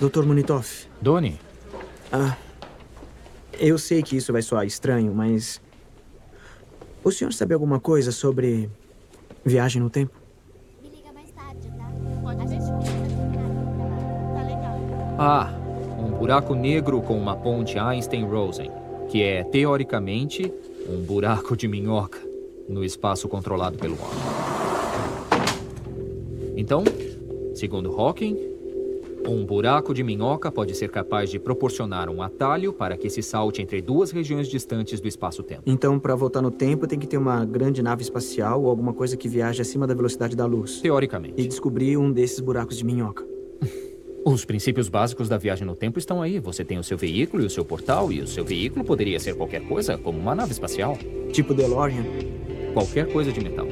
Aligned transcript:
Dr. 0.00 0.24
Munitov. 0.24 0.66
Doni. 1.00 1.38
Ah, 2.12 2.36
eu 3.58 3.78
sei 3.78 4.02
que 4.02 4.16
isso 4.16 4.32
vai 4.32 4.42
soar 4.42 4.66
estranho, 4.66 5.14
mas. 5.14 5.60
O 7.02 7.10
senhor 7.10 7.32
sabe 7.32 7.54
alguma 7.54 7.80
coisa 7.80 8.12
sobre 8.12 8.68
viagem 9.44 9.80
no 9.80 9.88
tempo? 9.88 10.12
Me 10.82 10.88
liga 10.90 11.12
mais 11.12 11.30
tarde, 11.30 11.68
tá? 11.76 11.88
A 12.28 12.46
gente 12.46 12.48
precisa 12.48 12.96
Tá 14.34 14.42
legal. 14.42 14.76
Ah, 15.18 15.54
um 15.98 16.10
buraco 16.18 16.54
negro 16.54 17.00
com 17.00 17.16
uma 17.16 17.36
ponte 17.36 17.78
Einstein-Rosen, 17.78 18.70
que 19.08 19.22
é, 19.22 19.44
teoricamente, 19.44 20.52
um 20.88 21.02
buraco 21.04 21.56
de 21.56 21.68
minhoca 21.68 22.18
no 22.68 22.84
espaço 22.84 23.28
controlado 23.28 23.78
pelo 23.78 23.94
homem. 23.94 24.36
Então, 26.56 26.82
segundo 27.54 27.94
Hawking, 27.98 28.45
um 29.28 29.44
buraco 29.44 29.92
de 29.92 30.02
minhoca 30.02 30.50
pode 30.50 30.74
ser 30.74 30.90
capaz 30.90 31.30
de 31.30 31.38
proporcionar 31.38 32.08
um 32.08 32.22
atalho 32.22 32.72
para 32.72 32.96
que 32.96 33.10
se 33.10 33.22
salte 33.22 33.60
entre 33.62 33.82
duas 33.82 34.10
regiões 34.10 34.48
distantes 34.48 35.00
do 35.00 35.08
espaço-tempo. 35.08 35.62
Então, 35.66 35.98
para 35.98 36.14
voltar 36.14 36.42
no 36.42 36.50
tempo, 36.50 36.86
tem 36.86 36.98
que 36.98 37.06
ter 37.06 37.16
uma 37.16 37.44
grande 37.44 37.82
nave 37.82 38.02
espacial 38.02 38.62
ou 38.62 38.70
alguma 38.70 38.92
coisa 38.92 39.16
que 39.16 39.28
viaje 39.28 39.60
acima 39.60 39.86
da 39.86 39.94
velocidade 39.94 40.36
da 40.36 40.46
luz. 40.46 40.80
Teoricamente. 40.80 41.34
E 41.40 41.46
descobrir 41.46 41.96
um 41.96 42.12
desses 42.12 42.40
buracos 42.40 42.76
de 42.76 42.84
minhoca. 42.84 43.26
Os 44.24 44.44
princípios 44.44 44.88
básicos 44.88 45.28
da 45.28 45.38
viagem 45.38 45.64
no 45.64 45.76
tempo 45.76 46.00
estão 46.00 46.20
aí. 46.20 46.40
Você 46.40 46.64
tem 46.64 46.78
o 46.78 46.84
seu 46.84 46.98
veículo 46.98 47.42
e 47.42 47.46
o 47.46 47.50
seu 47.50 47.64
portal, 47.64 48.12
e 48.12 48.20
o 48.20 48.26
seu 48.26 48.44
veículo 48.44 48.84
poderia 48.84 49.20
ser 49.20 49.36
qualquer 49.36 49.62
coisa, 49.68 49.96
como 49.96 50.18
uma 50.18 50.34
nave 50.34 50.50
espacial. 50.50 50.98
Tipo 51.32 51.54
DeLorean. 51.54 52.04
Qualquer 52.74 53.06
coisa 53.12 53.30
de 53.30 53.40
metal. 53.40 53.68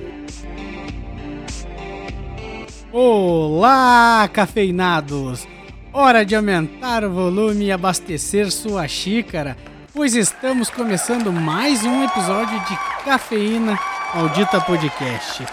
Olá, 2.97 4.31
cafeinados! 4.33 5.49
Hora 5.93 6.25
de 6.25 6.37
aumentar 6.37 7.03
o 7.03 7.11
volume 7.11 7.65
e 7.65 7.73
abastecer 7.73 8.53
sua 8.53 8.87
xícara, 8.87 9.57
pois 9.93 10.15
estamos 10.15 10.71
começando 10.71 11.33
mais 11.33 11.83
um 11.83 12.05
episódio 12.05 12.57
de 12.67 13.05
Cafeína 13.05 13.77
Maldita 14.15 14.61
Podcast. 14.61 15.45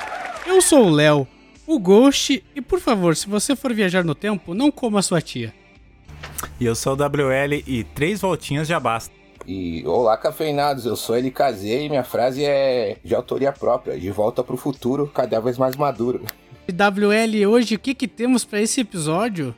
Eu 0.45 0.61
sou 0.61 0.86
o 0.86 0.89
Léo, 0.92 1.28
o 1.66 1.80
Ghost, 1.80 2.44
e 2.56 2.61
por 2.61 2.80
favor, 2.80 3.16
se 3.16 3.28
você 3.28 3.55
for 3.55 3.73
viajar 3.73 4.03
no 4.03 4.14
tempo, 4.14 4.53
não 4.53 4.70
coma 4.70 5.02
sua 5.02 5.20
tia. 5.20 5.52
E 6.59 6.66
eu 6.67 6.76
sou 6.76 6.94
o 6.94 6.95
WL 6.95 7.64
e 7.66 7.83
três 7.95 8.22
voltinhas 8.22 8.67
já 8.67 8.80
basta. 8.80 9.11
E 9.48 9.83
olá, 9.88 10.16
cafeinados, 10.16 10.86
eu 10.86 10.95
sou 10.95 11.17
ele 11.17 11.31
casei 11.31 11.88
e 11.88 11.89
minha 11.89 12.03
frase 12.03 12.45
é 12.45 12.98
de 13.03 13.16
autoria 13.16 13.52
própria, 13.52 14.00
de 14.00 14.11
volta 14.11 14.44
pro 14.44 14.55
futuro, 14.55 15.09
cada 15.11 15.39
vez 15.39 15.58
mais 15.58 15.76
maduro. 15.76 16.22
WL, 16.72 17.45
hoje 17.47 17.75
o 17.75 17.80
que, 17.80 17.94
que 17.94 18.08
temos 18.08 18.44
para 18.45 18.61
esse 18.61 18.81
episódio? 18.81 19.55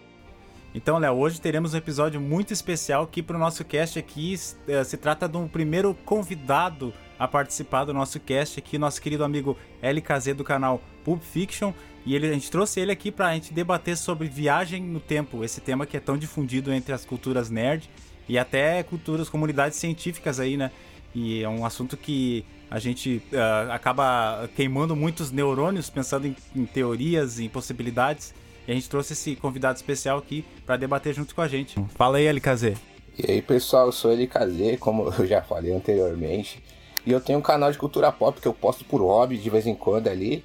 Então, 0.75 0.97
Léo, 0.97 1.13
hoje 1.15 1.39
teremos 1.39 1.73
um 1.73 1.77
episódio 1.77 2.19
muito 2.19 2.51
especial 2.51 3.03
aqui 3.03 3.21
para 3.21 3.35
o 3.35 3.39
nosso 3.39 3.63
cast 3.63 3.99
aqui. 3.99 4.35
Eh, 4.67 4.83
Se 4.83 4.97
trata 4.97 5.29
de 5.29 5.37
um 5.37 5.47
primeiro 5.47 5.93
convidado 6.03 6.91
a 7.19 7.27
participar 7.27 7.85
do 7.85 7.93
nosso 7.93 8.19
cast 8.19 8.59
aqui, 8.59 8.77
nosso 8.77 8.99
querido 8.99 9.23
amigo 9.23 9.55
LKZ 9.81 10.33
do 10.35 10.43
canal 10.43 10.81
Pulp 11.05 11.21
Fiction. 11.21 11.71
E 12.05 12.15
ele, 12.15 12.27
a 12.27 12.33
gente 12.33 12.49
trouxe 12.49 12.79
ele 12.79 12.91
aqui 12.91 13.11
para 13.11 13.27
a 13.27 13.33
gente 13.33 13.53
debater 13.53 13.95
sobre 13.95 14.27
viagem 14.27 14.81
no 14.81 14.99
tempo, 14.99 15.43
esse 15.43 15.61
tema 15.61 15.85
que 15.85 15.95
é 15.95 15.99
tão 15.99 16.17
difundido 16.17 16.73
entre 16.73 16.93
as 16.93 17.05
culturas 17.05 17.49
nerd 17.49 17.89
e 18.27 18.37
até 18.37 18.81
culturas, 18.83 19.29
comunidades 19.29 19.77
científicas 19.77 20.39
aí, 20.39 20.57
né? 20.57 20.71
E 21.13 21.43
é 21.43 21.49
um 21.49 21.65
assunto 21.65 21.95
que 21.95 22.45
a 22.69 22.79
gente 22.79 23.21
ah, 23.33 23.73
acaba 23.73 24.49
queimando 24.55 24.95
muitos 24.95 25.31
neurônios 25.31 25.89
pensando 25.89 26.27
em, 26.27 26.35
em 26.55 26.65
teorias, 26.65 27.39
em 27.39 27.47
possibilidades. 27.47 28.33
E 28.67 28.71
a 28.71 28.75
gente 28.75 28.89
trouxe 28.89 29.13
esse 29.13 29.35
convidado 29.35 29.75
especial 29.75 30.17
aqui 30.17 30.43
para 30.65 30.77
debater 30.77 31.13
junto 31.13 31.35
com 31.35 31.41
a 31.41 31.47
gente. 31.47 31.75
Fala 31.95 32.17
aí, 32.17 32.27
LKZ. 32.27 32.75
E 33.17 33.31
aí, 33.31 33.41
pessoal, 33.41 33.87
eu 33.87 33.91
sou 33.91 34.11
ele 34.11 34.25
casei, 34.25 34.77
como 34.77 35.13
eu 35.19 35.27
já 35.27 35.41
falei 35.41 35.73
anteriormente. 35.73 36.63
E 37.05 37.11
eu 37.11 37.19
tenho 37.19 37.39
um 37.39 37.41
canal 37.41 37.71
de 37.71 37.77
cultura 37.77 38.11
pop 38.11 38.39
que 38.39 38.47
eu 38.47 38.53
posto 38.53 38.85
por 38.85 39.01
hobby 39.01 39.37
de 39.37 39.49
vez 39.49 39.67
em 39.67 39.75
quando 39.75 40.07
ali. 40.07 40.43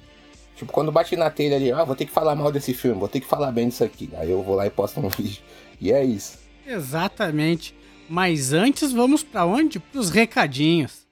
Tipo, 0.55 0.73
quando 0.73 0.91
bate 0.91 1.15
na 1.15 1.29
telha 1.29 1.55
ali, 1.55 1.71
ah, 1.71 1.85
vou 1.85 1.95
ter 1.95 2.05
que 2.05 2.11
falar 2.11 2.35
mal 2.35 2.51
desse 2.51 2.73
filme, 2.73 2.99
vou 2.99 3.07
ter 3.07 3.21
que 3.21 3.25
falar 3.25 3.51
bem 3.51 3.69
disso 3.69 3.83
aqui. 3.83 4.09
Aí 4.17 4.29
eu 4.29 4.43
vou 4.43 4.55
lá 4.55 4.67
e 4.67 4.69
posto 4.69 4.99
um 4.99 5.07
vídeo. 5.09 5.41
E 5.79 5.91
é 5.91 6.03
isso. 6.03 6.37
Exatamente. 6.67 7.73
Mas 8.09 8.51
antes 8.53 8.91
vamos 8.91 9.21
para 9.21 9.45
onde? 9.45 9.79
Para 9.79 10.01
os 10.01 10.09
recadinhos. 10.09 11.07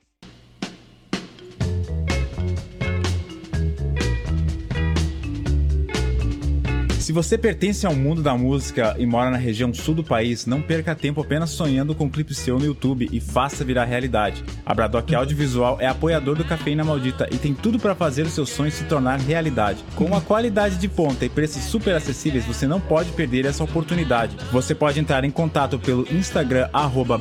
Se 7.08 7.14
você 7.14 7.38
pertence 7.38 7.86
ao 7.86 7.96
mundo 7.96 8.22
da 8.22 8.36
música 8.38 8.94
e 9.00 9.06
mora 9.06 9.32
na 9.32 9.38
região 9.38 9.74
sul 9.74 9.96
do 9.96 10.04
país, 10.04 10.46
não 10.46 10.62
perca 10.62 10.94
tempo 10.94 11.22
apenas 11.22 11.52
sonhando 11.52 11.96
com 11.96 12.04
um 12.04 12.10
clipe 12.10 12.36
seu 12.36 12.60
no 12.60 12.66
YouTube 12.66 13.08
e 13.10 13.22
faça 13.22 13.64
virar 13.64 13.86
realidade. 13.86 14.44
A 14.66 14.74
Bradock 14.74 15.16
Audiovisual 15.16 15.78
é 15.80 15.88
apoiador 15.88 16.36
do 16.36 16.44
Cafeína 16.44 16.84
Maldita 16.84 17.26
e 17.32 17.38
tem 17.38 17.54
tudo 17.54 17.80
para 17.80 17.96
fazer 17.96 18.24
o 18.24 18.30
seu 18.30 18.46
sonho 18.46 18.74
se 18.74 18.84
tornar 18.84 19.22
realidade. 19.22 19.86
Com 19.96 20.04
uma 20.04 20.20
qualidade 20.20 20.76
de 20.76 20.90
ponta 20.90 21.24
e 21.24 21.30
preços 21.30 21.64
super 21.64 21.96
acessíveis, 21.96 22.44
você 22.44 22.68
não 22.68 22.82
pode 22.82 23.14
perder 23.14 23.46
essa 23.46 23.64
oportunidade. 23.64 24.36
Você 24.52 24.76
pode 24.76 25.00
entrar 25.00 25.24
em 25.24 25.32
contato 25.32 25.80
pelo 25.80 26.06
Instagram 26.14 26.68
arroba 26.74 27.18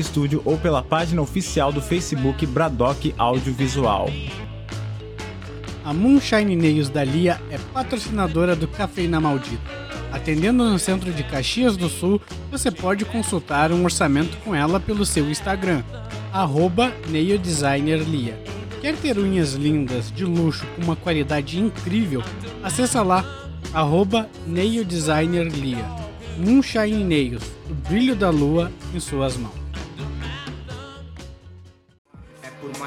Studio 0.00 0.42
ou 0.44 0.58
pela 0.58 0.82
página 0.82 1.22
oficial 1.22 1.70
do 1.70 1.80
Facebook 1.80 2.44
Bradock 2.44 3.14
Audiovisual. 3.16 4.10
A 5.88 5.94
Moonshine 5.94 6.54
Nails 6.54 6.90
da 6.90 7.02
Lia 7.02 7.40
é 7.50 7.56
patrocinadora 7.72 8.54
do 8.54 8.68
Cafeína 8.68 9.18
Maldita. 9.18 9.62
Atendendo 10.12 10.62
no 10.62 10.78
centro 10.78 11.10
de 11.10 11.22
Caxias 11.22 11.78
do 11.78 11.88
Sul, 11.88 12.20
você 12.50 12.70
pode 12.70 13.06
consultar 13.06 13.72
um 13.72 13.82
orçamento 13.84 14.36
com 14.44 14.54
ela 14.54 14.78
pelo 14.78 15.06
seu 15.06 15.30
Instagram, 15.30 15.82
naildesignerlia. 17.08 18.38
Quer 18.82 18.96
ter 18.96 19.18
unhas 19.18 19.54
lindas, 19.54 20.12
de 20.12 20.26
luxo, 20.26 20.66
com 20.76 20.82
uma 20.82 20.94
qualidade 20.94 21.58
incrível? 21.58 22.22
Acessa 22.62 23.02
lá, 23.02 23.24
naildesignerlia. 24.46 25.86
Moonshine 26.36 27.02
Nails, 27.02 27.44
o 27.70 27.72
brilho 27.88 28.14
da 28.14 28.28
lua 28.28 28.70
em 28.92 29.00
suas 29.00 29.38
mãos. 29.38 29.57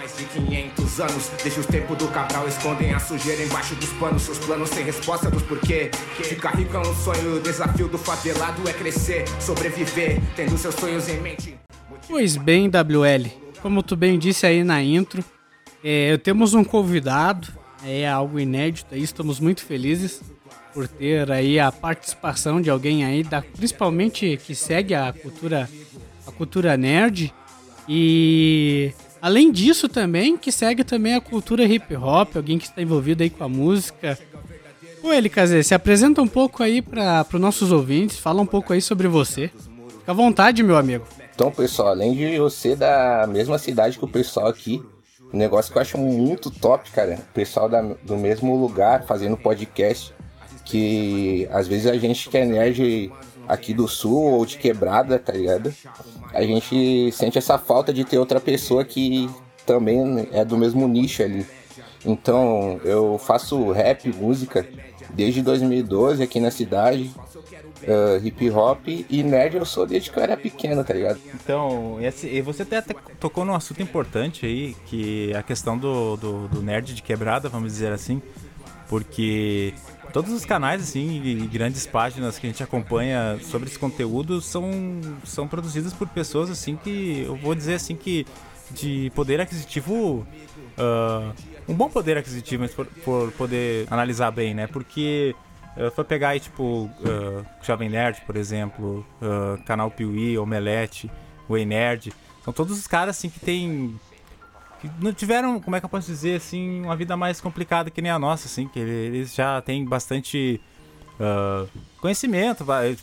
Mais 0.02 0.18
de 0.18 0.26
500 0.26 1.00
anos, 1.00 1.32
os 1.60 1.66
tempos 1.68 1.96
do 1.96 2.08
Cabral, 2.08 2.48
escondem 2.48 2.92
a 2.92 3.00
sujeira 3.00 3.44
embaixo 3.44 3.76
dos 3.76 3.90
panos. 3.94 4.24
Seus 4.24 4.40
planos 4.40 4.70
sem 4.70 4.84
resposta 4.84 5.30
dos 5.30 5.44
porquê. 5.44 5.92
Ficar 6.24 6.56
rico 6.56 6.76
é 6.76 6.80
um 6.80 6.96
sonho, 6.96 7.36
o 7.36 7.40
desafio 7.40 7.88
do 7.88 8.00
favelado 8.00 8.68
é 8.68 8.74
crescer, 8.74 9.26
sobreviver, 9.40 10.20
tendo 10.36 10.58
seus 10.58 10.74
sonhos 10.74 11.08
em 11.08 11.22
mente. 11.22 11.56
Pois 12.08 12.36
bem, 12.36 12.68
WL, 12.68 13.30
como 13.62 13.84
tu 13.84 13.96
bem 13.96 14.18
disse 14.18 14.48
aí 14.48 14.64
na 14.64 14.82
intro, 14.82 15.24
é, 15.84 16.18
temos 16.18 16.56
um 16.56 16.64
convidado, 16.64 17.50
é 17.86 18.10
algo 18.10 18.40
inédito 18.40 18.96
aí, 18.96 19.04
estamos 19.04 19.40
muito 19.40 19.64
felizes 19.64 20.20
por 20.74 20.88
ter 20.88 21.32
aí 21.32 21.60
a 21.60 21.72
participação 21.72 22.60
de 22.60 22.72
alguém 22.72 23.06
aí, 23.06 23.22
da, 23.22 23.44
principalmente 23.44 24.36
que 24.44 24.56
segue 24.56 24.96
a 24.96 25.14
cultura, 25.14 25.70
a 26.26 26.32
cultura 26.32 26.76
nerd 26.76 27.32
e 27.88 28.92
além 29.22 29.52
disso 29.52 29.88
também 29.88 30.38
que 30.38 30.52
segue 30.52 30.84
também 30.84 31.16
a 31.16 31.22
cultura 31.22 31.64
hip 31.64 31.96
hop, 31.96 32.36
alguém 32.36 32.58
que 32.58 32.66
está 32.66 32.82
envolvido 32.82 33.24
aí 33.24 33.30
com 33.30 33.44
a 33.44 33.50
música. 33.50 34.18
Ô 35.04 35.12
LKZ, 35.12 35.66
se 35.66 35.74
apresenta 35.74 36.22
um 36.22 36.28
pouco 36.28 36.62
aí 36.62 36.82
para 36.82 37.26
os 37.34 37.40
nossos 37.42 37.72
ouvintes, 37.72 38.18
fala 38.20 38.42
um 38.42 38.46
pouco 38.46 38.72
aí 38.74 38.82
sobre 38.82 39.08
você. 39.08 39.48
Fica 40.00 40.12
à 40.12 40.14
vontade, 40.14 40.62
meu 40.64 40.78
amigo. 40.78 41.06
Então, 41.34 41.50
pessoal, 41.52 41.90
além 41.90 42.14
de 42.14 42.24
eu 42.24 42.50
ser 42.50 42.76
da 42.76 43.26
mesma 43.28 43.58
cidade 43.58 43.98
que 43.98 44.06
o 44.06 44.08
pessoal 44.08 44.48
aqui, 44.48 44.82
um 45.34 45.38
negócio 45.38 45.72
que 45.72 45.78
eu 45.78 45.82
acho 45.82 45.98
muito 45.98 46.52
top, 46.52 46.92
cara. 46.92 47.16
O 47.32 47.34
pessoal 47.34 47.68
da- 47.70 47.82
do 47.82 48.16
mesmo 48.18 48.56
lugar 48.56 49.06
fazendo 49.06 49.36
podcast. 49.38 50.14
Que 50.66 51.48
às 51.52 51.68
vezes 51.68 51.88
a 51.88 51.98
gente 51.98 52.30
que 52.30 52.38
é 52.38 52.46
nerd 52.46 53.12
aqui 53.48 53.74
do 53.74 53.88
sul 53.88 54.22
ou 54.34 54.46
de 54.46 54.58
quebrada, 54.58 55.18
tá 55.20 55.34
ligado? 55.34 55.74
A 56.34 56.42
gente 56.44 57.12
sente 57.12 57.38
essa 57.38 57.58
falta 57.58 57.94
de 57.94 58.04
ter 58.06 58.18
outra 58.18 58.40
pessoa 58.40 58.84
que 58.86 59.30
também 59.66 60.28
é 60.32 60.44
do 60.46 60.58
mesmo 60.58 60.88
nicho 60.88 61.22
ali. 61.24 61.46
Então 62.06 62.80
eu 62.84 63.18
faço 63.18 63.72
rap, 63.72 64.08
música, 64.16 64.68
desde 65.12 65.42
2012 65.42 66.24
aqui 66.24 66.40
na 66.40 66.50
cidade. 66.52 67.12
ah, 67.88 68.20
hip 68.24 68.50
hop 68.52 68.88
e 68.88 69.24
nerd 69.24 69.56
eu 69.58 69.66
sou 69.66 69.86
desde 69.86 70.10
que 70.12 70.18
eu 70.18 70.24
era 70.24 70.38
pequeno, 70.38 70.84
tá 70.84 70.94
ligado? 70.94 71.20
Então, 71.34 71.98
esse- 72.02 72.28
e 72.28 72.42
você 72.42 72.62
até, 72.64 72.78
até 72.78 72.94
tocou 73.20 73.44
num 73.46 73.56
assunto 73.56 73.82
importante 73.82 74.46
aí, 74.46 74.76
que 74.86 75.32
é 75.34 75.38
a 75.38 75.44
questão 75.44 75.78
do, 75.78 76.16
do, 76.18 76.48
do 76.48 76.62
nerd 76.62 76.94
de 76.94 77.02
quebrada, 77.02 77.50
vamos 77.50 77.72
dizer 77.74 77.92
assim, 77.92 78.22
porque 78.88 79.74
todos 80.12 80.32
os 80.32 80.46
canais, 80.46 80.82
assim, 80.82 81.22
e 81.24 81.48
grandes 81.48 81.88
páginas 81.88 82.38
que 82.38 82.46
a 82.46 82.50
gente 82.50 82.62
acompanha 82.62 83.40
sobre 83.42 83.70
esse 83.70 83.80
conteúdo 83.80 84.42
são, 84.42 84.70
são 85.24 85.48
produzidos 85.48 85.94
por 85.94 86.08
pessoas, 86.08 86.50
assim, 86.50 86.76
que 86.76 87.24
eu 87.26 87.36
vou 87.36 87.56
dizer, 87.56 87.76
assim, 87.76 87.96
que 87.96 88.26
de 88.72 89.12
poder 89.16 89.42
aquisitivo, 89.42 90.26
ah, 90.78 91.34
um 91.68 91.74
bom 91.74 91.90
poder 91.90 92.18
aquisitivo, 92.18 92.64
mas 92.64 92.74
por, 92.74 92.86
por 92.86 93.32
poder 93.34 93.88
analisar 93.90 94.32
bem, 94.32 94.54
né, 94.54 94.68
porque 94.68 95.36
uh, 95.78 95.92
for 95.92 96.06
pegar 96.06 96.30
aí, 96.30 96.40
tipo, 96.40 96.90
uh, 97.00 97.46
Jovem 97.62 97.90
Nerd, 97.90 98.22
por 98.26 98.36
exemplo, 98.36 99.06
uh, 99.22 99.62
Canal 99.64 99.92
Piuí, 99.92 100.38
Omelete, 100.38 101.10
Way 101.50 101.66
Nerd, 101.66 102.14
são 102.44 102.54
todos 102.54 102.78
os 102.78 102.88
caras, 102.88 103.18
assim, 103.18 103.30
que 103.30 103.40
tem... 103.40 104.00
Que 104.82 104.90
não 105.00 105.14
tiveram, 105.14 105.60
como 105.60 105.76
é 105.76 105.80
que 105.80 105.86
eu 105.86 105.90
posso 105.90 106.08
dizer, 106.08 106.38
assim, 106.38 106.82
uma 106.82 106.96
vida 106.96 107.16
mais 107.16 107.40
complicada 107.40 107.92
que 107.92 108.02
nem 108.02 108.12
a 108.12 108.18
nossa, 108.18 108.48
assim, 108.48 108.68
que 108.68 108.80
eles 108.80 109.36
já 109.36 109.62
têm 109.62 109.86
bastante 109.86 110.60
uh, 111.20 111.70
conhecimento, 112.00 112.66
vai, 112.66 112.98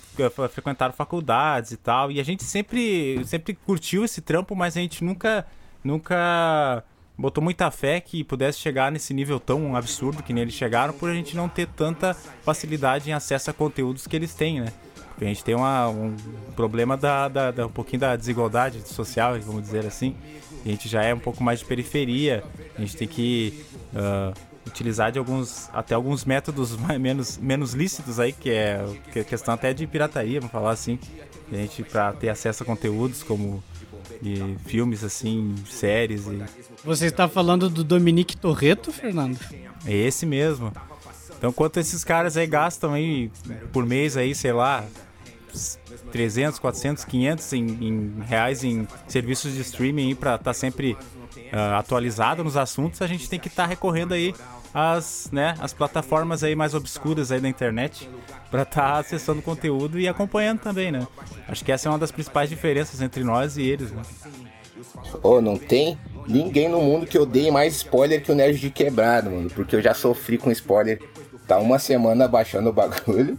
frequentaram 0.51 0.93
faculdades 0.93 1.71
e 1.71 1.77
tal. 1.77 2.11
E 2.11 2.19
a 2.19 2.25
gente 2.25 2.43
sempre, 2.43 3.25
sempre 3.25 3.55
curtiu 3.55 4.05
esse 4.05 4.21
trampo, 4.21 4.57
mas 4.57 4.77
a 4.77 4.81
gente 4.81 5.05
nunca, 5.05 5.47
nunca 5.85 6.83
botou 7.17 7.43
muita 7.43 7.71
fé 7.71 8.01
que 8.01 8.25
pudesse 8.25 8.59
chegar 8.59 8.91
nesse 8.91 9.15
nível 9.15 9.39
tão 9.39 9.77
absurdo 9.77 10.23
que 10.23 10.33
neles 10.33 10.55
chegaram, 10.55 10.93
por 10.93 11.09
a 11.09 11.15
gente 11.15 11.37
não 11.37 11.49
ter 11.49 11.69
tanta 11.69 12.13
facilidade 12.43 13.09
em 13.09 13.13
acesso 13.13 13.51
a 13.51 13.53
conteúdos 13.53 14.07
que 14.07 14.17
eles 14.17 14.35
têm, 14.35 14.61
né? 14.61 14.73
A 15.21 15.25
gente 15.25 15.43
tem 15.43 15.55
uma, 15.55 15.89
um 15.89 16.15
problema 16.55 16.97
da, 16.97 17.29
da, 17.29 17.51
da, 17.51 17.67
um 17.67 17.71
pouquinho 17.71 18.01
da 18.01 18.17
desigualdade 18.17 18.81
social, 18.89 19.39
vamos 19.41 19.63
dizer 19.63 19.85
assim. 19.85 20.15
A 20.65 20.69
gente 20.69 20.89
já 20.89 21.03
é 21.03 21.13
um 21.13 21.19
pouco 21.19 21.43
mais 21.43 21.61
de 21.61 21.65
periferia, 21.65 22.45
a 22.77 22.81
gente 22.81 22.97
tem 22.97 23.09
que 23.09 23.65
uh, 23.93 24.33
utilizar 24.67 25.11
de 25.11 25.19
alguns 25.19 25.69
até 25.73 25.95
alguns 25.95 26.25
métodos 26.25 26.77
mais, 26.79 27.01
menos, 27.01 27.39
menos 27.39 27.75
lícitos 27.75 28.21
aí, 28.21 28.33
que 28.33 28.51
é, 28.51 28.85
que 29.13 29.19
é 29.21 29.25
questão 29.25 29.55
até 29.55 29.73
de 29.75 29.87
pirataria, 29.87 30.41
vamos 30.41 30.53
falar 30.53 30.71
assim. 30.71 30.99
A 31.51 31.57
gente 31.57 31.83
para 31.83 32.13
ter 32.13 32.29
acesso 32.29 32.63
a 32.63 32.67
conteúdos 32.67 33.23
como 33.23 33.63
e 34.23 34.57
filmes 34.67 35.05
assim, 35.05 35.55
séries 35.69 36.27
e 36.27 36.43
Você 36.85 37.07
está 37.07 37.29
falando 37.29 37.71
do 37.71 37.85
Dominique 37.85 38.37
Torreto, 38.37 38.93
Fernando? 38.93 39.39
É 39.87 39.95
esse 39.95 40.27
mesmo. 40.27 40.73
Então, 41.37 41.53
quanto 41.53 41.79
esses 41.79 42.03
caras 42.03 42.37
aí 42.37 42.47
gastam 42.47 42.95
aí 42.95 43.31
por 43.73 43.87
mês 43.87 44.17
aí, 44.17 44.35
sei 44.35 44.53
lá, 44.53 44.85
300, 46.13 46.59
400, 46.59 47.05
500 47.05 47.53
em, 47.53 47.67
em 47.67 48.15
reais 48.27 48.65
em 48.65 48.87
serviços 49.07 49.55
de 49.55 49.61
streaming 49.61 50.15
para 50.15 50.35
estar 50.35 50.45
tá 50.45 50.55
sempre 50.55 50.93
uh, 50.93 51.77
atualizado 51.79 52.45
nos 52.45 52.57
assuntos, 52.57 53.03
a 53.03 53.07
gente 53.07 53.29
tem 53.29 53.39
que 53.39 53.49
estar 53.49 53.65
tá 53.65 53.69
recorrendo 53.69 54.15
aí 54.15 54.35
as, 54.73 55.29
né, 55.33 55.55
as 55.61 55.73
plataformas 55.73 56.45
aí 56.45 56.55
mais 56.55 56.75
obscuras 56.75 57.33
aí 57.33 57.41
da 57.41 57.49
internet 57.49 58.09
para 58.51 58.63
estar 58.63 58.93
tá 58.93 58.99
acessando 58.99 59.43
conteúdo 59.43 59.99
e 59.99 60.07
acompanhando 60.07 60.61
também, 60.61 60.93
né? 60.93 61.07
Acho 61.47 61.65
que 61.65 61.73
essa 61.73 61.89
é 61.89 61.91
uma 61.91 61.99
das 61.99 62.13
principais 62.13 62.49
diferenças 62.49 63.01
entre 63.01 63.25
nós 63.25 63.57
e 63.57 63.63
eles, 63.63 63.91
né? 63.91 64.03
Oh, 65.23 65.41
não 65.41 65.57
tem 65.57 65.99
ninguém 66.27 66.69
no 66.69 66.81
mundo 66.81 67.07
que 67.07 67.19
odeie 67.19 67.51
mais 67.51 67.77
spoiler 67.77 68.23
que 68.23 68.31
o 68.31 68.35
Nerd 68.35 68.59
de 68.59 68.71
Quebrado, 68.71 69.31
mano. 69.31 69.51
Porque 69.51 69.77
eu 69.77 69.83
já 69.83 69.95
sofri 69.95 70.39
com 70.39 70.51
spoiler. 70.51 71.01
Tá 71.47 71.59
uma 71.59 71.79
semana 71.79 72.29
baixando 72.29 72.69
o 72.69 72.73
bagulho. 72.73 73.39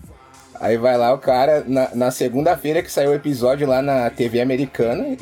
Aí 0.60 0.78
vai 0.78 0.98
lá 0.98 1.14
o 1.14 1.18
cara, 1.18 1.64
na, 1.66 1.96
na 1.96 2.12
segunda-feira 2.12 2.84
que 2.84 2.92
saiu 2.92 3.12
o 3.12 3.16
episódio 3.16 3.66
lá 3.66 3.82
na 3.82 4.10
TV 4.10 4.42
americana, 4.42 5.16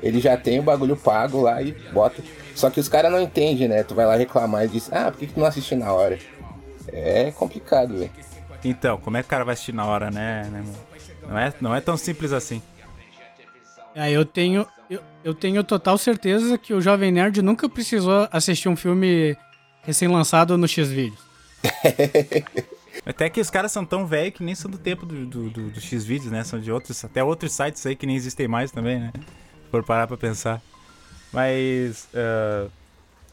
ele 0.00 0.20
já 0.20 0.36
tem 0.36 0.60
o 0.60 0.62
bagulho 0.62 0.96
pago 0.96 1.40
lá 1.40 1.60
e 1.60 1.72
bota. 1.92 2.22
Só 2.54 2.70
que 2.70 2.78
os 2.78 2.88
caras 2.88 3.10
não 3.10 3.20
entendem, 3.20 3.66
né? 3.66 3.82
Tu 3.82 3.94
vai 3.94 4.06
lá 4.06 4.14
reclamar 4.14 4.64
e 4.64 4.68
diz, 4.68 4.92
ah, 4.92 5.10
por 5.10 5.18
que, 5.18 5.26
que 5.26 5.34
tu 5.34 5.40
não 5.40 5.46
assiste 5.46 5.74
na 5.74 5.92
hora? 5.92 6.18
É 6.92 7.32
complicado, 7.32 7.98
velho. 7.98 8.10
Então, 8.64 8.96
como 8.98 9.16
é 9.16 9.22
que 9.22 9.26
o 9.26 9.30
cara 9.30 9.44
vai 9.44 9.54
assistir 9.54 9.74
na 9.74 9.84
hora, 9.84 10.10
né? 10.10 10.48
né 10.50 10.64
não 11.28 11.38
é, 11.38 11.52
não 11.60 11.74
é 11.74 11.80
tão 11.80 11.96
simples 11.96 12.32
assim. 12.32 12.62
É, 13.94 14.10
eu 14.10 14.24
tenho, 14.24 14.66
eu, 14.88 15.00
eu 15.24 15.34
tenho 15.34 15.64
total 15.64 15.98
certeza 15.98 16.56
que 16.56 16.72
o 16.72 16.80
Jovem 16.80 17.10
Nerd 17.10 17.42
nunca 17.42 17.68
precisou 17.68 18.28
assistir 18.30 18.68
um 18.68 18.76
filme 18.76 19.36
recém-lançado 19.82 20.56
no 20.56 20.68
X-Videos. 20.68 21.18
Até 23.06 23.28
que 23.28 23.40
os 23.40 23.50
caras 23.50 23.70
são 23.70 23.84
tão 23.84 24.06
velhos 24.06 24.34
que 24.34 24.42
nem 24.42 24.54
são 24.54 24.70
do 24.70 24.78
tempo 24.78 25.04
do, 25.04 25.26
do, 25.26 25.50
do, 25.50 25.70
do 25.70 25.80
X-Videos, 25.80 26.32
né? 26.32 26.42
São 26.42 26.58
de 26.58 26.72
outros, 26.72 27.04
até 27.04 27.22
outros 27.22 27.52
sites 27.52 27.84
aí 27.84 27.94
que 27.94 28.06
nem 28.06 28.16
existem 28.16 28.48
mais 28.48 28.70
também, 28.70 28.98
né? 28.98 29.12
Por 29.70 29.84
parar 29.84 30.06
pra 30.06 30.16
pensar. 30.16 30.62
Mas. 31.32 32.08
Uh, 32.14 32.70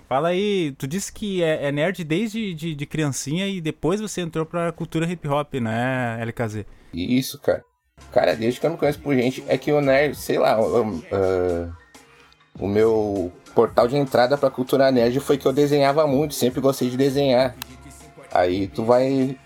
fala 0.10 0.30
aí, 0.30 0.74
tu 0.78 0.86
disse 0.86 1.14
que 1.14 1.42
é, 1.42 1.68
é 1.68 1.72
nerd 1.72 2.04
desde 2.04 2.54
de, 2.54 2.76
de, 2.76 2.86
criancinha 2.86 3.48
e 3.48 3.62
depois 3.62 4.02
você 4.02 4.20
entrou 4.20 4.46
pra 4.46 4.72
cultura 4.74 5.06
hip 5.10 5.26
hop, 5.28 5.54
né, 5.56 6.18
LKZ? 6.22 6.66
Isso, 6.94 7.40
cara. 7.40 7.64
Cara, 8.12 8.36
desde 8.36 8.60
que 8.60 8.66
eu 8.66 8.72
me 8.72 8.78
conheço 8.78 9.00
por 9.00 9.16
gente, 9.16 9.44
é 9.48 9.58
que 9.58 9.72
o 9.72 9.80
nerd, 9.80 10.16
sei 10.16 10.38
lá, 10.38 10.60
uh, 10.60 11.74
o 12.60 12.68
meu 12.68 13.32
portal 13.56 13.88
de 13.88 13.96
entrada 13.96 14.38
pra 14.38 14.50
cultura 14.50 14.92
nerd 14.92 15.18
foi 15.22 15.38
que 15.38 15.46
eu 15.46 15.54
desenhava 15.54 16.06
muito, 16.06 16.34
sempre 16.34 16.60
gostei 16.60 16.90
de 16.90 16.98
desenhar. 16.98 17.56
Aí 18.34 18.68
tu 18.68 18.84
vai 18.84 19.38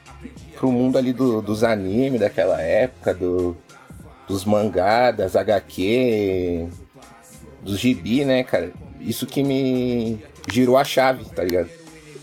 pro 0.55 0.71
mundo 0.71 0.97
ali 0.97 1.13
do, 1.13 1.41
dos 1.41 1.63
animes 1.63 2.19
daquela 2.19 2.61
época, 2.61 3.13
do, 3.13 3.55
dos 4.27 4.45
mangá, 4.45 5.11
das 5.11 5.35
HQ, 5.35 6.67
dos 7.61 7.79
gibi, 7.79 8.25
né, 8.25 8.43
cara? 8.43 8.71
Isso 8.99 9.25
que 9.25 9.43
me 9.43 10.19
girou 10.51 10.77
a 10.77 10.83
chave, 10.83 11.25
tá 11.25 11.43
ligado? 11.43 11.69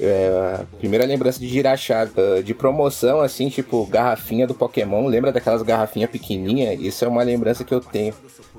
É, 0.01 0.59
a 0.61 0.77
primeira 0.79 1.07
lembrança 1.07 1.39
de 1.39 1.47
girar 1.47 1.75
a 1.75 1.77
chave. 1.77 2.13
Uh, 2.17 2.43
de 2.43 2.53
promoção, 2.53 3.21
assim, 3.21 3.49
tipo, 3.49 3.87
garrafinha 3.87 4.47
do 4.49 4.55
Pokémon. 4.55 5.07
Lembra 5.07 5.31
daquelas 5.31 5.63
garrafinhas 5.63 6.11
pequenininhas? 6.11 6.81
Isso 6.81 7.05
é 7.05 7.09
uma 7.09 7.23
lembrança 7.23 7.63
que 7.63 7.73
eu 7.73 7.81
tenho. 7.81 8.13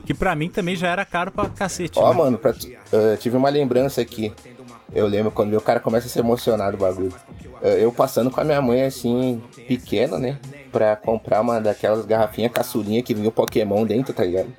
Que 0.05 0.13
pra 0.13 0.35
mim 0.35 0.49
também 0.49 0.75
já 0.75 0.87
era 0.87 1.03
caro 1.03 1.31
pra 1.31 1.49
cacete. 1.49 1.99
Ó, 1.99 2.09
né? 2.11 2.17
mano, 2.17 2.37
pra, 2.37 2.51
uh, 2.51 3.17
tive 3.19 3.35
uma 3.35 3.49
lembrança 3.49 3.99
aqui. 3.99 4.31
Eu 4.93 5.07
lembro 5.07 5.31
quando 5.31 5.53
o 5.57 5.61
cara 5.61 5.79
começa 5.81 6.07
a 6.07 6.09
se 6.09 6.19
emocionar 6.19 6.71
do 6.71 6.77
bagulho. 6.77 7.13
Uh, 7.63 7.67
eu 7.67 7.93
passando 7.93 8.29
com 8.29 8.41
a 8.41 8.43
minha 8.43 8.61
mãe, 8.61 8.83
assim, 8.83 9.41
pequena, 9.67 10.19
né? 10.19 10.37
Pra 10.69 10.97
comprar 10.97 11.39
uma 11.39 11.61
daquelas 11.61 12.05
garrafinhas 12.05 12.51
caçulinha 12.51 13.01
que 13.01 13.13
vinha 13.13 13.29
o 13.29 13.31
Pokémon 13.31 13.85
dentro, 13.85 14.13
tá 14.13 14.25
ligado? 14.25 14.51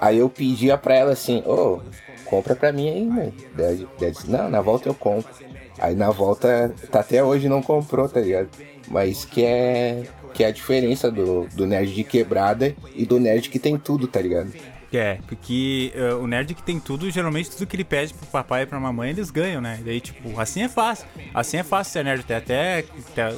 Aí 0.00 0.18
eu 0.18 0.30
pedia 0.30 0.78
pra 0.78 0.94
ela 0.94 1.12
assim, 1.12 1.42
ô, 1.44 1.52
oh, 1.52 1.80
compra 2.24 2.56
pra 2.56 2.72
mim 2.72 2.88
aí, 2.88 3.04
mãe. 3.04 3.34
Daí, 3.54 3.86
disse, 3.98 4.30
não, 4.30 4.48
na 4.48 4.62
volta 4.62 4.88
eu 4.88 4.94
compro. 4.94 5.30
Aí 5.78 5.94
na 5.94 6.10
volta, 6.10 6.74
tá 6.90 7.00
até 7.00 7.22
hoje 7.22 7.48
não 7.48 7.60
comprou, 7.62 8.08
tá 8.08 8.20
ligado? 8.20 8.48
Mas 8.88 9.26
que 9.26 9.44
é, 9.44 10.04
que 10.32 10.42
é 10.42 10.46
a 10.46 10.50
diferença 10.50 11.10
do, 11.10 11.46
do 11.48 11.66
nerd 11.66 11.94
de 11.94 12.04
quebrada 12.04 12.74
e 12.94 13.04
do 13.04 13.20
nerd 13.20 13.50
que 13.50 13.58
tem 13.58 13.76
tudo, 13.76 14.06
tá 14.06 14.20
ligado? 14.20 14.50
É, 14.92 15.20
porque 15.28 15.92
uh, 15.94 16.16
o 16.16 16.26
nerd 16.26 16.52
que 16.52 16.62
tem 16.62 16.80
tudo, 16.80 17.08
geralmente 17.10 17.50
tudo 17.50 17.66
que 17.66 17.76
ele 17.76 17.84
pede 17.84 18.12
pro 18.12 18.26
papai 18.26 18.62
e 18.62 18.66
pra 18.66 18.80
mamãe, 18.80 19.10
eles 19.10 19.30
ganham, 19.30 19.60
né? 19.60 19.78
E 19.80 19.84
daí, 19.84 20.00
tipo, 20.00 20.38
assim 20.40 20.62
é 20.62 20.68
fácil. 20.68 21.06
Assim 21.32 21.58
é 21.58 21.62
fácil 21.62 21.92
ser 21.92 22.04
nerd. 22.04 22.24
Tem 22.24 22.36
até, 22.36 22.84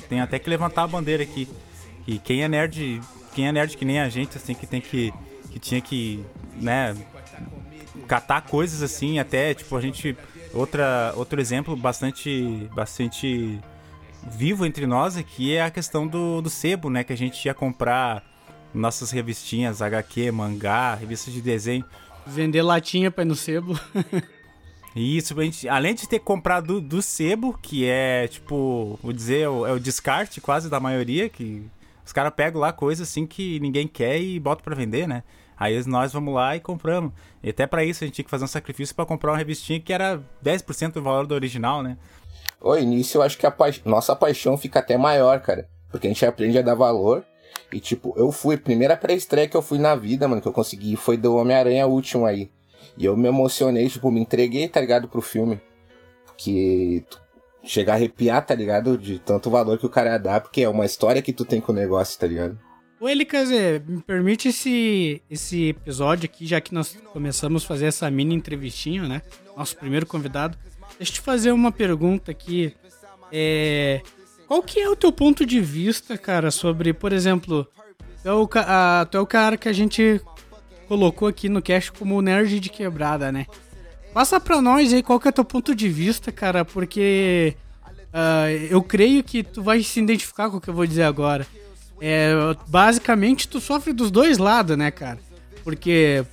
tem 0.09 0.21
até 0.21 0.39
que 0.39 0.49
levantar 0.49 0.85
a 0.85 0.87
bandeira 0.87 1.23
aqui. 1.23 1.47
E 2.07 2.19
quem 2.19 2.43
é 2.43 2.49
nerd, 2.49 3.01
quem 3.35 3.49
é 3.49 3.53
nerd 3.53 3.77
que 3.77 3.85
nem 3.85 4.01
a 4.01 4.09
gente, 4.09 4.37
assim, 4.39 4.55
que 4.55 4.67
tem 4.67 4.81
que. 4.81 5.13
que 5.51 5.59
tinha 5.59 5.81
que 5.81 6.25
né, 6.55 6.97
catar 8.07 8.43
coisas 8.43 8.83
assim, 8.83 9.19
até 9.19 9.55
tipo 9.55 9.77
a 9.77 9.81
gente 9.81 10.17
outra 10.53 11.13
outro 11.17 11.41
exemplo 11.41 11.77
bastante 11.77 12.69
bastante 12.75 13.59
vivo 14.31 14.67
entre 14.67 14.87
nós 14.87 15.17
aqui 15.17 15.55
é 15.55 15.63
a 15.63 15.71
questão 15.71 16.07
do, 16.07 16.41
do 16.41 16.51
sebo, 16.51 16.89
né, 16.89 17.03
que 17.03 17.13
a 17.13 17.17
gente 17.17 17.45
ia 17.45 17.55
comprar 17.55 18.23
nossas 18.75 19.11
revistinhas 19.11 19.83
HQ, 19.83 20.31
mangá, 20.31 20.95
revistas 20.95 21.33
de 21.33 21.41
desenho, 21.41 21.85
vender 22.27 22.63
latinha 22.63 23.11
para 23.11 23.25
ir 23.25 23.27
no 23.27 23.35
sebo. 23.35 23.79
Isso, 24.95 25.39
a 25.39 25.45
gente, 25.45 25.69
além 25.69 25.95
de 25.95 26.07
ter 26.07 26.19
comprado 26.19 26.75
do, 26.75 26.81
do 26.81 27.03
sebo, 27.03 27.59
que 27.63 27.87
é 27.87 28.29
tipo, 28.29 28.99
vou 29.03 29.13
dizer, 29.13 29.41
é 29.41 29.49
o, 29.49 29.67
é 29.67 29.73
o 29.73 29.81
descarte 29.81 30.41
quase 30.41 30.69
da 30.69 30.79
maioria, 30.79 31.31
que 31.31 31.65
os 32.05 32.13
caras 32.13 32.33
pegam 32.35 32.61
lá 32.61 32.73
coisas 32.73 33.09
assim 33.09 33.27
que 33.27 33.59
ninguém 33.61 33.89
quer 33.89 34.21
e 34.21 34.39
botam 34.39 34.63
para 34.63 34.75
vender, 34.75 35.09
né? 35.09 35.23
Aí 35.57 35.83
nós 35.87 36.13
vamos 36.13 36.35
lá 36.35 36.57
e 36.57 36.61
compramos. 36.61 37.13
E 37.43 37.51
até 37.51 37.67
para 37.67 37.85
isso 37.85 38.03
a 38.03 38.07
gente 38.07 38.17
tinha 38.17 38.25
que 38.25 38.31
fazer 38.31 38.45
um 38.45 38.49
sacrifício 38.49 38.95
para 38.95 39.07
comprar 39.07 39.31
uma 39.31 39.39
revistinha 39.39 39.81
que 39.81 39.93
era 39.93 40.21
10% 40.45 40.93
do 40.93 41.03
valor 41.03 41.27
do 41.27 41.35
original, 41.35 41.83
né? 41.83 41.97
O 42.61 42.77
início 42.77 43.19
eu 43.19 43.23
acho 43.23 43.39
que 43.39 43.47
a 43.47 43.51
pa... 43.51 43.67
nossa 43.85 44.15
paixão 44.15 44.59
fica 44.59 44.81
até 44.81 44.97
maior, 44.99 45.41
cara. 45.41 45.69
Porque 45.91 46.07
a 46.07 46.11
gente 46.11 46.25
aprende 46.27 46.59
a 46.59 46.63
dar 46.63 46.75
valor. 46.75 47.25
E 47.73 47.81
tipo, 47.81 48.13
eu 48.17 48.31
fui, 48.31 48.57
primeira 48.57 48.97
pré-estreia 48.97 49.49
que 49.49 49.57
eu 49.57 49.63
fui 49.63 49.79
na 49.79 49.95
vida, 49.95 50.29
mano, 50.29 50.43
que 50.43 50.49
eu 50.49 50.53
consegui 50.53 50.95
foi 50.97 51.17
do 51.17 51.35
Homem-Aranha 51.37 51.87
último 51.87 52.27
aí. 52.27 52.51
E 52.97 53.05
eu 53.05 53.17
me 53.17 53.29
emocionei, 53.29 53.89
tipo, 53.89 54.11
me 54.11 54.21
entreguei, 54.21 54.69
tá 54.69 54.81
ligado, 54.81 55.09
pro 55.09 55.23
filme. 55.23 55.61
Que 56.37 57.05
chegar 57.65 57.95
a 57.95 57.97
arrepiar, 57.97 58.45
tá 58.45 58.55
ligado? 58.55 58.99
De 58.99 59.19
tanto 59.19 59.51
valor 59.51 59.79
que 59.79 59.87
o 59.87 59.91
cara 59.91 60.19
dá, 60.19 60.41
porque 60.41 60.63
é 60.63 60.69
uma 60.69 60.85
história 60.85 61.23
que 61.23 61.33
tu 61.33 61.45
tem 61.45 61.61
com 61.61 61.73
o 61.73 61.75
negócio, 61.75 62.19
tá 62.19 62.27
ligado? 62.27 62.59
Ô, 63.01 63.09
Elikazé, 63.09 63.83
me 63.87 64.01
permite 64.03 64.49
esse, 64.49 65.23
esse 65.31 65.71
episódio 65.71 66.27
aqui, 66.27 66.47
já 66.47 66.61
que 66.61 66.75
nós 66.75 66.97
começamos 67.13 67.65
a 67.65 67.67
fazer 67.67 67.87
essa 67.87 68.11
mini 68.11 68.35
entrevistinha, 68.35 69.03
né? 69.09 69.23
Nosso 69.57 69.77
primeiro 69.77 70.07
convidado. 70.07 70.57
Deixa 70.99 71.13
eu 71.13 71.15
te 71.15 71.21
fazer 71.21 71.53
uma 71.53 71.73
pergunta 71.73 72.31
aqui. 72.31 72.75
É, 73.33 74.03
qual 74.53 74.63
que 74.63 74.79
é 74.79 74.87
o 74.87 74.95
teu 74.95 75.11
ponto 75.11 75.47
de 75.47 75.63
vista, 75.63 76.19
cara, 76.19 76.51
sobre, 76.51 76.93
por 76.93 77.11
exemplo, 77.11 77.67
tu 78.23 78.29
é 78.29 78.33
o, 78.35 78.47
a, 78.57 79.07
tu 79.11 79.17
é 79.17 79.21
o 79.23 79.27
cara 79.27 79.57
que 79.57 79.67
a 79.67 79.73
gente 79.73 80.21
colocou 80.87 81.27
aqui 81.27 81.49
no 81.49 81.63
cast 81.63 81.91
como 81.91 82.21
nerd 82.21 82.61
de 82.61 82.69
quebrada, 82.69 83.33
né? 83.33 83.47
Passa 84.13 84.39
pra 84.39 84.61
nós 84.61 84.93
aí 84.93 85.03
qual 85.03 85.19
que 85.19 85.27
é 85.27 85.31
o 85.31 85.33
teu 85.33 85.45
ponto 85.47 85.75
de 85.75 85.89
vista, 85.89 86.31
cara, 86.31 86.67
porque 86.67 87.57
ah, 88.13 88.53
eu 88.69 88.83
creio 88.83 89.25
que 89.25 89.43
tu 89.43 89.63
vai 89.63 89.83
se 89.83 89.99
identificar 89.99 90.51
com 90.51 90.59
o 90.59 90.61
que 90.61 90.69
eu 90.69 90.75
vou 90.75 90.87
dizer 90.87 91.05
agora. 91.05 91.47
É, 91.99 92.35
basicamente, 92.69 93.49
tu 93.49 93.59
sofre 93.59 93.95
dos 93.95 94.11
dois 94.11 94.37
lados, 94.37 94.77
né, 94.77 94.91
cara? 94.91 95.19
Porque 95.65 96.27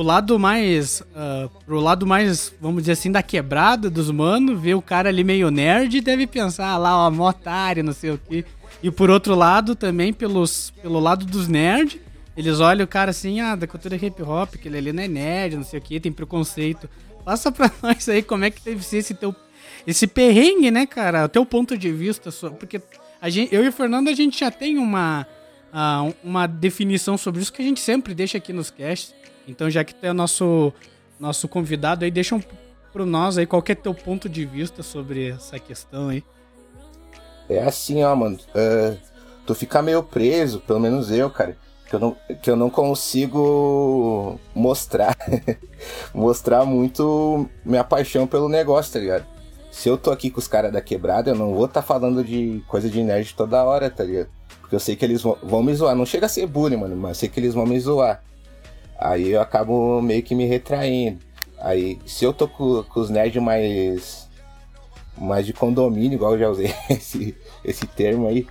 pro 0.00 0.06
lado 0.06 0.38
mais. 0.38 1.00
Uh, 1.00 1.50
pro 1.66 1.78
lado 1.78 2.06
mais, 2.06 2.54
vamos 2.58 2.82
dizer 2.82 2.92
assim, 2.92 3.12
da 3.12 3.22
quebrada 3.22 3.90
dos 3.90 4.10
manos, 4.10 4.58
ver 4.58 4.74
o 4.74 4.80
cara 4.80 5.10
ali 5.10 5.22
meio 5.22 5.50
nerd 5.50 6.00
deve 6.00 6.26
pensar 6.26 6.68
ah, 6.68 6.78
lá, 6.78 7.06
ó, 7.06 7.10
motário, 7.10 7.84
não 7.84 7.92
sei 7.92 8.12
o 8.12 8.18
quê. 8.18 8.46
E 8.82 8.90
por 8.90 9.10
outro 9.10 9.34
lado, 9.34 9.74
também, 9.74 10.10
pelos, 10.10 10.70
pelo 10.82 10.98
lado 10.98 11.26
dos 11.26 11.48
nerds, 11.48 12.00
eles 12.34 12.60
olham 12.60 12.86
o 12.86 12.88
cara 12.88 13.10
assim, 13.10 13.40
ah, 13.40 13.54
da 13.54 13.66
cultura 13.66 13.94
hip 13.94 14.22
hop, 14.22 14.54
que 14.54 14.68
ele 14.68 14.78
ali 14.78 14.90
não 14.90 15.02
é 15.02 15.08
nerd, 15.08 15.56
não 15.56 15.64
sei 15.64 15.78
o 15.78 15.82
que, 15.82 16.00
tem 16.00 16.10
preconceito. 16.10 16.88
Passa 17.22 17.52
pra 17.52 17.70
nós 17.82 18.08
aí 18.08 18.22
como 18.22 18.46
é 18.46 18.50
que 18.50 18.64
deve 18.64 18.82
ser 18.82 18.98
esse 18.98 19.12
teu. 19.12 19.36
Esse 19.86 20.06
perrengue, 20.06 20.70
né, 20.70 20.86
cara? 20.86 21.26
O 21.26 21.28
teu 21.28 21.44
ponto 21.44 21.76
de 21.76 21.92
vista. 21.92 22.30
Porque 22.58 22.80
a 23.20 23.28
gente, 23.28 23.54
eu 23.54 23.62
e 23.62 23.68
o 23.68 23.72
Fernando, 23.72 24.08
a 24.08 24.14
gente 24.14 24.40
já 24.40 24.50
tem 24.50 24.78
uma, 24.78 25.26
uh, 25.74 26.14
uma 26.24 26.46
definição 26.46 27.18
sobre 27.18 27.42
isso 27.42 27.52
que 27.52 27.60
a 27.60 27.64
gente 27.64 27.80
sempre 27.80 28.14
deixa 28.14 28.38
aqui 28.38 28.50
nos 28.50 28.70
casts. 28.70 29.19
Então, 29.50 29.68
já 29.68 29.82
que 29.82 29.94
tu 29.94 30.06
é 30.06 30.12
nosso, 30.12 30.72
nosso 31.18 31.48
convidado 31.48 32.04
aí, 32.04 32.10
deixa 32.10 32.34
um, 32.34 32.42
pro 32.92 33.04
nós 33.04 33.36
aí 33.36 33.46
qual 33.46 33.62
é 33.66 33.74
teu 33.74 33.92
ponto 33.92 34.28
de 34.28 34.44
vista 34.44 34.82
sobre 34.82 35.30
essa 35.30 35.58
questão 35.58 36.08
aí. 36.08 36.24
É 37.48 37.62
assim, 37.62 38.02
ó, 38.04 38.14
mano. 38.14 38.38
Uh, 38.54 38.96
tu 39.44 39.54
fica 39.54 39.82
meio 39.82 40.02
preso, 40.02 40.60
pelo 40.60 40.78
menos 40.78 41.10
eu, 41.10 41.28
cara. 41.28 41.56
Que 41.88 41.96
eu 41.96 42.00
não, 42.00 42.16
que 42.40 42.50
eu 42.50 42.54
não 42.54 42.70
consigo 42.70 44.38
mostrar. 44.54 45.16
mostrar 46.14 46.64
muito 46.64 47.48
minha 47.64 47.82
paixão 47.82 48.28
pelo 48.28 48.48
negócio, 48.48 48.92
tá 48.92 49.00
ligado? 49.00 49.26
Se 49.72 49.88
eu 49.88 49.98
tô 49.98 50.12
aqui 50.12 50.30
com 50.30 50.38
os 50.38 50.46
caras 50.46 50.72
da 50.72 50.80
quebrada, 50.80 51.30
eu 51.30 51.34
não 51.34 51.52
vou 51.54 51.64
estar 51.64 51.80
tá 51.80 51.86
falando 51.86 52.22
de 52.22 52.62
coisa 52.68 52.88
de 52.88 53.02
nerd 53.02 53.34
toda 53.34 53.64
hora, 53.64 53.90
tá 53.90 54.04
ligado? 54.04 54.28
Porque 54.60 54.76
eu 54.76 54.80
sei 54.80 54.94
que 54.94 55.04
eles 55.04 55.22
vão, 55.22 55.36
vão 55.42 55.62
me 55.64 55.74
zoar. 55.74 55.96
Não 55.96 56.06
chega 56.06 56.26
a 56.26 56.28
ser 56.28 56.46
bullying, 56.46 56.76
mano, 56.76 56.94
mas 56.94 57.10
eu 57.10 57.14
sei 57.16 57.28
que 57.28 57.40
eles 57.40 57.54
vão 57.54 57.66
me 57.66 57.78
zoar. 57.80 58.22
Aí 59.00 59.30
eu 59.30 59.40
acabo 59.40 60.02
meio 60.02 60.22
que 60.22 60.34
me 60.34 60.44
retraindo. 60.44 61.18
Aí, 61.58 61.98
se 62.06 62.24
eu 62.24 62.34
tô 62.34 62.46
com, 62.46 62.82
com 62.82 63.00
os 63.00 63.08
nerds 63.08 63.42
mais 63.42 64.28
mais 65.16 65.44
de 65.44 65.52
condomínio, 65.52 66.16
igual 66.16 66.32
eu 66.32 66.38
já 66.38 66.48
usei 66.48 66.74
esse, 66.88 67.36
esse 67.64 67.86
termo 67.86 68.26
aí, 68.26 68.46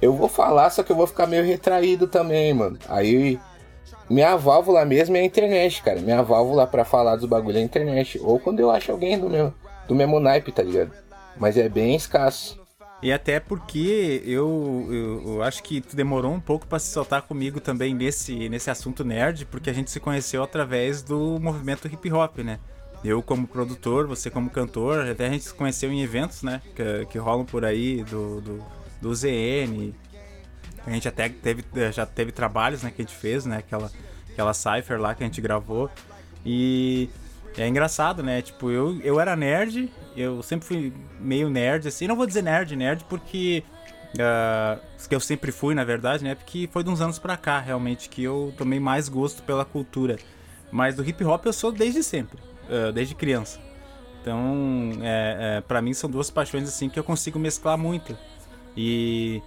eu 0.00 0.12
vou 0.12 0.28
falar, 0.28 0.70
só 0.70 0.82
que 0.82 0.92
eu 0.92 0.96
vou 0.96 1.06
ficar 1.06 1.26
meio 1.26 1.44
retraído 1.44 2.06
também, 2.06 2.52
mano. 2.54 2.78
Aí 2.88 3.38
minha 4.08 4.36
válvula 4.36 4.84
mesmo 4.84 5.16
é 5.16 5.20
a 5.20 5.24
internet, 5.24 5.82
cara. 5.82 6.00
Minha 6.00 6.22
válvula 6.22 6.66
para 6.66 6.84
falar 6.84 7.16
dos 7.16 7.28
bagulho 7.28 7.58
é 7.58 7.60
a 7.60 7.64
internet. 7.64 8.20
Ou 8.22 8.38
quando 8.38 8.60
eu 8.60 8.70
acho 8.70 8.92
alguém 8.92 9.18
do 9.18 9.30
meu, 9.30 9.52
do 9.88 9.94
mesmo 9.94 10.20
naipe, 10.20 10.52
tá 10.52 10.62
ligado? 10.62 10.92
Mas 11.36 11.56
é 11.56 11.68
bem 11.68 11.94
escasso. 11.94 12.63
E 13.04 13.12
até 13.12 13.38
porque 13.38 14.22
eu, 14.24 14.88
eu, 14.90 15.22
eu, 15.26 15.42
acho 15.42 15.62
que 15.62 15.82
tu 15.82 15.94
demorou 15.94 16.32
um 16.32 16.40
pouco 16.40 16.66
para 16.66 16.78
se 16.78 16.90
soltar 16.90 17.20
comigo 17.20 17.60
também 17.60 17.94
nesse, 17.94 18.48
nesse 18.48 18.70
assunto 18.70 19.04
nerd, 19.04 19.44
porque 19.44 19.68
a 19.68 19.74
gente 19.74 19.90
se 19.90 20.00
conheceu 20.00 20.42
através 20.42 21.02
do 21.02 21.38
movimento 21.38 21.86
hip 21.86 22.10
hop, 22.10 22.38
né? 22.38 22.58
Eu 23.04 23.22
como 23.22 23.46
produtor, 23.46 24.06
você 24.06 24.30
como 24.30 24.48
cantor, 24.48 25.06
até 25.06 25.26
a 25.26 25.30
gente 25.30 25.44
se 25.44 25.52
conheceu 25.52 25.92
em 25.92 26.00
eventos, 26.00 26.42
né? 26.42 26.62
Que, 26.74 27.04
que 27.10 27.18
rolam 27.18 27.44
por 27.44 27.62
aí, 27.62 28.02
do, 28.04 28.40
do, 28.40 28.64
do 29.02 29.14
ZN. 29.14 29.92
A 30.86 30.90
gente 30.90 31.06
até 31.06 31.28
teve, 31.28 31.62
já 31.92 32.06
teve 32.06 32.32
trabalhos 32.32 32.82
né, 32.82 32.90
que 32.90 33.02
a 33.02 33.04
gente 33.04 33.14
fez, 33.14 33.44
né? 33.44 33.58
Aquela, 33.58 33.92
aquela 34.30 34.54
cipher 34.54 34.98
lá 34.98 35.14
que 35.14 35.22
a 35.22 35.26
gente 35.26 35.42
gravou. 35.42 35.90
E 36.42 37.10
é 37.62 37.68
engraçado, 37.68 38.22
né? 38.22 38.42
Tipo, 38.42 38.70
eu, 38.70 39.00
eu 39.02 39.20
era 39.20 39.36
nerd, 39.36 39.92
eu 40.16 40.42
sempre 40.42 40.66
fui 40.66 40.92
meio 41.20 41.48
nerd, 41.48 41.88
assim. 41.88 42.06
Não 42.06 42.16
vou 42.16 42.26
dizer 42.26 42.42
nerd, 42.42 42.74
nerd, 42.76 43.04
porque. 43.08 43.62
Uh, 44.14 44.80
que 45.08 45.14
eu 45.14 45.20
sempre 45.20 45.50
fui, 45.50 45.74
na 45.74 45.84
verdade, 45.84 46.24
né? 46.24 46.34
Porque 46.34 46.68
foi 46.72 46.84
de 46.84 46.88
uns 46.88 47.00
anos 47.00 47.18
pra 47.18 47.36
cá, 47.36 47.58
realmente, 47.58 48.08
que 48.08 48.22
eu 48.22 48.54
tomei 48.56 48.78
mais 48.78 49.08
gosto 49.08 49.42
pela 49.42 49.64
cultura. 49.64 50.16
Mas 50.70 50.94
do 50.94 51.04
hip 51.04 51.22
hop 51.24 51.44
eu 51.46 51.52
sou 51.52 51.70
desde 51.70 52.02
sempre 52.02 52.38
uh, 52.68 52.92
desde 52.92 53.14
criança. 53.14 53.60
Então, 54.20 54.92
é, 55.02 55.58
é, 55.58 55.60
para 55.60 55.82
mim 55.82 55.92
são 55.92 56.08
duas 56.08 56.30
paixões 56.30 56.66
assim 56.68 56.88
que 56.88 56.98
eu 56.98 57.04
consigo 57.04 57.38
mesclar 57.38 57.76
muito. 57.76 58.16
E 58.76 59.42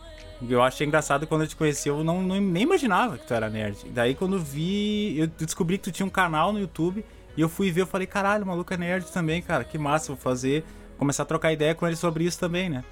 eu 0.47 0.61
achei 0.61 0.85
engraçado 0.85 1.25
quando 1.25 1.41
eu 1.41 1.47
te 1.47 1.55
conheci, 1.55 1.89
eu 1.89 2.03
não, 2.03 2.21
não, 2.21 2.39
nem 2.39 2.63
imaginava 2.63 3.17
que 3.17 3.25
tu 3.25 3.33
era 3.33 3.49
nerd. 3.49 3.89
Daí 3.89 4.13
quando 4.13 4.39
vi, 4.39 5.17
eu 5.17 5.27
descobri 5.27 5.77
que 5.77 5.85
tu 5.85 5.91
tinha 5.91 6.05
um 6.05 6.11
canal 6.11 6.53
no 6.53 6.59
YouTube 6.59 7.03
e 7.37 7.41
eu 7.41 7.47
fui 7.47 7.71
ver, 7.71 7.81
eu 7.81 7.87
falei, 7.87 8.07
caralho, 8.07 8.43
o 8.43 8.47
maluco 8.47 8.73
é 8.73 8.77
nerd 8.77 9.05
também, 9.11 9.43
cara, 9.43 9.63
que 9.63 9.77
massa, 9.77 10.07
vou 10.07 10.17
fazer, 10.17 10.65
começar 10.97 11.21
a 11.21 11.25
trocar 11.27 11.53
ideia 11.53 11.75
com 11.75 11.85
ele 11.85 11.95
sobre 11.95 12.23
isso 12.23 12.39
também, 12.39 12.67
né? 12.67 12.83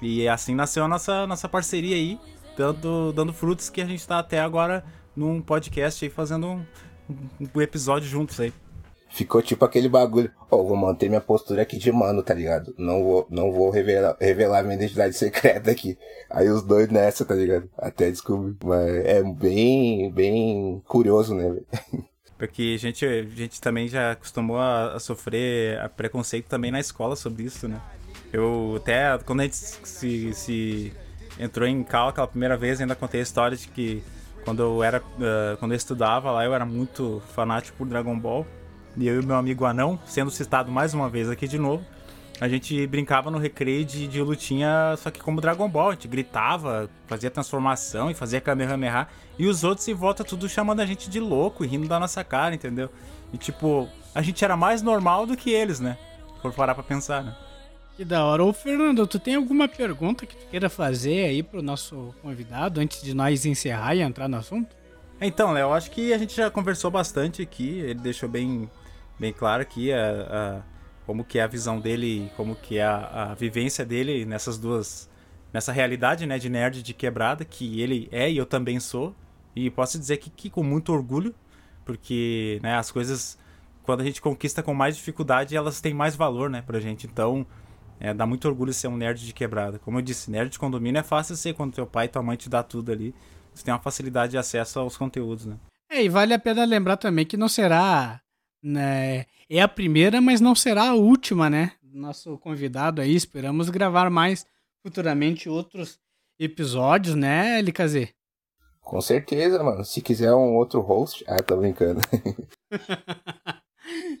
E 0.00 0.26
assim 0.28 0.56
nasceu 0.56 0.84
a 0.84 0.88
nossa, 0.88 1.24
nossa 1.28 1.48
parceria 1.48 1.94
aí, 1.94 2.18
dando, 2.56 3.12
dando 3.12 3.32
frutos 3.32 3.70
que 3.70 3.80
a 3.80 3.86
gente 3.86 4.06
tá 4.06 4.18
até 4.18 4.40
agora 4.40 4.84
num 5.14 5.40
podcast 5.40 6.04
aí 6.04 6.10
fazendo 6.10 6.48
um, 6.48 6.64
um 7.54 7.60
episódio 7.60 8.08
juntos 8.08 8.40
aí. 8.40 8.52
Ficou 9.08 9.42
tipo 9.42 9.64
aquele 9.64 9.90
bagulho. 9.90 10.32
Ó, 10.50 10.56
oh, 10.56 10.64
vou 10.64 10.76
manter 10.76 11.08
minha 11.08 11.20
postura 11.20 11.62
aqui 11.62 11.76
de 11.76 11.92
mano, 11.92 12.22
tá 12.22 12.32
ligado? 12.32 12.74
Não 12.78 13.04
vou, 13.04 13.26
não 13.30 13.52
vou 13.52 13.70
revelar, 13.70 14.16
revelar 14.18 14.62
minha 14.62 14.74
identidade 14.74 15.14
secreta 15.14 15.70
aqui. 15.70 15.98
Aí 16.30 16.48
os 16.48 16.62
dois 16.62 16.88
nessa, 16.88 17.24
tá 17.24 17.34
ligado? 17.34 17.68
Até 17.76 18.10
descobrir. 18.10 18.56
Mas 18.64 18.88
é 19.04 19.22
bem, 19.22 20.10
bem 20.10 20.82
curioso, 20.88 21.34
né? 21.34 21.60
Porque 22.42 22.72
a 22.74 22.76
gente, 22.76 23.06
a 23.06 23.22
gente 23.22 23.60
também 23.60 23.86
já 23.86 24.10
acostumou 24.10 24.58
a, 24.58 24.94
a 24.94 24.98
sofrer 24.98 25.78
a 25.78 25.88
preconceito 25.88 26.46
também 26.46 26.72
na 26.72 26.80
escola 26.80 27.14
sobre 27.14 27.44
isso, 27.44 27.68
né? 27.68 27.80
Eu 28.32 28.74
até, 28.78 29.16
quando 29.18 29.38
a 29.38 29.42
gente 29.44 29.54
se, 29.54 30.32
se 30.34 30.92
entrou 31.38 31.68
em 31.68 31.84
cal 31.84 32.08
aquela 32.08 32.26
primeira 32.26 32.56
vez, 32.56 32.80
ainda 32.80 32.96
contei 32.96 33.20
a 33.20 33.22
história 33.22 33.56
de 33.56 33.68
que 33.68 34.02
quando 34.44 34.60
eu 34.60 34.82
era, 34.82 34.98
uh, 34.98 35.56
quando 35.60 35.70
eu 35.70 35.76
estudava 35.76 36.32
lá, 36.32 36.44
eu 36.44 36.52
era 36.52 36.66
muito 36.66 37.22
fanático 37.32 37.78
por 37.78 37.86
Dragon 37.86 38.18
Ball 38.18 38.44
e 38.96 39.06
eu 39.06 39.22
e 39.22 39.24
meu 39.24 39.36
amigo 39.36 39.64
Anão, 39.64 39.96
sendo 40.04 40.32
citado 40.32 40.68
mais 40.68 40.92
uma 40.92 41.08
vez 41.08 41.30
aqui 41.30 41.46
de 41.46 41.58
novo, 41.60 41.84
a 42.40 42.48
gente 42.48 42.86
brincava 42.86 43.30
no 43.30 43.38
recreio 43.38 43.84
de, 43.84 44.08
de 44.08 44.20
lutinha, 44.20 44.94
só 44.98 45.10
que 45.10 45.20
como 45.20 45.40
Dragon 45.40 45.68
Ball, 45.68 45.90
a 45.90 45.92
gente 45.92 46.08
gritava, 46.08 46.90
fazia 47.06 47.30
transformação 47.30 48.10
e 48.10 48.14
fazia 48.14 48.40
Kamehameha, 48.40 49.06
e 49.38 49.46
os 49.46 49.64
outros 49.64 49.86
em 49.88 49.94
volta 49.94 50.24
tudo 50.24 50.48
chamando 50.48 50.80
a 50.80 50.86
gente 50.86 51.08
de 51.08 51.20
louco 51.20 51.64
e 51.64 51.68
rindo 51.68 51.86
da 51.86 52.00
nossa 52.00 52.24
cara, 52.24 52.54
entendeu? 52.54 52.90
E 53.32 53.38
tipo, 53.38 53.88
a 54.14 54.22
gente 54.22 54.44
era 54.44 54.56
mais 54.56 54.82
normal 54.82 55.26
do 55.26 55.36
que 55.36 55.50
eles, 55.50 55.80
né? 55.80 55.96
Por 56.40 56.52
parar 56.52 56.74
pra 56.74 56.82
pensar, 56.82 57.22
né? 57.22 57.36
Que 57.96 58.04
da 58.04 58.24
hora. 58.24 58.42
Ô, 58.42 58.52
Fernando, 58.52 59.06
tu 59.06 59.18
tem 59.18 59.34
alguma 59.34 59.68
pergunta 59.68 60.26
que 60.26 60.34
tu 60.34 60.46
queira 60.46 60.68
fazer 60.68 61.26
aí 61.26 61.42
pro 61.42 61.62
nosso 61.62 62.14
convidado 62.22 62.80
antes 62.80 63.02
de 63.02 63.14
nós 63.14 63.44
encerrar 63.44 63.94
e 63.94 64.00
entrar 64.00 64.28
no 64.28 64.36
assunto? 64.36 64.74
Então, 65.20 65.52
Léo, 65.52 65.72
acho 65.72 65.90
que 65.90 66.12
a 66.12 66.18
gente 66.18 66.34
já 66.34 66.50
conversou 66.50 66.90
bastante 66.90 67.42
aqui, 67.42 67.78
ele 67.78 68.00
deixou 68.00 68.28
bem 68.28 68.68
bem 69.18 69.32
claro 69.32 69.62
aqui 69.62 69.92
a, 69.92 70.00
a, 70.00 70.62
como 71.06 71.24
que 71.24 71.38
é 71.38 71.42
a 71.42 71.46
visão 71.46 71.80
dele, 71.80 72.30
como 72.36 72.54
que 72.54 72.78
é 72.78 72.84
a, 72.84 73.30
a 73.30 73.34
vivência 73.34 73.84
dele 73.84 74.24
nessas 74.24 74.58
duas 74.58 75.10
nessa 75.52 75.70
realidade, 75.72 76.26
né, 76.26 76.38
de 76.38 76.48
nerd 76.48 76.82
de 76.82 76.94
quebrada 76.94 77.44
que 77.44 77.80
ele 77.80 78.08
é 78.10 78.30
e 78.30 78.36
eu 78.36 78.46
também 78.46 78.80
sou. 78.80 79.14
E 79.54 79.70
posso 79.70 79.98
dizer 79.98 80.16
que, 80.16 80.30
que 80.30 80.48
com 80.48 80.62
muito 80.62 80.92
orgulho, 80.92 81.34
porque, 81.84 82.58
né, 82.62 82.76
as 82.76 82.90
coisas 82.90 83.38
quando 83.82 84.00
a 84.00 84.04
gente 84.04 84.22
conquista 84.22 84.62
com 84.62 84.72
mais 84.72 84.96
dificuldade, 84.96 85.56
elas 85.56 85.80
têm 85.80 85.92
mais 85.92 86.14
valor, 86.14 86.48
né, 86.48 86.62
pra 86.62 86.80
gente. 86.80 87.06
Então, 87.06 87.46
é, 87.98 88.14
dá 88.14 88.24
muito 88.26 88.46
orgulho 88.48 88.72
ser 88.72 88.88
um 88.88 88.96
nerd 88.96 89.24
de 89.24 89.32
quebrada. 89.32 89.78
Como 89.78 89.98
eu 89.98 90.02
disse, 90.02 90.30
nerd 90.30 90.50
de 90.50 90.58
condomínio 90.58 91.00
é 91.00 91.02
fácil 91.02 91.36
ser 91.36 91.54
quando 91.54 91.74
teu 91.74 91.86
pai 91.86 92.06
e 92.06 92.08
tua 92.08 92.22
mãe 92.22 92.36
te 92.36 92.48
dá 92.48 92.62
tudo 92.62 92.92
ali. 92.92 93.14
Você 93.52 93.64
tem 93.64 93.74
uma 93.74 93.80
facilidade 93.80 94.32
de 94.32 94.38
acesso 94.38 94.78
aos 94.78 94.96
conteúdos, 94.96 95.46
né? 95.46 95.56
É, 95.90 96.02
e 96.02 96.08
vale 96.08 96.32
a 96.32 96.38
pena 96.38 96.64
lembrar 96.64 96.96
também 96.96 97.26
que 97.26 97.36
não 97.36 97.48
será 97.48 98.21
né? 98.62 99.26
É 99.48 99.60
a 99.60 99.68
primeira, 99.68 100.20
mas 100.20 100.40
não 100.40 100.54
será 100.54 100.90
a 100.90 100.94
última, 100.94 101.50
né? 101.50 101.72
Nosso 101.92 102.38
convidado 102.38 103.00
aí, 103.02 103.14
esperamos 103.14 103.68
gravar 103.68 104.08
mais 104.08 104.46
futuramente 104.82 105.48
outros 105.48 105.98
episódios, 106.38 107.14
né, 107.14 107.60
LKZ? 107.60 108.08
Com 108.80 109.00
certeza, 109.00 109.62
mano. 109.62 109.84
Se 109.84 110.00
quiser 110.00 110.32
um 110.34 110.56
outro 110.56 110.80
host. 110.80 111.24
Ah, 111.28 111.42
tô 111.42 111.56
brincando. 111.56 112.00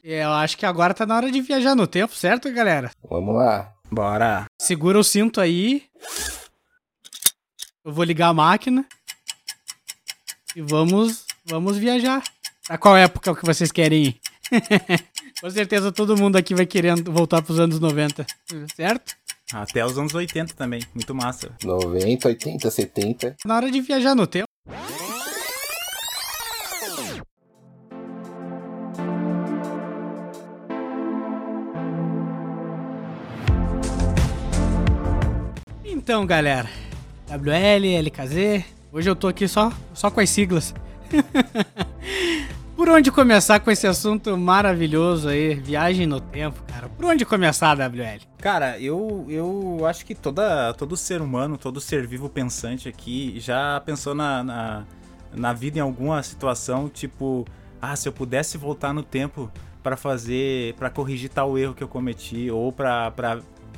É, 0.04 0.24
eu 0.24 0.32
acho 0.32 0.58
que 0.58 0.66
agora 0.66 0.92
tá 0.92 1.06
na 1.06 1.16
hora 1.16 1.30
de 1.30 1.40
viajar 1.40 1.76
no 1.76 1.86
tempo, 1.86 2.14
certo, 2.14 2.52
galera? 2.52 2.90
Vamos 3.08 3.36
lá. 3.36 3.72
Bora. 3.90 4.46
Segura 4.60 4.98
o 4.98 5.04
cinto 5.04 5.40
aí. 5.40 5.84
Eu 7.84 7.92
vou 7.92 8.04
ligar 8.04 8.28
a 8.28 8.34
máquina. 8.34 8.84
E 10.56 10.60
vamos, 10.60 11.24
vamos 11.44 11.76
viajar. 11.76 12.22
A 12.68 12.76
qual 12.76 12.96
época 12.96 13.34
que 13.34 13.46
vocês 13.46 13.70
querem 13.70 14.02
ir? 14.04 14.20
Com 15.40 15.50
certeza 15.50 15.90
todo 15.90 16.16
mundo 16.16 16.36
aqui 16.36 16.54
vai 16.54 16.66
querendo 16.66 17.10
voltar 17.10 17.42
pros 17.42 17.58
anos 17.58 17.80
90, 17.80 18.26
certo? 18.76 19.14
Até 19.52 19.84
os 19.84 19.98
anos 19.98 20.14
80 20.14 20.54
também, 20.54 20.82
muito 20.94 21.14
massa. 21.14 21.52
90, 21.62 22.28
80, 22.28 22.70
70. 22.70 23.36
Na 23.44 23.56
hora 23.56 23.70
de 23.70 23.80
viajar 23.80 24.14
no 24.14 24.26
tempo. 24.26 24.46
Então, 35.84 36.26
galera, 36.26 36.68
WL, 37.28 38.06
LKZ, 38.06 38.64
hoje 38.90 39.08
eu 39.08 39.14
tô 39.14 39.28
aqui 39.28 39.46
só, 39.46 39.72
só 39.94 40.10
com 40.10 40.20
as 40.20 40.30
siglas. 40.30 40.74
Por 42.82 42.88
onde 42.88 43.12
começar 43.12 43.60
com 43.60 43.70
esse 43.70 43.86
assunto 43.86 44.36
maravilhoso 44.36 45.28
aí, 45.28 45.54
viagem 45.54 46.04
no 46.04 46.20
tempo, 46.20 46.64
cara? 46.64 46.88
Por 46.88 47.04
onde 47.04 47.24
começar, 47.24 47.76
WL? 47.76 48.26
Cara, 48.38 48.76
eu, 48.80 49.24
eu 49.28 49.86
acho 49.86 50.04
que 50.04 50.16
toda, 50.16 50.74
todo 50.74 50.96
ser 50.96 51.22
humano, 51.22 51.56
todo 51.56 51.80
ser 51.80 52.08
vivo 52.08 52.28
pensante 52.28 52.88
aqui 52.88 53.38
já 53.38 53.80
pensou 53.86 54.16
na, 54.16 54.42
na, 54.42 54.84
na 55.32 55.52
vida 55.52 55.78
em 55.78 55.80
alguma 55.80 56.20
situação, 56.24 56.88
tipo, 56.88 57.44
ah, 57.80 57.94
se 57.94 58.08
eu 58.08 58.12
pudesse 58.12 58.58
voltar 58.58 58.92
no 58.92 59.04
tempo 59.04 59.48
para 59.80 59.96
fazer, 59.96 60.74
para 60.74 60.90
corrigir 60.90 61.30
tal 61.30 61.56
erro 61.56 61.74
que 61.74 61.84
eu 61.84 61.88
cometi, 61.88 62.50
ou 62.50 62.72
pra 62.72 63.12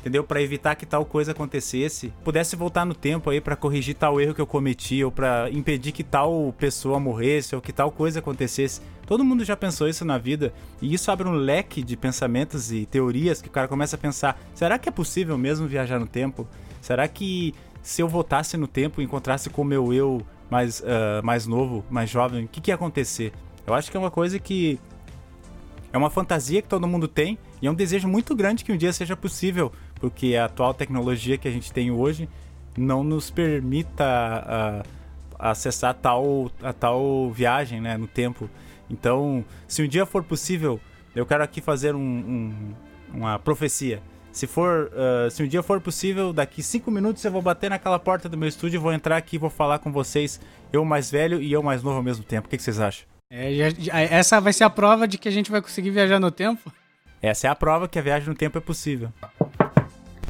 entendeu? 0.05 0.23
Para 0.23 0.43
evitar 0.43 0.75
que 0.75 0.85
tal 0.85 1.03
coisa 1.07 1.33
acontecesse, 1.33 2.13
pudesse 2.23 2.55
voltar 2.57 2.85
no 2.85 2.95
tempo 2.95 3.31
aí 3.31 3.41
para 3.41 3.57
corrigir 3.57 3.95
tal 3.95 4.21
erro 4.21 4.35
que 4.35 4.41
eu 4.41 4.47
cometi 4.47 5.03
ou 5.03 5.11
para 5.11 5.49
impedir 5.51 5.93
que 5.93 6.05
tal 6.05 6.55
pessoa 6.59 7.01
morresse 7.01 7.57
ou 7.57 7.63
que 7.63 7.73
tal 7.73 7.91
coisa 7.91 8.19
acontecesse. 8.19 8.83
Todo 9.07 9.25
mundo 9.25 9.45
já 9.45 9.57
pensou 9.57 9.89
isso 9.89 10.05
na 10.05 10.19
vida 10.19 10.53
e 10.81 10.95
isso 10.95 11.11
abre 11.11 11.29
um 11.29 11.33
leque 11.33 11.83
de 11.83 11.97
pensamentos 11.97 12.73
e 12.73 12.87
teorias 12.87 13.43
que 13.43 13.49
o 13.49 13.51
cara 13.51 13.69
começa 13.69 13.97
a 13.97 13.99
pensar: 13.99 14.41
será 14.55 14.79
que 14.79 14.89
é 14.89 14.93
possível 14.93 15.37
mesmo 15.37 15.67
viajar 15.67 15.99
no 15.99 16.07
tempo? 16.07 16.47
Será 16.81 17.07
que 17.09 17.55
se 17.83 18.01
eu 18.03 18.09
voltasse 18.09 18.57
no 18.57 18.67
tempo 18.67 19.01
e 19.01 19.05
encontrasse 19.05 19.51
com 19.51 19.63
o 19.63 19.65
meu 19.65 19.93
eu 19.93 20.23
mais, 20.51 20.81
uh, 20.81 21.23
mais 21.23 21.47
novo, 21.47 21.85
mais 21.91 22.09
jovem, 22.09 22.45
o 22.45 22.49
que, 22.49 22.61
que 22.61 22.71
ia 22.71 22.75
acontecer? 22.75 23.33
Eu 23.67 23.75
acho 23.75 23.91
que 23.91 23.97
é 23.97 24.01
uma 24.01 24.11
coisa 24.11 24.39
que 24.39 24.79
é 25.93 25.99
uma 25.99 26.11
fantasia 26.11 26.61
que 26.61 26.69
todo 26.69 26.87
mundo 26.87 27.07
tem 27.07 27.39
e 27.63 27.67
é 27.67 27.71
um 27.71 27.75
desejo 27.75 28.09
muito 28.09 28.35
grande 28.35 28.65
que 28.65 28.73
um 28.73 28.77
dia 28.77 28.93
seja 28.93 29.17
possível, 29.17 29.71
porque 29.97 30.35
a 30.35 30.47
atual 30.47 30.75
tecnologia 30.75 31.39
que 31.39 31.47
a 31.47 31.51
gente 31.51 31.73
tem 31.73 31.91
hoje 31.91 32.29
não 32.77 33.05
nos 33.05 33.31
permita 33.31 34.05
uh, 34.85 34.89
acessar 35.39 35.95
tal, 35.95 36.51
a 36.63 36.73
tal 36.73 37.31
viagem 37.31 37.81
né, 37.81 37.97
no 37.97 38.07
tempo. 38.07 38.51
Então, 38.89 39.45
se 39.67 39.83
um 39.83 39.89
dia 39.89 40.05
for 40.05 40.23
possível, 40.23 40.81
eu 41.15 41.25
quero 41.25 41.43
aqui 41.43 41.61
fazer 41.61 41.95
um, 41.95 42.01
um, 42.01 42.75
uma 43.13 43.39
profecia. 43.39 44.03
Se 44.33 44.49
for, 44.49 44.91
uh, 44.93 45.31
se 45.31 45.45
um 45.45 45.47
dia 45.47 45.63
for 45.63 45.81
possível, 45.81 46.33
daqui 46.33 46.61
cinco 46.61 46.91
minutos 46.91 47.25
eu 47.25 47.31
vou 47.31 47.41
bater 47.41 47.71
naquela 47.71 48.01
porta 48.01 48.29
do 48.29 48.37
meu 48.37 48.49
estúdio, 48.49 48.81
vou 48.81 48.93
entrar 48.93 49.17
aqui 49.17 49.37
e 49.37 49.39
vou 49.39 49.49
falar 49.49 49.79
com 49.79 49.93
vocês, 49.93 50.41
eu 50.73 50.85
mais 50.85 51.09
velho 51.09 51.41
e 51.41 51.53
eu 51.53 51.63
mais 51.63 51.85
novo 51.85 51.99
ao 51.99 52.03
mesmo 52.03 52.25
tempo. 52.25 52.49
O 52.49 52.51
que, 52.51 52.57
que 52.57 52.63
vocês 52.63 52.81
acham? 52.81 53.07
É, 53.31 53.55
já, 53.55 53.71
já, 53.71 54.01
essa 54.01 54.41
vai 54.41 54.53
ser 54.53 54.65
a 54.65 54.71
prova 54.71 55.07
de 55.07 55.19
que 55.19 55.29
a 55.29 55.31
gente 55.31 55.53
vai 55.53 55.63
conseguir 55.63 55.91
viajar 55.91 56.19
no 56.19 56.33
tempo? 56.33 56.73
Essa 57.23 57.47
é 57.47 57.51
a 57.51 57.55
prova 57.55 57.87
que 57.87 57.99
a 57.99 58.03
viagem 58.03 58.29
no 58.29 58.35
tempo 58.35 58.59
é 58.59 58.61
possível. 58.61 59.13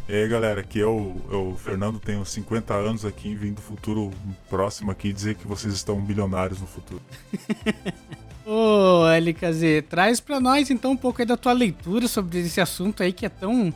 E 0.06 0.14
aí 0.14 0.28
galera, 0.28 0.60
aqui 0.60 0.82
é 0.82 0.86
o, 0.86 1.16
é 1.32 1.34
o 1.34 1.56
Fernando, 1.56 1.98
tenho 1.98 2.24
50 2.26 2.74
anos 2.74 3.06
aqui, 3.06 3.34
vim 3.34 3.54
do 3.54 3.62
futuro 3.62 4.10
próximo 4.50 4.90
aqui 4.90 5.14
dizer 5.14 5.34
que 5.34 5.46
vocês 5.46 5.72
estão 5.72 5.98
bilionários 5.98 6.60
no 6.60 6.66
futuro. 6.66 7.00
Ô, 8.46 9.06
LKZ, 9.08 9.84
traz 9.88 10.20
pra 10.20 10.38
nós 10.38 10.68
então 10.70 10.92
um 10.92 10.96
pouco 10.96 11.22
aí 11.22 11.26
da 11.26 11.36
tua 11.36 11.52
leitura 11.52 12.06
sobre 12.06 12.40
esse 12.40 12.60
assunto 12.60 13.02
aí 13.02 13.10
que 13.10 13.24
é 13.24 13.28
tão, 13.30 13.72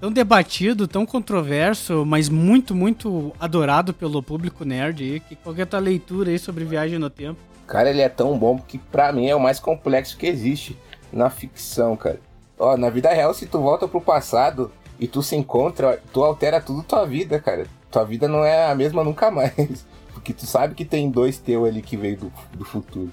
tão 0.00 0.12
debatido, 0.12 0.86
tão 0.86 1.04
controverso, 1.04 2.04
mas 2.06 2.28
muito, 2.28 2.72
muito 2.72 3.32
adorado 3.40 3.92
pelo 3.92 4.22
público 4.22 4.64
nerd 4.64 5.02
aí. 5.02 5.36
Qual 5.42 5.52
que 5.52 5.60
é 5.60 5.64
a 5.64 5.66
tua 5.66 5.80
leitura 5.80 6.30
aí 6.30 6.38
sobre 6.38 6.64
viagem 6.64 7.00
no 7.00 7.10
tempo? 7.10 7.40
Cara, 7.66 7.90
ele 7.90 8.00
é 8.00 8.08
tão 8.08 8.38
bom 8.38 8.58
que 8.58 8.78
pra 8.78 9.12
mim 9.12 9.26
é 9.26 9.34
o 9.34 9.40
mais 9.40 9.58
complexo 9.58 10.16
que 10.16 10.26
existe 10.26 10.78
na 11.12 11.28
ficção, 11.28 11.96
cara. 11.96 12.20
Ó, 12.56 12.76
na 12.76 12.88
vida 12.90 13.12
real, 13.12 13.34
se 13.34 13.44
tu 13.46 13.60
volta 13.60 13.88
pro 13.88 14.00
passado 14.00 14.70
e 15.00 15.08
tu 15.08 15.20
se 15.20 15.34
encontra, 15.34 16.00
tu 16.12 16.22
altera 16.22 16.60
tudo 16.60 16.84
tua 16.84 17.04
vida, 17.04 17.40
cara. 17.40 17.66
Tua 17.90 18.04
vida 18.04 18.28
não 18.28 18.44
é 18.44 18.70
a 18.70 18.74
mesma 18.74 19.02
nunca 19.02 19.30
mais. 19.32 19.84
Porque 20.14 20.32
tu 20.32 20.46
sabe 20.46 20.76
que 20.76 20.84
tem 20.84 21.10
dois 21.10 21.38
teu 21.38 21.64
ali 21.64 21.82
que 21.82 21.96
veio 21.96 22.16
do, 22.16 22.32
do 22.52 22.64
futuro. 22.64 23.10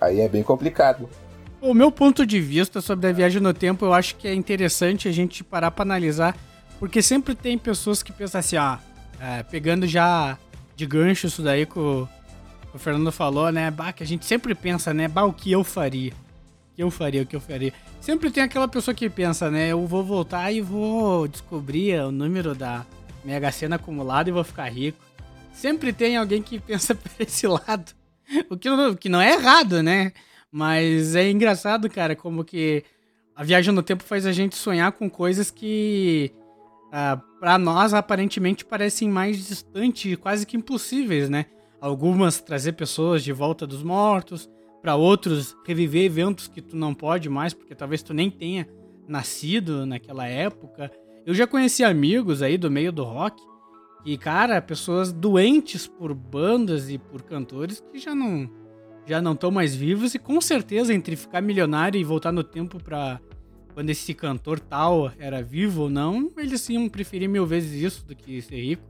Aí 0.00 0.20
é 0.20 0.28
bem 0.28 0.42
complicado. 0.42 1.08
O 1.60 1.74
meu 1.74 1.92
ponto 1.92 2.24
de 2.24 2.40
vista 2.40 2.80
sobre 2.80 3.08
a 3.08 3.12
viagem 3.12 3.40
no 3.40 3.52
tempo, 3.52 3.84
eu 3.84 3.92
acho 3.92 4.16
que 4.16 4.26
é 4.26 4.34
interessante 4.34 5.06
a 5.06 5.12
gente 5.12 5.44
parar 5.44 5.70
pra 5.70 5.82
analisar, 5.82 6.34
porque 6.78 7.02
sempre 7.02 7.34
tem 7.34 7.58
pessoas 7.58 8.02
que 8.02 8.12
pensam 8.12 8.38
assim, 8.38 8.56
ah, 8.56 8.78
é, 9.20 9.42
pegando 9.42 9.86
já 9.86 10.38
de 10.74 10.86
gancho 10.86 11.26
isso 11.26 11.42
daí 11.42 11.66
com 11.66 12.08
o 12.72 12.78
Fernando 12.78 13.12
falou, 13.12 13.50
né? 13.52 13.70
Bah, 13.70 13.92
que 13.92 14.02
a 14.02 14.06
gente 14.06 14.24
sempre 14.24 14.54
pensa, 14.54 14.94
né? 14.94 15.08
Bah, 15.08 15.24
o 15.24 15.32
que 15.32 15.52
eu 15.52 15.62
faria? 15.62 16.12
O 16.12 16.76
que 16.76 16.82
eu 16.82 16.90
faria, 16.90 17.22
o 17.22 17.26
que 17.26 17.36
eu 17.36 17.40
faria? 17.40 17.72
Sempre 18.00 18.30
tem 18.30 18.42
aquela 18.42 18.68
pessoa 18.68 18.94
que 18.94 19.10
pensa, 19.10 19.50
né? 19.50 19.68
Eu 19.68 19.86
vou 19.86 20.02
voltar 20.02 20.50
e 20.52 20.60
vou 20.60 21.28
descobrir 21.28 22.00
o 22.00 22.10
número 22.10 22.54
da 22.54 22.86
Mega 23.24 23.52
Sena 23.52 23.76
acumulada 23.76 24.30
e 24.30 24.32
vou 24.32 24.44
ficar 24.44 24.68
rico. 24.68 24.98
Sempre 25.52 25.92
tem 25.92 26.16
alguém 26.16 26.40
que 26.40 26.58
pensa 26.60 26.94
por 26.94 27.10
esse 27.18 27.46
lado. 27.46 27.92
O 28.48 28.56
que 28.56 28.70
não, 28.70 28.94
que 28.94 29.08
não 29.08 29.20
é 29.20 29.32
errado, 29.32 29.82
né? 29.82 30.12
Mas 30.52 31.14
é 31.14 31.30
engraçado, 31.30 31.90
cara, 31.90 32.14
como 32.14 32.44
que 32.44 32.84
a 33.34 33.42
viagem 33.42 33.74
no 33.74 33.82
tempo 33.82 34.04
faz 34.04 34.26
a 34.26 34.32
gente 34.32 34.56
sonhar 34.56 34.92
com 34.92 35.10
coisas 35.10 35.50
que 35.50 36.32
ah, 36.92 37.20
para 37.38 37.58
nós 37.58 37.92
aparentemente 37.92 38.64
parecem 38.64 39.08
mais 39.08 39.46
distantes, 39.46 40.16
quase 40.16 40.46
que 40.46 40.56
impossíveis, 40.56 41.28
né? 41.28 41.46
algumas 41.80 42.40
trazer 42.40 42.72
pessoas 42.72 43.24
de 43.24 43.32
volta 43.32 43.66
dos 43.66 43.82
mortos, 43.82 44.48
para 44.82 44.96
outros 44.96 45.56
reviver 45.66 46.04
eventos 46.04 46.46
que 46.48 46.60
tu 46.60 46.76
não 46.76 46.94
pode 46.94 47.28
mais, 47.28 47.54
porque 47.54 47.74
talvez 47.74 48.02
tu 48.02 48.14
nem 48.14 48.30
tenha 48.30 48.68
nascido 49.08 49.84
naquela 49.86 50.26
época. 50.26 50.90
Eu 51.26 51.34
já 51.34 51.46
conheci 51.46 51.82
amigos 51.82 52.42
aí 52.42 52.56
do 52.56 52.70
meio 52.70 52.92
do 52.92 53.04
rock 53.04 53.42
e 54.04 54.16
cara, 54.16 54.60
pessoas 54.60 55.12
doentes 55.12 55.86
por 55.86 56.14
bandas 56.14 56.90
e 56.90 56.98
por 56.98 57.22
cantores 57.22 57.82
que 57.92 57.98
já 57.98 58.14
não 58.14 58.50
já 59.06 59.20
não 59.20 59.32
estão 59.32 59.50
mais 59.50 59.74
vivos 59.74 60.14
e 60.14 60.18
com 60.18 60.40
certeza 60.40 60.94
entre 60.94 61.16
ficar 61.16 61.40
milionário 61.40 62.00
e 62.00 62.04
voltar 62.04 62.30
no 62.30 62.44
tempo 62.44 62.82
para 62.82 63.20
quando 63.74 63.90
esse 63.90 64.14
cantor 64.14 64.60
tal 64.60 65.12
era 65.18 65.42
vivo 65.42 65.82
ou 65.82 65.90
não, 65.90 66.30
eles 66.36 66.68
iam 66.68 66.88
preferir 66.88 67.28
mil 67.28 67.46
vezes 67.46 67.82
isso 67.82 68.06
do 68.06 68.14
que 68.14 68.40
ser 68.42 68.60
rico. 68.60 68.82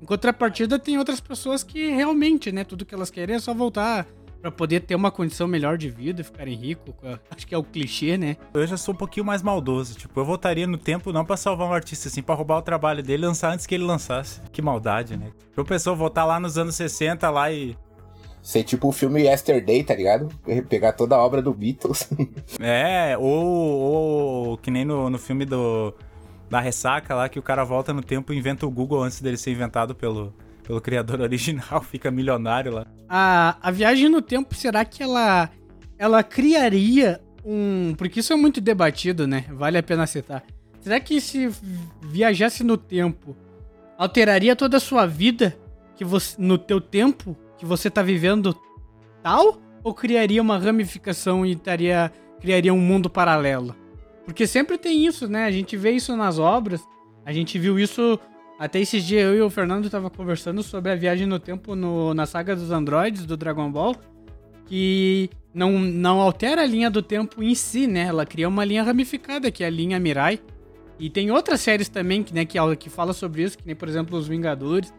Em 0.00 0.04
contrapartida, 0.04 0.78
tem 0.78 0.98
outras 0.98 1.20
pessoas 1.20 1.62
que 1.62 1.90
realmente, 1.90 2.50
né, 2.50 2.64
tudo 2.64 2.84
que 2.84 2.94
elas 2.94 3.10
querem 3.10 3.36
é 3.36 3.38
só 3.38 3.54
voltar 3.54 4.06
para 4.42 4.50
poder 4.50 4.80
ter 4.80 4.96
uma 4.96 5.10
condição 5.10 5.46
melhor 5.46 5.78
de 5.78 5.88
vida, 5.88 6.24
ficarem 6.24 6.56
ricos. 6.56 6.92
Acho 7.30 7.46
que 7.46 7.54
é 7.54 7.58
o 7.58 7.62
clichê, 7.62 8.18
né? 8.18 8.36
Eu 8.52 8.66
já 8.66 8.76
sou 8.76 8.92
um 8.92 8.96
pouquinho 8.96 9.24
mais 9.24 9.40
maldoso. 9.40 9.94
Tipo, 9.94 10.18
eu 10.18 10.24
voltaria 10.24 10.66
no 10.66 10.76
tempo 10.76 11.12
não 11.12 11.24
para 11.24 11.36
salvar 11.36 11.68
um 11.68 11.72
artista, 11.72 12.08
assim, 12.08 12.20
pra 12.20 12.34
roubar 12.34 12.58
o 12.58 12.62
trabalho 12.62 13.04
dele 13.04 13.22
e 13.22 13.26
lançar 13.26 13.52
antes 13.52 13.66
que 13.66 13.74
ele 13.74 13.84
lançasse. 13.84 14.40
Que 14.50 14.60
maldade, 14.60 15.16
né? 15.16 15.30
Eu 15.56 15.64
pessoa 15.64 15.94
voltar 15.94 16.24
lá 16.24 16.40
nos 16.40 16.58
anos 16.58 16.74
60 16.74 17.30
lá 17.30 17.52
e. 17.52 17.76
Ser 18.42 18.64
tipo 18.64 18.88
o 18.88 18.92
filme 18.92 19.22
Yesterday, 19.22 19.84
tá 19.84 19.94
ligado? 19.94 20.28
Pegar 20.68 20.94
toda 20.94 21.14
a 21.14 21.24
obra 21.24 21.40
do 21.40 21.54
Beatles. 21.54 22.08
é, 22.58 23.16
ou, 23.16 23.46
ou 23.46 24.58
que 24.58 24.68
nem 24.68 24.84
no, 24.84 25.08
no 25.08 25.18
filme 25.18 25.44
do 25.44 25.94
da 26.50 26.60
ressaca 26.60 27.14
lá 27.14 27.30
que 27.30 27.38
o 27.38 27.42
cara 27.42 27.64
volta 27.64 27.94
no 27.94 28.02
tempo 28.02 28.30
e 28.30 28.36
inventa 28.36 28.66
o 28.66 28.70
Google 28.70 29.02
antes 29.02 29.22
dele 29.22 29.38
ser 29.38 29.52
inventado 29.52 29.94
pelo, 29.94 30.34
pelo 30.62 30.82
criador 30.82 31.20
original, 31.22 31.80
fica 31.80 32.10
milionário 32.10 32.72
lá. 32.72 32.86
A, 33.14 33.58
a 33.60 33.70
viagem 33.70 34.08
no 34.08 34.22
tempo, 34.22 34.54
será 34.54 34.86
que 34.86 35.02
ela, 35.02 35.50
ela 35.98 36.22
criaria 36.22 37.20
um. 37.44 37.94
Porque 37.98 38.20
isso 38.20 38.32
é 38.32 38.36
muito 38.36 38.58
debatido, 38.58 39.26
né? 39.26 39.44
Vale 39.50 39.76
a 39.76 39.82
pena 39.82 40.06
citar. 40.06 40.42
Será 40.80 40.98
que 40.98 41.20
se 41.20 41.50
viajasse 42.00 42.64
no 42.64 42.78
tempo, 42.78 43.36
alteraria 43.98 44.56
toda 44.56 44.78
a 44.78 44.80
sua 44.80 45.04
vida 45.04 45.54
que 45.94 46.06
você, 46.06 46.36
no 46.38 46.56
teu 46.56 46.80
tempo 46.80 47.36
que 47.58 47.66
você 47.66 47.90
tá 47.90 48.02
vivendo 48.02 48.58
tal? 49.22 49.60
Ou 49.84 49.92
criaria 49.92 50.40
uma 50.40 50.56
ramificação 50.56 51.44
e 51.44 51.52
estaria, 51.52 52.10
criaria 52.40 52.72
um 52.72 52.80
mundo 52.80 53.10
paralelo? 53.10 53.76
Porque 54.24 54.46
sempre 54.46 54.78
tem 54.78 55.04
isso, 55.04 55.28
né? 55.28 55.44
A 55.44 55.50
gente 55.50 55.76
vê 55.76 55.90
isso 55.90 56.16
nas 56.16 56.38
obras. 56.38 56.80
A 57.26 57.32
gente 57.32 57.58
viu 57.58 57.78
isso 57.78 58.18
até 58.62 58.78
esses 58.78 59.02
dias. 59.02 59.24
Eu 59.24 59.36
e 59.36 59.42
o 59.42 59.50
Fernando 59.50 59.90
tava 59.90 60.08
conversando 60.08 60.62
sobre 60.62 60.92
a 60.92 60.94
viagem 60.94 61.26
no 61.26 61.40
tempo 61.40 61.74
no, 61.74 62.14
na 62.14 62.26
saga 62.26 62.54
dos 62.54 62.70
androides 62.70 63.26
do 63.26 63.36
Dragon 63.36 63.68
Ball. 63.68 63.96
Que 64.66 65.28
não, 65.52 65.80
não 65.80 66.20
altera 66.20 66.62
a 66.62 66.66
linha 66.66 66.88
do 66.88 67.02
tempo 67.02 67.42
em 67.42 67.56
si, 67.56 67.88
né? 67.88 68.02
Ela 68.02 68.24
cria 68.24 68.48
uma 68.48 68.64
linha 68.64 68.84
ramificada, 68.84 69.50
que 69.50 69.64
é 69.64 69.66
a 69.66 69.70
linha 69.70 69.98
Mirai. 69.98 70.38
E 70.96 71.10
tem 71.10 71.32
outras 71.32 71.60
séries 71.60 71.88
também 71.88 72.22
que, 72.22 72.32
né, 72.32 72.44
que, 72.44 72.56
que 72.76 72.88
fala 72.88 73.12
sobre 73.12 73.42
isso, 73.42 73.58
que 73.58 73.66
nem, 73.66 73.74
por 73.74 73.88
exemplo, 73.88 74.16
Os 74.16 74.28
Vingadores. 74.28 74.94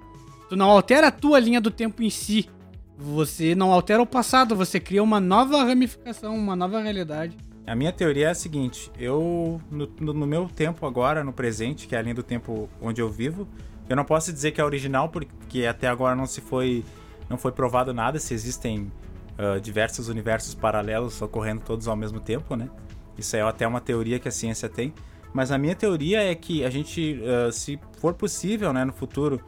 Tu 0.49 0.58
não 0.58 0.69
altera 0.69 1.08
a 1.08 1.12
tua 1.12 1.39
linha 1.39 1.62
do 1.62 1.71
tempo 1.71 2.04
em 2.04 2.10
si. 2.10 2.49
Você 2.97 3.56
não 3.56 3.71
altera 3.71 4.02
o 4.02 4.06
passado, 4.06 4.58
você 4.58 4.78
cria 4.78 5.02
uma 5.02 5.21
nova 5.21 5.63
ramificação, 5.63 6.36
uma 6.36 6.56
nova 6.56 6.82
realidade. 6.82 7.38
A 7.65 7.76
minha 7.76 7.91
teoria 7.91 8.28
é 8.28 8.32
a 8.32 8.36
seguinte: 8.36 8.91
eu, 8.99 9.62
no, 9.71 9.88
no, 10.13 10.28
meu 10.28 10.47
tempo 10.47 10.86
agora, 10.86 11.23
no 11.23 11.32
presente, 11.32 11.88
que 11.88 11.95
é 11.95 11.99
além 11.99 12.13
do 12.13 12.23
tempo 12.23 12.69
onde 12.82 13.02
eu 13.02 13.10
vivo, 13.10 13.47
eu 13.89 13.95
não 13.95 14.04
posso 14.04 14.32
dizer 14.34 14.52
que 14.52 14.60
é 14.60 14.63
original, 14.63 15.10
porque 15.10 15.65
até 15.65 15.88
agora 15.88 16.15
não 16.15 16.26
se 16.26 16.41
foi, 16.41 16.84
não 17.30 17.38
foi 17.38 17.52
provado 17.52 17.93
nada 17.93 18.19
se 18.19 18.34
existem 18.34 18.91
uh, 19.38 19.60
diversos 19.62 20.10
universos 20.10 20.54
paralelos 20.54 21.21
ocorrendo 21.21 21.62
todos 21.62 21.88
ao 21.88 21.95
mesmo 21.95 22.19
tempo, 22.19 22.56
né? 22.56 22.69
Isso 23.17 23.36
é 23.36 23.41
até 23.41 23.67
uma 23.67 23.80
teoria 23.80 24.19
que 24.19 24.28
a 24.28 24.32
ciência 24.32 24.67
tem. 24.67 24.93
Mas 25.34 25.52
a 25.52 25.58
minha 25.58 25.76
teoria 25.76 26.21
é 26.21 26.36
que 26.36 26.63
a 26.63 26.69
gente, 26.69 27.19
uh, 27.21 27.52
se 27.52 27.80
for 27.97 28.13
possível, 28.13 28.71
né, 28.71 28.86
no 28.86 28.93
futuro, 28.93 29.41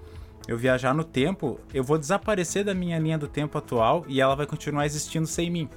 eu 0.48 0.58
viajar 0.58 0.94
no 0.94 1.04
tempo, 1.04 1.60
eu 1.74 1.84
vou 1.84 1.98
desaparecer 1.98 2.64
da 2.64 2.74
minha 2.74 2.98
linha 2.98 3.18
do 3.18 3.28
tempo 3.28 3.58
atual 3.58 4.04
e 4.08 4.22
ela 4.22 4.36
vai 4.36 4.46
continuar 4.46 4.86
existindo 4.86 5.28
sem 5.28 5.50
mim. 5.50 5.70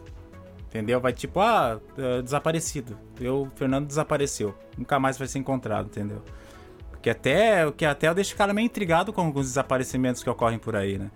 Entendeu? 0.68 1.00
Vai 1.00 1.14
tipo, 1.14 1.40
ah, 1.40 1.80
uh, 1.96 2.22
desaparecido. 2.22 2.98
Eu, 3.18 3.50
Fernando 3.56 3.86
desapareceu. 3.86 4.54
Nunca 4.76 5.00
mais 5.00 5.16
vai 5.16 5.26
ser 5.26 5.38
encontrado, 5.38 5.86
entendeu? 5.86 6.22
Que 7.00 7.08
até, 7.08 7.70
que 7.72 7.86
até 7.86 8.08
eu 8.08 8.14
deixo 8.14 8.34
o 8.34 8.36
cara 8.36 8.52
meio 8.52 8.66
intrigado 8.66 9.12
com 9.12 9.22
alguns 9.22 9.46
desaparecimentos 9.46 10.22
que 10.22 10.28
ocorrem 10.28 10.58
por 10.58 10.76
aí, 10.76 10.98
né? 10.98 11.10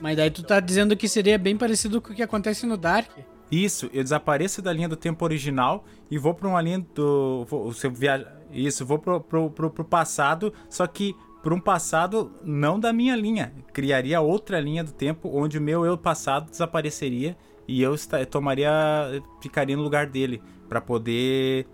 Mas 0.00 0.16
daí 0.16 0.30
tu 0.30 0.42
tá 0.42 0.60
dizendo 0.60 0.96
que 0.96 1.08
seria 1.08 1.38
bem 1.38 1.56
parecido 1.56 2.00
com 2.00 2.12
o 2.12 2.16
que 2.16 2.22
acontece 2.22 2.66
no 2.66 2.76
Dark. 2.76 3.10
Isso, 3.50 3.88
eu 3.92 4.02
desapareço 4.02 4.60
da 4.62 4.72
linha 4.72 4.88
do 4.88 4.96
tempo 4.96 5.24
original 5.24 5.84
e 6.10 6.18
vou 6.18 6.34
para 6.34 6.48
uma 6.48 6.60
linha 6.60 6.84
do. 6.94 7.44
Vou, 7.44 7.72
se 7.72 7.86
eu 7.86 7.90
viaja, 7.90 8.26
isso, 8.50 8.84
vou 8.84 8.98
pro, 8.98 9.20
pro, 9.20 9.50
pro, 9.50 9.70
pro 9.70 9.84
passado, 9.84 10.52
só 10.68 10.86
que 10.86 11.14
para 11.42 11.54
um 11.54 11.60
passado 11.60 12.32
não 12.42 12.80
da 12.80 12.92
minha 12.92 13.14
linha. 13.14 13.52
Criaria 13.72 14.20
outra 14.20 14.58
linha 14.58 14.82
do 14.82 14.92
tempo 14.92 15.30
onde 15.32 15.58
o 15.58 15.62
meu 15.62 15.84
eu 15.84 15.96
passado 15.96 16.50
desapareceria 16.50 17.36
e 17.68 17.82
eu 17.82 17.94
tomaria. 18.30 18.70
ficaria 19.40 19.76
no 19.76 19.82
lugar 19.82 20.06
dele 20.06 20.42
para 20.68 20.80
poder 20.80 21.66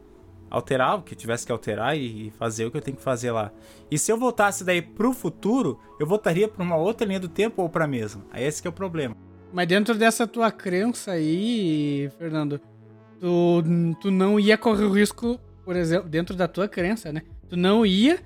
alterar 0.50 0.98
o 0.98 1.02
que 1.02 1.14
tivesse 1.14 1.46
que 1.46 1.52
alterar 1.52 1.96
e 1.96 2.30
fazer 2.38 2.66
o 2.66 2.70
que 2.70 2.76
eu 2.76 2.82
tenho 2.82 2.96
que 2.96 3.02
fazer 3.02 3.30
lá. 3.30 3.50
E 3.90 3.98
se 3.98 4.12
eu 4.12 4.18
voltasse 4.18 4.62
daí 4.64 4.82
pro 4.82 5.14
futuro, 5.14 5.80
eu 5.98 6.06
voltaria 6.06 6.46
para 6.46 6.62
uma 6.62 6.76
outra 6.76 7.06
linha 7.06 7.20
do 7.20 7.28
tempo 7.28 7.62
ou 7.62 7.68
para 7.70 7.86
mesma. 7.86 8.22
Aí 8.30 8.44
esse 8.44 8.66
é 8.66 8.68
o 8.68 8.72
problema. 8.72 9.16
Mas 9.52 9.66
dentro 9.66 9.94
dessa 9.94 10.26
tua 10.26 10.50
crença 10.50 11.12
aí, 11.12 12.10
Fernando, 12.18 12.60
tu, 13.18 13.62
tu 14.00 14.10
não 14.10 14.38
ia 14.38 14.58
correr 14.58 14.84
o 14.84 14.92
risco, 14.92 15.40
por 15.64 15.74
exemplo, 15.74 16.08
dentro 16.08 16.36
da 16.36 16.46
tua 16.46 16.68
crença, 16.68 17.10
né? 17.10 17.22
Tu 17.48 17.56
não 17.56 17.84
ia 17.84 18.18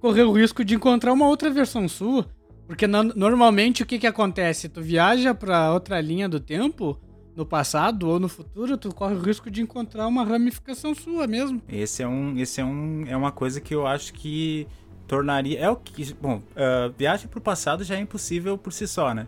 correr 0.00 0.22
o 0.22 0.32
risco 0.32 0.64
de 0.64 0.74
encontrar 0.74 1.12
uma 1.12 1.28
outra 1.28 1.50
versão 1.50 1.86
sua. 1.86 2.26
Porque 2.66 2.86
no, 2.86 3.02
normalmente 3.02 3.82
o 3.82 3.86
que 3.86 3.98
que 3.98 4.06
acontece? 4.06 4.68
Tu 4.68 4.80
viaja 4.80 5.34
para 5.34 5.72
outra 5.72 6.00
linha 6.00 6.28
do 6.28 6.40
tempo, 6.40 6.98
no 7.36 7.44
passado 7.44 8.08
ou 8.08 8.20
no 8.20 8.28
futuro, 8.28 8.76
tu 8.76 8.94
corre 8.94 9.14
o 9.14 9.20
risco 9.20 9.50
de 9.50 9.60
encontrar 9.60 10.06
uma 10.06 10.24
ramificação 10.24 10.94
sua 10.94 11.26
mesmo. 11.26 11.60
Esse 11.68 12.02
é 12.02 12.08
um, 12.08 12.38
esse 12.38 12.60
é 12.60 12.64
um, 12.64 13.04
é 13.06 13.16
uma 13.16 13.32
coisa 13.32 13.60
que 13.60 13.74
eu 13.74 13.86
acho 13.86 14.12
que 14.12 14.66
tornaria, 15.06 15.58
é 15.58 15.68
o 15.68 15.76
que, 15.76 16.14
bom, 16.14 16.36
uh, 16.36 16.92
viagem 16.96 17.28
pro 17.28 17.40
passado 17.40 17.84
já 17.84 17.96
é 17.96 18.00
impossível 18.00 18.56
por 18.56 18.72
si 18.72 18.86
só, 18.86 19.12
né? 19.12 19.26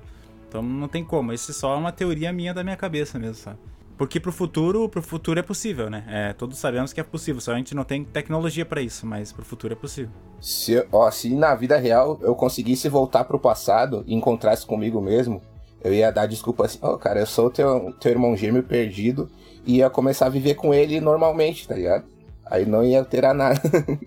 Então 0.48 0.62
não 0.62 0.88
tem 0.88 1.04
como, 1.04 1.32
esse 1.32 1.52
só 1.52 1.74
é 1.74 1.76
uma 1.76 1.92
teoria 1.92 2.32
minha 2.32 2.54
da 2.54 2.62
minha 2.62 2.76
cabeça 2.76 3.18
mesmo, 3.18 3.34
sabe? 3.34 3.58
Porque 3.96 4.20
pro 4.20 4.30
futuro, 4.30 4.88
pro 4.90 5.00
futuro 5.00 5.40
é 5.40 5.42
possível, 5.42 5.88
né? 5.88 6.04
É, 6.06 6.32
todos 6.34 6.58
sabemos 6.58 6.92
que 6.92 7.00
é 7.00 7.04
possível, 7.04 7.40
só 7.40 7.52
a 7.52 7.56
gente 7.56 7.74
não 7.74 7.82
tem 7.82 8.04
tecnologia 8.04 8.64
para 8.64 8.80
isso, 8.80 9.06
mas 9.06 9.32
pro 9.32 9.44
futuro 9.44 9.72
é 9.72 9.76
possível. 9.76 10.10
Se, 10.38 10.86
ó, 10.92 11.10
se 11.10 11.34
na 11.34 11.54
vida 11.54 11.78
real 11.78 12.18
eu 12.20 12.34
conseguisse 12.34 12.88
voltar 12.88 13.24
pro 13.24 13.38
passado 13.38 14.04
e 14.06 14.14
encontrasse 14.14 14.66
comigo 14.66 15.00
mesmo, 15.00 15.42
eu 15.86 15.94
ia 15.94 16.10
dar 16.10 16.26
desculpa 16.26 16.66
assim, 16.66 16.78
ó, 16.82 16.94
oh, 16.94 16.98
cara, 16.98 17.20
eu 17.20 17.26
sou 17.26 17.48
teu, 17.48 17.92
teu 18.00 18.10
irmão 18.10 18.36
gêmeo 18.36 18.62
perdido 18.62 19.30
e 19.64 19.76
ia 19.76 19.88
começar 19.88 20.26
a 20.26 20.30
viver 20.30 20.54
com 20.54 20.74
ele 20.74 21.00
normalmente, 21.00 21.66
tá 21.66 21.74
ligado? 21.74 22.04
Aí 22.44 22.66
não 22.66 22.84
ia 22.84 22.98
alterar 22.98 23.34
nada. 23.34 23.60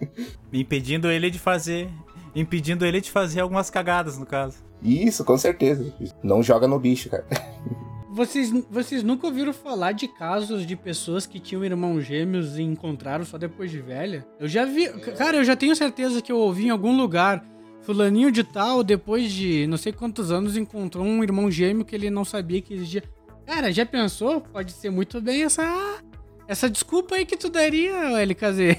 impedindo 0.52 1.10
ele 1.10 1.30
de 1.30 1.40
fazer. 1.40 1.90
Impedindo 2.36 2.86
ele 2.86 3.02
de 3.02 3.10
fazer 3.10 3.42
algumas 3.42 3.70
cagadas, 3.70 4.18
no 4.18 4.26
caso. 4.26 4.58
Isso, 4.82 5.26
com 5.26 5.38
certeza. 5.38 5.94
Não 6.24 6.44
joga 6.44 6.68
no 6.68 6.80
bicho, 6.80 7.10
cara. 7.10 7.26
Vocês, 8.12 8.52
vocês 8.72 9.04
nunca 9.04 9.28
ouviram 9.28 9.54
falar 9.54 9.92
de 9.92 10.08
casos 10.08 10.66
de 10.66 10.76
pessoas 10.76 11.28
que 11.28 11.40
tinham 11.40 11.64
irmãos 11.64 12.02
gêmeos 12.02 12.58
e 12.58 12.64
encontraram 12.64 13.24
só 13.24 13.38
depois 13.38 13.70
de 13.70 13.80
velha? 13.80 14.28
Eu 14.40 14.48
já 14.48 14.66
vi. 14.66 14.90
Cara, 15.16 15.38
eu 15.38 15.44
já 15.44 15.56
tenho 15.56 15.76
certeza 15.76 16.20
que 16.20 16.32
eu 16.32 16.38
ouvi 16.38 16.66
em 16.66 16.70
algum 16.70 16.98
lugar. 16.98 17.46
Fulaninho 17.82 18.32
de 18.32 18.44
tal, 18.44 18.84
depois 18.84 19.32
de 19.32 19.66
não 19.68 19.78
sei 19.78 19.92
quantos 19.92 20.32
anos, 20.32 20.58
encontrou 20.58 21.06
um 21.06 21.24
irmão 21.24 21.50
gêmeo 21.50 21.86
que 21.86 21.96
ele 21.96 22.10
não 22.10 22.26
sabia 22.26 22.62
que 22.62 22.74
existia. 22.74 23.04
Cara, 23.46 23.72
já 23.72 23.86
pensou? 23.86 24.42
Pode 24.42 24.72
ser 24.72 24.90
muito 24.90 25.20
bem 25.22 25.44
essa 25.44 25.64
essa 26.48 26.68
desculpa 26.68 27.14
aí 27.14 27.28
que 27.28 27.38
tu 27.38 27.48
daria, 27.48 28.20
LKZ. 28.24 28.76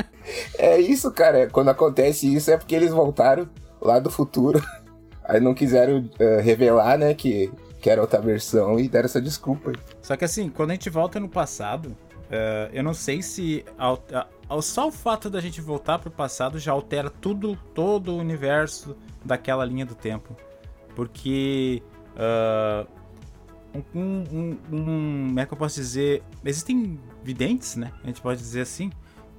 é 0.58 0.80
isso, 0.80 1.10
cara. 1.10 1.50
Quando 1.50 1.68
acontece 1.68 2.32
isso 2.34 2.50
é 2.50 2.56
porque 2.56 2.74
eles 2.74 2.90
voltaram 2.90 3.46
lá 3.80 3.98
do 3.98 4.10
futuro. 4.10 4.62
Aí 5.22 5.38
não 5.38 5.54
quiseram 5.54 5.98
uh, 5.98 6.42
revelar, 6.42 6.98
né, 6.98 7.14
que, 7.14 7.52
que 7.80 7.88
era 7.88 8.00
outra 8.00 8.20
versão 8.20 8.80
e 8.80 8.88
deram 8.88 9.04
essa 9.04 9.20
desculpa. 9.20 9.70
Só 10.02 10.16
que 10.16 10.24
assim, 10.24 10.48
quando 10.48 10.70
a 10.70 10.72
gente 10.72 10.90
volta 10.90 11.20
no 11.20 11.28
passado, 11.28 11.96
uh, 12.30 12.70
eu 12.72 12.82
não 12.82 12.94
sei 12.94 13.22
se 13.22 13.64
só 14.62 14.88
o 14.88 14.92
fato 14.92 15.28
da 15.28 15.40
gente 15.40 15.60
voltar 15.60 15.98
pro 15.98 16.10
passado 16.10 16.58
já 16.58 16.72
altera 16.72 17.10
tudo, 17.10 17.56
todo 17.74 18.12
o 18.12 18.18
universo 18.18 18.96
daquela 19.24 19.64
linha 19.64 19.84
do 19.84 19.94
tempo. 19.94 20.36
Porque 20.94 21.82
uh, 22.16 22.86
um, 23.94 24.24
um, 24.32 24.58
um, 24.72 25.26
como 25.28 25.40
é 25.40 25.46
que 25.46 25.52
eu 25.52 25.58
posso 25.58 25.76
dizer? 25.76 26.22
Existem 26.44 26.98
videntes, 27.22 27.76
né? 27.76 27.92
A 28.02 28.06
gente 28.06 28.20
pode 28.20 28.40
dizer 28.40 28.62
assim, 28.62 28.90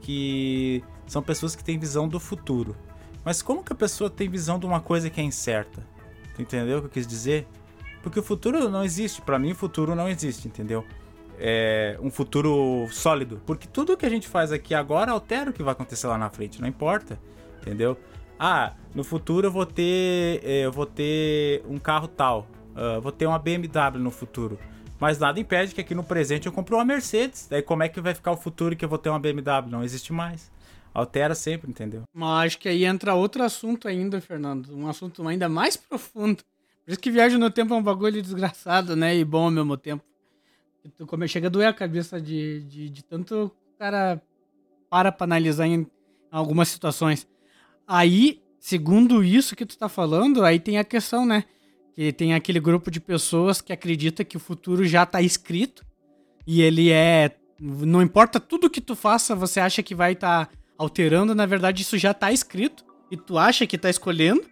que 0.01 0.83
são 1.05 1.21
pessoas 1.21 1.55
que 1.55 1.63
têm 1.63 1.77
visão 1.77 2.07
do 2.07 2.19
futuro. 2.19 2.75
Mas 3.23 3.41
como 3.41 3.63
que 3.63 3.73
a 3.73 3.75
pessoa 3.75 4.09
tem 4.09 4.29
visão 4.29 4.57
de 4.57 4.65
uma 4.65 4.81
coisa 4.81 5.09
que 5.09 5.19
é 5.19 5.23
incerta? 5.23 5.85
Tu 6.35 6.41
entendeu 6.41 6.77
o 6.77 6.81
que 6.81 6.87
eu 6.87 6.91
quis 6.91 7.05
dizer? 7.05 7.47
Porque 8.01 8.19
o 8.19 8.23
futuro 8.23 8.67
não 8.69 8.83
existe. 8.83 9.21
Para 9.21 9.37
mim, 9.37 9.51
o 9.51 9.55
futuro 9.55 9.93
não 9.93 10.07
existe, 10.09 10.47
entendeu? 10.47 10.85
É 11.43 11.97
um 11.99 12.11
futuro 12.11 12.87
sólido. 12.91 13.41
Porque 13.47 13.67
tudo 13.67 13.97
que 13.97 14.05
a 14.05 14.09
gente 14.09 14.27
faz 14.27 14.51
aqui 14.51 14.75
agora 14.75 15.11
altera 15.11 15.49
o 15.49 15.53
que 15.53 15.63
vai 15.63 15.71
acontecer 15.71 16.05
lá 16.05 16.15
na 16.15 16.29
frente. 16.29 16.61
Não 16.61 16.67
importa, 16.67 17.19
entendeu? 17.59 17.97
Ah, 18.37 18.73
no 18.93 19.03
futuro 19.03 19.47
eu 19.47 19.51
vou 19.51 19.65
ter, 19.65 20.39
eh, 20.43 20.65
eu 20.65 20.71
vou 20.71 20.85
ter 20.85 21.63
um 21.67 21.79
carro 21.79 22.07
tal. 22.07 22.47
Uh, 22.75 23.01
vou 23.01 23.11
ter 23.11 23.25
uma 23.25 23.39
BMW 23.39 23.99
no 23.99 24.11
futuro. 24.11 24.59
Mas 24.99 25.17
nada 25.17 25.39
impede 25.39 25.73
que 25.73 25.81
aqui 25.81 25.95
no 25.95 26.03
presente 26.03 26.45
eu 26.45 26.51
compre 26.51 26.75
uma 26.75 26.85
Mercedes. 26.85 27.47
Daí 27.49 27.63
como 27.63 27.81
é 27.81 27.89
que 27.89 27.99
vai 27.99 28.13
ficar 28.13 28.31
o 28.31 28.37
futuro 28.37 28.75
que 28.75 28.85
eu 28.85 28.89
vou 28.89 28.99
ter 28.99 29.09
uma 29.09 29.19
BMW? 29.19 29.69
Não 29.69 29.83
existe 29.83 30.13
mais. 30.13 30.51
Altera 30.93 31.33
sempre, 31.33 31.71
entendeu? 31.71 32.03
Mas 32.13 32.47
acho 32.47 32.59
que 32.59 32.69
aí 32.69 32.85
entra 32.85 33.15
outro 33.15 33.41
assunto 33.43 33.87
ainda, 33.87 34.21
Fernando. 34.21 34.75
Um 34.75 34.87
assunto 34.87 35.27
ainda 35.27 35.49
mais 35.49 35.75
profundo. 35.75 36.43
Por 36.85 36.91
isso 36.91 36.99
que 36.99 37.09
viagem 37.09 37.39
no 37.39 37.49
tempo 37.49 37.73
é 37.73 37.77
um 37.77 37.83
bagulho 37.83 38.21
desgraçado, 38.21 38.95
né? 38.95 39.15
E 39.15 39.25
bom 39.25 39.45
ao 39.45 39.51
mesmo 39.51 39.75
tempo. 39.75 40.03
Como 41.07 41.27
chega 41.27 41.47
a 41.47 41.49
doer 41.49 41.67
a 41.67 41.73
cabeça 41.73 42.19
de, 42.19 42.61
de, 42.63 42.89
de 42.89 43.03
tanto 43.03 43.51
cara 43.77 44.21
para 44.89 45.11
pra 45.11 45.25
analisar 45.25 45.67
em 45.67 45.87
algumas 46.31 46.69
situações. 46.69 47.27
Aí, 47.87 48.41
segundo 48.59 49.23
isso 49.23 49.55
que 49.55 49.65
tu 49.65 49.77
tá 49.77 49.89
falando, 49.89 50.43
aí 50.43 50.59
tem 50.59 50.77
a 50.77 50.83
questão, 50.83 51.25
né? 51.25 51.43
Que 51.93 52.11
tem 52.11 52.33
aquele 52.33 52.59
grupo 52.59 52.89
de 52.89 52.99
pessoas 52.99 53.61
que 53.61 53.73
acredita 53.73 54.23
que 54.23 54.37
o 54.37 54.39
futuro 54.39 54.85
já 54.85 55.05
tá 55.05 55.21
escrito 55.21 55.85
e 56.45 56.61
ele 56.61 56.91
é. 56.91 57.35
Não 57.59 58.01
importa 58.01 58.39
tudo 58.39 58.69
que 58.69 58.81
tu 58.81 58.95
faça, 58.95 59.35
você 59.35 59.59
acha 59.59 59.83
que 59.83 59.93
vai 59.93 60.13
estar 60.13 60.47
tá 60.47 60.51
alterando, 60.77 61.35
na 61.35 61.45
verdade 61.45 61.83
isso 61.83 61.97
já 61.97 62.13
tá 62.13 62.31
escrito 62.31 62.83
e 63.11 63.17
tu 63.17 63.37
acha 63.37 63.67
que 63.67 63.77
tá 63.77 63.89
escolhendo. 63.89 64.43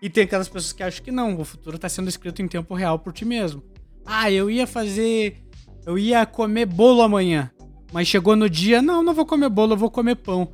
E 0.00 0.08
tem 0.08 0.24
aquelas 0.24 0.48
pessoas 0.48 0.72
que 0.72 0.82
acham 0.82 1.04
que 1.04 1.10
não, 1.10 1.40
o 1.40 1.44
futuro 1.44 1.78
tá 1.78 1.88
sendo 1.88 2.08
escrito 2.08 2.40
em 2.40 2.48
tempo 2.48 2.74
real 2.74 2.98
por 2.98 3.12
ti 3.12 3.24
mesmo. 3.24 3.62
Ah, 4.06 4.30
eu 4.30 4.50
ia 4.50 4.66
fazer. 4.66 5.47
Eu 5.88 5.98
ia 5.98 6.26
comer 6.26 6.66
bolo 6.66 7.00
amanhã. 7.00 7.50
Mas 7.94 8.06
chegou 8.08 8.36
no 8.36 8.50
dia, 8.50 8.82
não, 8.82 9.02
não 9.02 9.14
vou 9.14 9.24
comer 9.24 9.48
bolo, 9.48 9.72
eu 9.72 9.76
vou 9.78 9.90
comer 9.90 10.16
pão. 10.16 10.46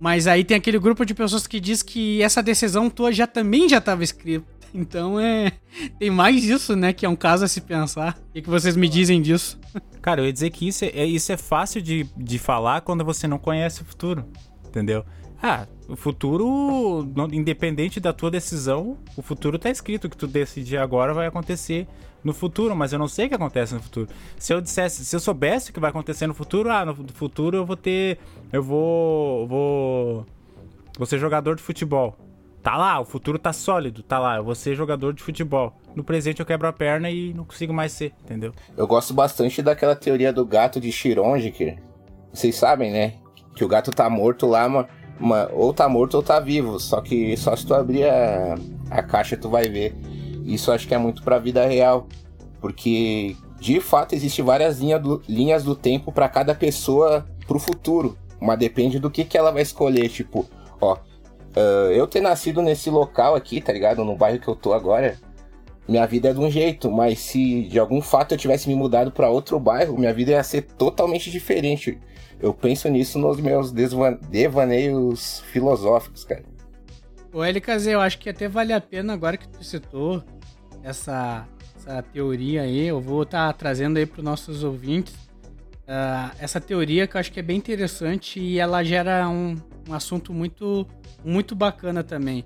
Mas 0.00 0.26
aí 0.26 0.42
tem 0.42 0.56
aquele 0.56 0.78
grupo 0.78 1.04
de 1.04 1.12
pessoas 1.12 1.46
que 1.46 1.60
diz 1.60 1.82
que 1.82 2.22
essa 2.22 2.42
decisão 2.42 2.88
tua 2.88 3.12
já 3.12 3.26
também 3.26 3.68
já 3.68 3.76
estava 3.76 4.02
escrita. 4.02 4.46
Então 4.76 5.20
é. 5.20 5.52
Tem 6.00 6.10
mais 6.10 6.42
isso, 6.44 6.74
né? 6.74 6.92
Que 6.92 7.06
é 7.06 7.08
um 7.08 7.14
caso 7.14 7.44
a 7.44 7.48
se 7.48 7.60
pensar. 7.60 8.18
O 8.30 8.32
que, 8.32 8.42
que 8.42 8.50
vocês 8.50 8.74
me 8.74 8.88
dizem 8.88 9.22
disso? 9.22 9.56
Cara, 10.02 10.20
eu 10.20 10.24
ia 10.24 10.32
dizer 10.32 10.50
que 10.50 10.66
isso 10.66 10.84
é, 10.84 11.04
isso 11.04 11.30
é 11.30 11.36
fácil 11.36 11.80
de, 11.80 12.08
de 12.16 12.40
falar 12.40 12.80
quando 12.80 13.04
você 13.04 13.28
não 13.28 13.38
conhece 13.38 13.82
o 13.82 13.84
futuro. 13.84 14.24
Entendeu? 14.66 15.04
Ah, 15.40 15.68
o 15.88 15.96
futuro, 15.96 17.06
independente 17.32 18.00
da 18.00 18.12
tua 18.12 18.30
decisão, 18.30 18.96
o 19.16 19.22
futuro 19.22 19.58
tá 19.58 19.68
escrito. 19.68 20.06
O 20.06 20.10
que 20.10 20.16
tu 20.16 20.26
decidir 20.26 20.78
agora 20.78 21.12
vai 21.12 21.26
acontecer 21.26 21.86
no 22.22 22.32
futuro, 22.32 22.74
mas 22.74 22.92
eu 22.92 22.98
não 22.98 23.06
sei 23.06 23.26
o 23.26 23.28
que 23.28 23.34
acontece 23.34 23.74
no 23.74 23.80
futuro. 23.80 24.08
Se 24.38 24.54
eu 24.54 24.60
dissesse, 24.60 25.04
se 25.04 25.14
eu 25.14 25.20
soubesse 25.20 25.70
o 25.70 25.74
que 25.74 25.80
vai 25.80 25.90
acontecer 25.90 26.26
no 26.26 26.34
futuro, 26.34 26.70
ah, 26.70 26.84
no 26.84 26.94
futuro 27.12 27.58
eu 27.58 27.66
vou 27.66 27.76
ter. 27.76 28.18
Eu 28.52 28.62
vou. 28.62 29.46
Vou. 29.46 30.26
Vou 30.96 31.06
ser 31.06 31.18
jogador 31.18 31.56
de 31.56 31.62
futebol. 31.62 32.16
Tá 32.62 32.78
lá, 32.78 32.98
o 32.98 33.04
futuro 33.04 33.38
tá 33.38 33.52
sólido, 33.52 34.02
tá 34.02 34.18
lá, 34.18 34.36
eu 34.36 34.44
vou 34.44 34.54
ser 34.54 34.74
jogador 34.74 35.12
de 35.12 35.22
futebol. 35.22 35.74
No 35.94 36.02
presente 36.02 36.40
eu 36.40 36.46
quebro 36.46 36.66
a 36.66 36.72
perna 36.72 37.10
e 37.10 37.34
não 37.34 37.44
consigo 37.44 37.74
mais 37.74 37.92
ser, 37.92 38.14
entendeu? 38.22 38.54
Eu 38.74 38.86
gosto 38.86 39.12
bastante 39.12 39.60
daquela 39.60 39.94
teoria 39.94 40.32
do 40.32 40.46
gato 40.46 40.80
de 40.80 40.88
Schrödinger. 40.88 41.78
Vocês 42.32 42.56
sabem, 42.56 42.90
né? 42.90 43.16
Que 43.54 43.66
o 43.66 43.68
gato 43.68 43.90
tá 43.90 44.08
morto 44.08 44.46
lá, 44.46 44.66
uma, 44.66 44.88
uma, 45.18 45.50
ou 45.52 45.72
tá 45.72 45.88
morto 45.88 46.14
ou 46.14 46.22
tá 46.22 46.40
vivo. 46.40 46.78
Só 46.78 47.00
que 47.00 47.36
só 47.36 47.54
se 47.56 47.66
tu 47.66 47.74
abrir 47.74 48.04
a, 48.04 48.56
a 48.90 49.02
caixa 49.02 49.36
tu 49.36 49.48
vai 49.48 49.68
ver. 49.68 49.94
Isso 50.44 50.70
acho 50.70 50.86
que 50.86 50.94
é 50.94 50.98
muito 50.98 51.22
pra 51.22 51.38
vida 51.38 51.66
real. 51.66 52.06
Porque 52.60 53.36
de 53.60 53.80
fato 53.80 54.14
existe 54.14 54.42
várias 54.42 54.78
linha 54.78 54.98
do, 54.98 55.22
linhas 55.28 55.64
do 55.64 55.74
tempo 55.74 56.12
para 56.12 56.28
cada 56.28 56.54
pessoa 56.54 57.26
pro 57.46 57.58
futuro 57.58 58.16
Mas 58.40 58.58
depende 58.58 58.98
do 58.98 59.10
que, 59.10 59.24
que 59.24 59.38
ela 59.38 59.50
vai 59.50 59.62
escolher. 59.62 60.08
Tipo, 60.08 60.46
ó, 60.80 60.94
uh, 60.94 61.90
eu 61.92 62.06
ter 62.06 62.20
nascido 62.20 62.60
nesse 62.60 62.90
local 62.90 63.34
aqui, 63.34 63.60
tá 63.60 63.72
ligado? 63.72 64.04
No 64.04 64.16
bairro 64.16 64.38
que 64.38 64.48
eu 64.48 64.56
tô 64.56 64.72
agora, 64.72 65.18
minha 65.88 66.06
vida 66.06 66.30
é 66.30 66.32
de 66.32 66.40
um 66.40 66.50
jeito. 66.50 66.90
Mas 66.90 67.20
se 67.20 67.62
de 67.62 67.78
algum 67.78 68.00
fato 68.00 68.32
eu 68.32 68.38
tivesse 68.38 68.68
me 68.68 68.74
mudado 68.74 69.10
para 69.10 69.30
outro 69.30 69.58
bairro, 69.58 69.98
minha 69.98 70.12
vida 70.12 70.32
ia 70.32 70.42
ser 70.42 70.62
totalmente 70.62 71.30
diferente. 71.30 71.98
Eu 72.44 72.52
penso 72.52 72.90
nisso 72.90 73.18
nos 73.18 73.40
meus 73.40 73.72
devaneios 73.72 75.40
filosóficos, 75.50 76.24
cara. 76.24 76.44
O 77.32 77.42
LKZ, 77.42 77.86
eu 77.86 78.02
acho 78.02 78.18
que 78.18 78.28
até 78.28 78.46
vale 78.46 78.74
a 78.74 78.80
pena, 78.82 79.14
agora 79.14 79.38
que 79.38 79.48
tu 79.48 79.64
citou 79.64 80.22
essa, 80.82 81.48
essa 81.74 82.02
teoria 82.02 82.60
aí, 82.60 82.86
eu 82.86 83.00
vou 83.00 83.22
estar 83.22 83.46
tá 83.46 83.52
trazendo 83.54 83.96
aí 83.96 84.04
para 84.04 84.18
os 84.18 84.24
nossos 84.24 84.62
ouvintes 84.62 85.14
uh, 85.84 86.36
essa 86.38 86.60
teoria 86.60 87.06
que 87.06 87.16
eu 87.16 87.20
acho 87.20 87.32
que 87.32 87.40
é 87.40 87.42
bem 87.42 87.56
interessante 87.56 88.38
e 88.38 88.58
ela 88.58 88.84
gera 88.84 89.26
um, 89.26 89.56
um 89.88 89.94
assunto 89.94 90.30
muito, 90.30 90.86
muito 91.24 91.54
bacana 91.54 92.04
também. 92.04 92.44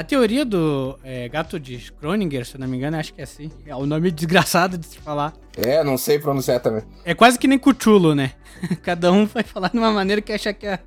A 0.00 0.02
teoria 0.02 0.46
do 0.46 0.98
é, 1.04 1.28
gato 1.28 1.60
de 1.60 1.78
Schrödinger, 1.78 2.46
se 2.46 2.56
não 2.56 2.66
me 2.66 2.78
engano, 2.78 2.96
acho 2.96 3.12
que 3.12 3.20
é 3.20 3.24
assim. 3.24 3.50
É 3.66 3.76
o 3.76 3.84
nome 3.84 4.10
desgraçado 4.10 4.78
de 4.78 4.86
se 4.86 4.98
falar. 4.98 5.34
É, 5.54 5.84
não 5.84 5.98
sei 5.98 6.18
pronunciar 6.18 6.58
também. 6.58 6.82
É 7.04 7.12
quase 7.12 7.38
que 7.38 7.46
nem 7.46 7.58
Cthulhu, 7.58 8.14
né? 8.14 8.32
Cada 8.82 9.12
um 9.12 9.26
vai 9.26 9.42
falar 9.42 9.68
de 9.68 9.76
uma 9.76 9.92
maneira 9.92 10.22
que 10.22 10.32
acha 10.32 10.54
que 10.54 10.66
é 10.66 10.78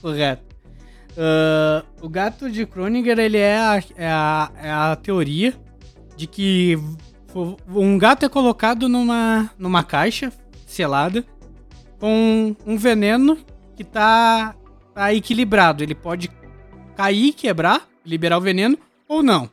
correto. 0.00 0.44
Uh, 1.16 1.84
o 2.00 2.08
gato 2.08 2.48
de 2.48 2.64
Kroninger, 2.64 3.18
ele 3.18 3.38
é 3.38 3.58
a, 3.58 3.82
é, 3.96 4.06
a, 4.06 4.52
é 4.62 4.70
a 4.70 4.94
teoria 4.94 5.52
de 6.16 6.28
que 6.28 6.78
um 7.74 7.98
gato 7.98 8.24
é 8.24 8.28
colocado 8.28 8.88
numa, 8.88 9.50
numa 9.58 9.82
caixa 9.82 10.32
selada 10.64 11.24
com 11.98 12.54
um 12.64 12.76
veneno 12.76 13.36
que 13.74 13.82
tá, 13.82 14.54
tá 14.94 15.12
equilibrado. 15.12 15.82
Ele 15.82 15.96
pode 15.96 16.30
cair, 16.94 17.32
quebrar, 17.32 17.89
liberar 18.04 18.38
o 18.38 18.40
veneno 18.40 18.78
ou 19.08 19.22
não. 19.22 19.50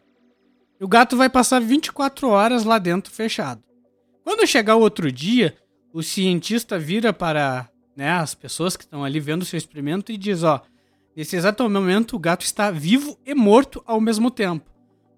E 0.80 0.84
o 0.84 0.88
gato 0.88 1.18
vai 1.18 1.30
passar 1.30 1.60
24 1.60 2.30
horas 2.30 2.64
lá 2.64 2.78
dentro 2.78 3.12
fechado. 3.12 3.64
Quando 4.24 4.48
chegar 4.48 4.76
o 4.76 4.82
outro 4.82 5.12
dia, 5.12 5.56
o 5.92 6.04
cientista 6.04 6.78
vira 6.78 7.12
para 7.12 7.70
né, 7.96 8.12
as 8.12 8.36
pessoas 8.36 8.78
que 8.78 8.84
estão 8.84 9.04
ali 9.04 9.20
vendo 9.20 9.42
o 9.42 9.46
seu 9.46 9.58
experimento 9.58 10.12
e 10.12 10.18
diz: 10.18 10.44
Ó, 10.44 10.62
nesse 11.16 11.36
exato 11.36 11.68
momento 11.68 12.16
o 12.16 12.20
gato 12.20 12.46
está 12.46 12.70
vivo 12.70 13.18
e 13.26 13.34
morto 13.34 13.82
ao 13.86 14.00
mesmo 14.00 14.30
tempo. 14.30 14.70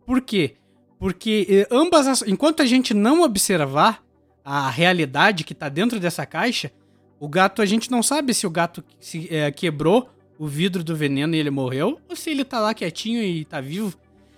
Por 0.06 0.22
quê? 0.22 0.56
Porque 0.98 1.46
eh, 1.50 1.68
ambas 1.70 2.08
as, 2.08 2.22
enquanto 2.22 2.62
a 2.62 2.66
gente 2.66 2.94
não 2.94 3.22
observar 3.22 4.04
a 4.44 4.70
realidade 4.70 5.44
que 5.44 5.54
está 5.54 5.70
dentro 5.70 6.00
dessa 6.00 6.26
caixa, 6.26 6.72
o 7.20 7.28
gato 7.28 7.62
a 7.62 7.66
gente 7.66 7.92
não 7.92 8.02
sabe 8.02 8.34
se 8.34 8.48
o 8.48 8.50
gato 8.50 8.84
se, 9.00 9.28
é, 9.34 9.52
quebrou 9.52 10.10
o 10.40 10.48
vidro 10.48 10.84
do 10.84 10.96
veneno 10.96 11.36
e 11.36 11.38
ele 11.38 11.52
morreu 11.52 12.00
ou 12.10 12.16
se 12.16 12.30
ele 12.30 12.44
está 12.44 12.60
lá 12.62 12.74
quietinho 12.74 13.22
e 13.22 13.42
está 13.42 13.60
vivo. 13.60 13.94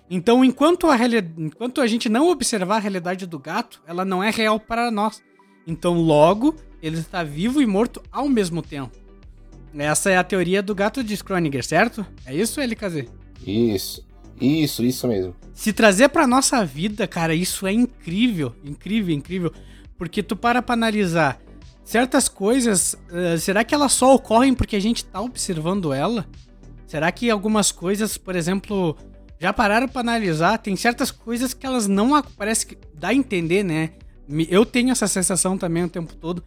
Então, 0.10 0.44
enquanto 0.44 0.88
a, 0.88 0.98
enquanto 1.38 1.80
a 1.80 1.88
gente 1.88 2.10
não 2.10 2.30
observar 2.30 2.78
a 2.78 2.80
realidade 2.80 3.26
do 3.28 3.40
gato, 3.40 3.82
ela 3.88 4.04
não 4.04 4.22
é 4.22 4.32
real 4.32 4.60
para 4.60 4.90
nós. 4.92 5.22
Então, 5.66 5.94
logo, 5.94 6.56
ele 6.82 6.98
está 6.98 7.24
vivo 7.24 7.62
e 7.62 7.68
morto 7.68 8.02
ao 8.12 8.28
mesmo 8.28 8.62
tempo. 8.62 9.00
Essa 9.78 10.10
é 10.10 10.18
a 10.18 10.24
teoria 10.24 10.62
do 10.62 10.76
gato 10.76 11.02
de 11.02 11.16
Schrödinger, 11.16 11.64
certo? 11.64 12.06
É 12.26 12.36
isso, 12.36 12.60
LKZ? 12.60 13.06
Isso. 13.46 14.06
Isso, 14.42 14.84
isso 14.84 15.08
mesmo. 15.08 15.36
Se 15.54 15.72
trazer 15.72 16.10
pra 16.10 16.26
nossa 16.26 16.66
vida, 16.66 17.08
cara, 17.08 17.36
isso 17.36 17.68
é 17.68 17.72
incrível. 17.72 18.54
Incrível, 18.66 19.16
incrível. 19.16 19.54
Porque 19.98 20.24
tu 20.24 20.36
para 20.36 20.62
pra 20.64 20.74
analisar 20.74 21.40
certas 21.92 22.30
coisas, 22.30 22.94
uh, 22.94 23.38
será 23.38 23.66
que 23.66 23.76
elas 23.76 23.92
só 23.92 24.16
ocorrem 24.16 24.54
porque 24.54 24.78
a 24.78 24.80
gente 24.80 25.04
tá 25.04 25.20
observando 25.20 25.92
ela? 25.92 26.26
Será 26.88 27.12
que 27.12 27.30
algumas 27.30 27.70
coisas, 27.70 28.18
por 28.18 28.34
exemplo, 28.34 28.96
já 29.38 29.52
pararam 29.52 29.90
para 29.90 30.00
analisar? 30.00 30.58
Tem 30.58 30.74
certas 30.78 31.12
coisas 31.12 31.54
que 31.54 31.66
elas 31.66 31.88
não 31.88 32.22
parece 32.38 32.66
que 32.66 32.78
dá 32.94 33.10
a 33.10 33.14
entender, 33.14 33.64
né? 33.64 33.90
Eu 34.50 34.66
tenho 34.66 34.90
essa 34.90 35.06
sensação 35.06 35.58
também 35.58 35.84
o 35.84 35.90
tempo 35.90 36.16
todo 36.16 36.42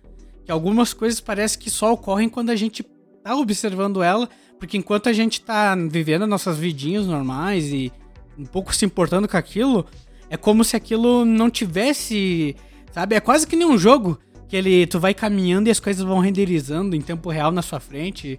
que 0.46 0.50
algumas 0.50 0.94
coisas 0.94 1.20
parece 1.20 1.58
que 1.58 1.70
só 1.70 1.92
ocorrem 1.92 2.28
quando 2.28 2.48
a 2.48 2.56
gente 2.56 2.82
tá 3.22 3.36
observando 3.36 4.02
ela, 4.02 4.28
porque 4.58 4.78
enquanto 4.78 5.10
a 5.10 5.12
gente 5.12 5.42
tá 5.42 5.74
vivendo 5.90 6.26
nossas 6.26 6.56
vidinhas 6.56 7.06
normais 7.06 7.66
e 7.66 7.92
um 8.38 8.44
pouco 8.44 8.74
se 8.74 8.84
importando 8.84 9.28
com 9.28 9.36
aquilo, 9.36 9.86
é 10.30 10.38
como 10.38 10.64
se 10.64 10.74
aquilo 10.74 11.24
não 11.24 11.50
tivesse, 11.50 12.56
sabe? 12.92 13.14
É 13.14 13.20
quase 13.20 13.46
que 13.46 13.56
nem 13.56 13.66
um 13.66 13.78
jogo 13.78 14.18
que 14.48 14.56
ele 14.56 14.86
tu 14.86 14.98
vai 14.98 15.14
caminhando 15.14 15.68
e 15.68 15.70
as 15.70 15.80
coisas 15.80 16.04
vão 16.04 16.18
renderizando 16.18 16.94
em 16.94 17.00
tempo 17.00 17.30
real 17.30 17.50
na 17.50 17.62
sua 17.62 17.80
frente. 17.80 18.38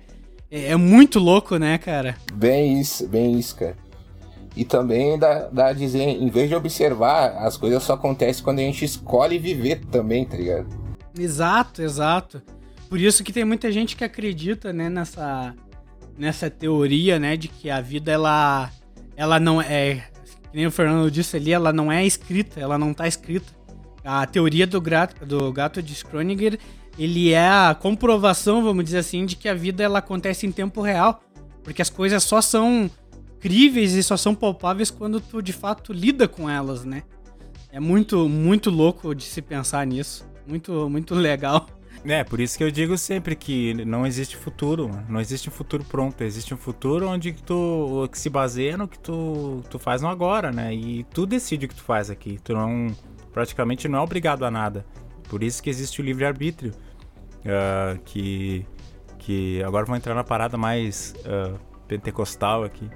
É, 0.50 0.72
é 0.72 0.76
muito 0.76 1.20
louco, 1.20 1.58
né, 1.58 1.78
cara? 1.78 2.16
Bem 2.34 2.80
isso, 2.80 3.08
bem 3.08 3.38
isso, 3.38 3.56
cara. 3.56 3.78
E 4.56 4.64
também 4.64 5.20
dá, 5.20 5.50
dá 5.50 5.68
a 5.68 5.74
dizer, 5.74 6.02
em 6.02 6.30
vez 6.30 6.48
de 6.48 6.56
observar, 6.56 7.36
as 7.46 7.58
coisas 7.58 7.84
só 7.84 7.94
acontecem 7.94 8.44
quando 8.44 8.60
a 8.60 8.64
gente 8.64 8.86
escolhe 8.86 9.38
viver 9.38 9.82
também, 9.92 10.24
tá 10.24 10.38
ligado? 10.38 10.68
Exato, 11.18 11.82
exato. 11.82 12.42
Por 12.88 13.00
isso 13.00 13.24
que 13.24 13.34
tem 13.34 13.44
muita 13.44 13.72
gente 13.72 13.96
que 13.96 14.04
acredita, 14.04 14.72
né, 14.72 14.90
nessa, 14.90 15.54
nessa 16.18 16.50
teoria, 16.50 17.20
né, 17.20 17.36
de 17.36 17.50
que 17.50 17.70
a 17.70 17.82
vida 17.82 18.12
ela 18.12 18.72
ela 19.18 19.40
não 19.40 19.62
é, 19.62 20.04
que 20.52 20.56
nem 20.56 20.68
o 20.68 20.72
Fernando 20.72 21.10
disse 21.10 21.38
ali, 21.38 21.54
ela 21.54 21.72
não 21.72 21.92
é 21.92 22.06
escrita, 22.06 22.60
ela 22.60 22.78
não 22.78 22.94
tá 22.94 23.08
escrita. 23.08 23.55
A 24.06 24.26
teoria 24.26 24.68
do, 24.68 24.80
gato, 24.80 25.26
do 25.26 25.52
gato 25.52 25.82
de 25.82 25.96
Schrödinger, 25.96 26.60
ele 26.98 27.32
é 27.32 27.50
a 27.50 27.76
comprovação, 27.78 28.64
vamos 28.64 28.86
dizer 28.86 29.00
assim, 29.00 29.26
de 29.26 29.36
que 29.36 29.50
a 29.50 29.54
vida 29.54 29.84
ela 29.84 30.00
acontece 30.00 30.46
em 30.46 30.52
tempo 30.52 30.82
real, 30.82 31.22
porque 31.64 31.82
as 31.82 31.90
coisas 31.90 32.24
só 32.24 32.40
são 32.40 32.90
críveis 33.40 33.94
e 33.94 34.04
só 34.04 34.16
são 34.16 34.34
palpáveis 34.34 34.90
quando 34.90 35.20
tu 35.20 35.42
de 35.42 35.52
fato 35.52 35.92
lida 35.92 36.28
com 36.28 36.50
elas, 36.50 36.86
né? 36.86 37.04
É 37.72 37.80
muito 37.80 38.30
muito 38.30 38.70
louco 38.70 39.14
de 39.14 39.24
se 39.24 39.42
pensar 39.42 39.86
nisso 39.86 40.26
muito, 40.48 40.90
muito 40.90 41.14
legal. 41.16 41.68
É, 42.04 42.24
por 42.24 42.40
isso 42.40 42.58
que 42.58 42.64
eu 42.64 42.70
digo 42.70 42.98
sempre 42.98 43.36
que 43.36 43.74
não 43.86 44.06
existe 44.06 44.38
futuro, 44.38 44.92
não 45.10 45.20
existe 45.20 45.50
um 45.50 45.52
futuro 45.52 45.84
pronto, 45.84 46.24
existe 46.24 46.54
um 46.54 46.58
futuro 46.58 47.08
onde 47.08 47.34
tu 47.34 48.08
que 48.12 48.20
se 48.20 48.30
baseia 48.30 48.78
no 48.78 48.88
que 48.88 49.00
tu, 49.00 49.64
tu 49.70 49.80
faz 49.80 50.04
no 50.04 50.08
agora, 50.08 50.52
né? 50.52 50.74
E 50.74 51.04
tu 51.06 51.26
decide 51.26 51.66
o 51.66 51.70
que 51.70 51.74
tu 51.74 51.82
faz 51.82 52.12
aqui. 52.12 52.38
Tu 52.44 52.54
não 52.54 52.96
praticamente 53.36 53.90
não 53.90 54.00
é 54.00 54.02
obrigado 54.02 54.46
a 54.46 54.50
nada. 54.50 54.86
Por 55.28 55.44
isso 55.44 55.62
que 55.62 55.70
existe 55.70 56.00
o 56.00 56.04
livre 56.04 56.24
arbítrio, 56.24 56.72
uh, 57.42 58.00
que 58.06 58.66
que 59.20 59.62
agora 59.64 59.86
vamos 59.86 60.00
entrar 60.00 60.14
na 60.14 60.24
parada 60.24 60.56
mais 60.58 61.14
uh, 61.26 61.60
pentecostal 61.86 62.64
aqui. 62.64 62.90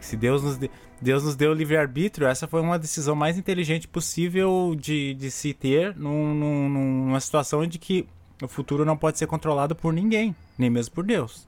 Se 0.00 0.16
Deus 0.16 0.42
nos 0.42 0.58
de, 0.58 0.68
Deus 1.00 1.22
nos 1.22 1.36
deu 1.36 1.52
livre 1.52 1.76
arbítrio, 1.76 2.26
essa 2.26 2.48
foi 2.48 2.60
uma 2.60 2.76
decisão 2.76 3.14
mais 3.14 3.38
inteligente 3.38 3.86
possível 3.86 4.74
de, 4.76 5.14
de 5.14 5.30
se 5.30 5.54
ter 5.54 5.94
num, 5.94 6.34
num, 6.34 6.68
numa 6.68 7.20
situação 7.20 7.62
em 7.62 7.68
que 7.68 8.08
o 8.42 8.48
futuro 8.48 8.84
não 8.84 8.96
pode 8.96 9.16
ser 9.16 9.28
controlado 9.28 9.76
por 9.76 9.92
ninguém, 9.92 10.34
nem 10.58 10.70
mesmo 10.70 10.92
por 10.92 11.04
Deus. 11.04 11.46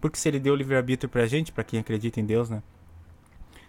Porque 0.00 0.16
se 0.16 0.28
ele 0.28 0.38
deu 0.38 0.54
livre 0.54 0.76
arbítrio 0.76 1.10
pra 1.10 1.26
gente, 1.26 1.52
para 1.52 1.62
quem 1.62 1.78
acredita 1.78 2.20
em 2.20 2.24
Deus, 2.24 2.48
né? 2.48 2.62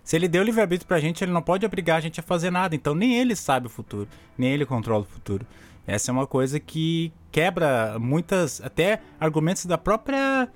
Se 0.04 0.16
ele 0.16 0.28
deu 0.28 0.44
livre 0.44 0.62
arbítrio 0.62 0.88
pra 0.88 1.00
gente, 1.00 1.24
ele 1.24 1.32
não 1.32 1.42
pode 1.42 1.66
obrigar 1.66 1.98
a 1.98 2.02
gente 2.02 2.20
a 2.20 2.24
fazer 2.24 2.52
nada. 2.52 2.76
Então 2.76 2.94
nem 2.94 3.18
ele 3.18 3.36
sabe 3.36 3.68
o 3.68 3.70
futuro, 3.70 4.08
nem 4.38 4.52
ele 4.52 4.66
controla 4.66 5.04
o 5.04 5.08
futuro. 5.08 5.46
Essa 5.88 6.12
é 6.12 6.14
uma 6.14 6.28
coisa 6.28 6.60
que 6.60 7.12
quebra 7.32 7.98
muitas, 8.00 8.62
até 8.62 9.02
argumentos 9.20 9.66
da 9.66 9.78
própria 9.78 10.50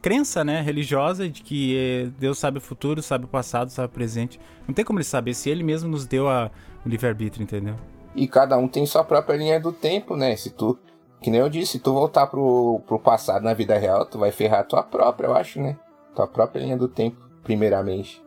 crença, 0.00 0.42
né, 0.42 0.60
religiosa 0.62 1.28
de 1.28 1.42
que 1.42 1.76
eh, 1.76 2.10
Deus 2.18 2.38
sabe 2.38 2.58
o 2.58 2.60
futuro, 2.60 3.02
sabe 3.02 3.26
o 3.26 3.28
passado, 3.28 3.70
sabe 3.70 3.86
o 3.86 3.90
presente. 3.90 4.40
Não 4.66 4.74
tem 4.74 4.84
como 4.84 4.98
ele 4.98 5.04
saber 5.04 5.34
se 5.34 5.50
ele 5.50 5.62
mesmo 5.62 5.90
nos 5.90 6.06
deu 6.06 6.28
a, 6.28 6.50
o 6.84 6.88
livre-arbítrio, 6.88 7.42
entendeu? 7.42 7.74
E 8.14 8.26
cada 8.26 8.56
um 8.56 8.66
tem 8.66 8.86
sua 8.86 9.04
própria 9.04 9.36
linha 9.36 9.60
do 9.60 9.72
tempo, 9.72 10.16
né? 10.16 10.34
Se 10.36 10.50
tu, 10.50 10.78
que 11.20 11.30
nem 11.30 11.40
eu 11.40 11.48
disse, 11.48 11.72
se 11.72 11.78
tu 11.78 11.92
voltar 11.92 12.26
pro, 12.26 12.80
pro 12.86 12.98
passado 12.98 13.42
na 13.42 13.52
vida 13.52 13.76
real, 13.78 14.06
tu 14.06 14.18
vai 14.18 14.32
ferrar 14.32 14.60
a 14.60 14.64
tua 14.64 14.82
própria, 14.82 15.26
eu 15.26 15.34
acho, 15.34 15.60
né? 15.60 15.76
Tua 16.14 16.26
própria 16.26 16.62
linha 16.62 16.76
do 16.76 16.88
tempo, 16.88 17.18
primeiramente. 17.44 18.22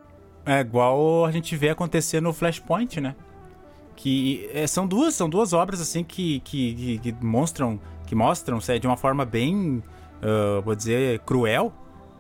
É 0.46 0.60
igual 0.60 1.26
a 1.26 1.32
gente 1.32 1.56
vê 1.56 1.70
acontecer 1.70 2.22
no 2.22 2.34
Flashpoint, 2.34 3.00
né? 3.00 3.16
Que 3.96 4.50
é, 4.54 4.68
são 4.68 4.88
duas, 4.88 5.14
são 5.14 5.30
duas 5.30 5.54
obras 5.54 5.80
assim 5.80 6.04
que, 6.04 6.40
que, 6.42 6.74
que, 6.74 7.14
que 7.14 7.24
mostram, 7.24 7.80
que 8.06 8.16
mostram, 8.16 8.60
é, 8.68 8.80
de 8.80 8.88
uma 8.88 8.98
forma 8.98 9.24
bem 9.24 9.82
uh, 10.24 10.62
vou 10.62 10.76
dizer, 10.76 11.20
cruel 11.20 11.72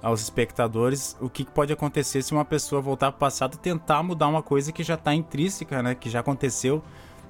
aos 0.02 0.22
espectadores 0.22 1.16
o 1.22 1.30
que 1.30 1.46
pode 1.46 1.72
acontecer 1.72 2.22
se 2.22 2.34
uma 2.34 2.44
pessoa 2.44 2.82
voltar 2.82 3.12
para 3.12 3.16
o 3.16 3.20
passado 3.20 3.56
e 3.56 3.58
tentar 3.58 4.04
mudar 4.04 4.28
uma 4.28 4.44
coisa 4.44 4.72
que 4.72 4.84
já 4.84 4.96
está 4.96 5.16
intrínseca, 5.16 5.82
né? 5.82 5.96
Que 5.96 6.10
já 6.10 6.20
aconteceu. 6.20 6.84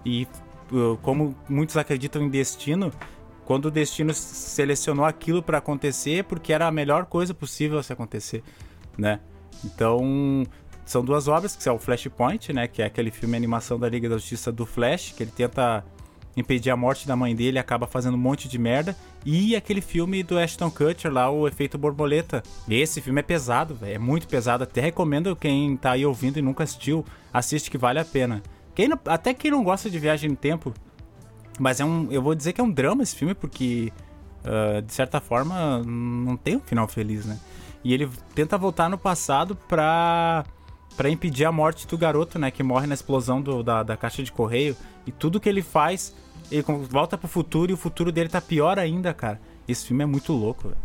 E 0.03 0.27
uh, 0.71 0.97
como 1.01 1.35
muitos 1.47 1.77
acreditam 1.77 2.21
em 2.23 2.29
destino, 2.29 2.91
quando 3.45 3.65
o 3.65 3.71
destino 3.71 4.13
selecionou 4.13 5.05
aquilo 5.05 5.43
para 5.43 5.59
acontecer, 5.59 6.23
porque 6.23 6.51
era 6.51 6.67
a 6.67 6.71
melhor 6.71 7.05
coisa 7.05 7.33
possível 7.33 7.81
se 7.83 7.93
acontecer, 7.93 8.43
né? 8.97 9.19
Então, 9.63 10.43
são 10.85 11.03
duas 11.03 11.27
obras, 11.27 11.55
que 11.55 11.67
é 11.67 11.71
o 11.71 11.77
Flashpoint, 11.79 12.51
né? 12.53 12.67
Que 12.67 12.81
é 12.81 12.85
aquele 12.85 13.11
filme 13.11 13.35
animação 13.37 13.79
da 13.79 13.87
Liga 13.89 14.09
da 14.09 14.15
Justiça 14.15 14.51
do 14.51 14.65
Flash, 14.65 15.13
que 15.15 15.23
ele 15.23 15.31
tenta 15.31 15.83
impedir 16.35 16.71
a 16.71 16.75
morte 16.75 17.07
da 17.07 17.15
mãe 17.15 17.35
dele, 17.35 17.59
acaba 17.59 17.85
fazendo 17.85 18.15
um 18.15 18.19
monte 18.19 18.47
de 18.47 18.57
merda. 18.57 18.95
E 19.25 19.55
aquele 19.55 19.81
filme 19.81 20.23
do 20.23 20.37
Ashton 20.37 20.69
Kutcher 20.71 21.11
lá, 21.11 21.29
o 21.29 21.47
Efeito 21.47 21.77
Borboleta. 21.77 22.41
Esse 22.67 23.01
filme 23.01 23.19
é 23.19 23.23
pesado, 23.23 23.75
velho, 23.75 23.95
é 23.95 23.99
muito 23.99 24.27
pesado. 24.27 24.63
Até 24.63 24.81
recomendo 24.81 25.35
quem 25.35 25.77
tá 25.77 25.91
aí 25.91 26.05
ouvindo 26.05 26.39
e 26.39 26.41
nunca 26.41 26.63
assistiu, 26.63 27.05
assiste 27.31 27.69
que 27.69 27.77
vale 27.77 27.99
a 27.99 28.05
pena. 28.05 28.41
Quem 28.73 28.87
não- 28.87 28.99
até 29.05 29.33
quem 29.33 29.51
não 29.51 29.63
gosta 29.63 29.89
de 29.89 29.99
viagem 29.99 30.31
no 30.31 30.35
tempo, 30.35 30.73
mas 31.59 31.79
é 31.79 31.85
um, 31.85 32.11
eu 32.11 32.21
vou 32.21 32.33
dizer 32.33 32.53
que 32.53 32.59
é 32.59 32.63
um 32.63 32.71
drama 32.71 33.03
esse 33.03 33.15
filme 33.15 33.35
porque 33.35 33.93
ah, 34.43 34.81
de 34.81 34.91
certa 34.91 35.21
forma 35.21 35.83
não 35.85 36.35
tem 36.35 36.55
um 36.57 36.59
final 36.59 36.87
feliz, 36.87 37.25
né? 37.25 37.39
E 37.83 37.93
ele 37.93 38.09
tenta 38.33 38.57
voltar 38.57 38.89
no 38.89 38.97
passado 38.97 39.55
pra 39.67 40.43
para 40.95 41.09
impedir 41.09 41.45
a 41.45 41.51
morte 41.51 41.87
do 41.87 41.97
garoto, 41.97 42.37
né, 42.39 42.51
que 42.51 42.61
morre 42.63 42.87
na 42.87 42.93
explosão 42.93 43.41
do- 43.41 43.63
da, 43.63 43.83
da 43.83 43.97
caixa 43.97 44.21
de 44.23 44.31
correio. 44.31 44.75
E 45.07 45.11
tudo 45.11 45.39
que 45.39 45.49
ele 45.49 45.61
faz, 45.61 46.13
ele 46.51 46.63
volta 46.89 47.17
pro 47.17 47.27
futuro 47.27 47.71
e 47.71 47.73
o 47.73 47.77
futuro 47.77 48.11
dele 48.11 48.29
tá 48.29 48.39
pior 48.41 48.77
ainda, 48.79 49.13
cara. 49.13 49.39
Esse 49.67 49.85
filme 49.87 50.03
é 50.03 50.05
muito 50.05 50.31
louco, 50.33 50.69
velho. 50.69 50.77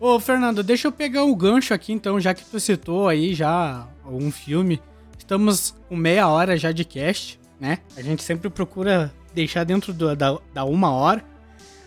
Ô, 0.00 0.18
Fernando, 0.20 0.62
deixa 0.62 0.88
eu 0.88 0.92
pegar 0.92 1.24
o 1.24 1.34
gancho 1.34 1.72
aqui 1.72 1.92
então, 1.92 2.18
já 2.20 2.34
que 2.34 2.44
tu 2.44 2.58
citou 2.60 3.08
aí 3.08 3.34
já 3.34 3.86
um 4.06 4.30
filme. 4.30 4.80
Estamos 5.18 5.74
com 5.88 5.96
meia 5.96 6.28
hora 6.28 6.56
já 6.56 6.70
de 6.72 6.84
cast, 6.84 7.40
né? 7.58 7.78
A 7.96 8.02
gente 8.02 8.22
sempre 8.22 8.50
procura 8.50 9.12
deixar 9.34 9.64
dentro 9.64 9.92
do- 9.92 10.14
da, 10.14 10.38
da 10.52 10.64
uma 10.64 10.90
hora, 10.90 11.24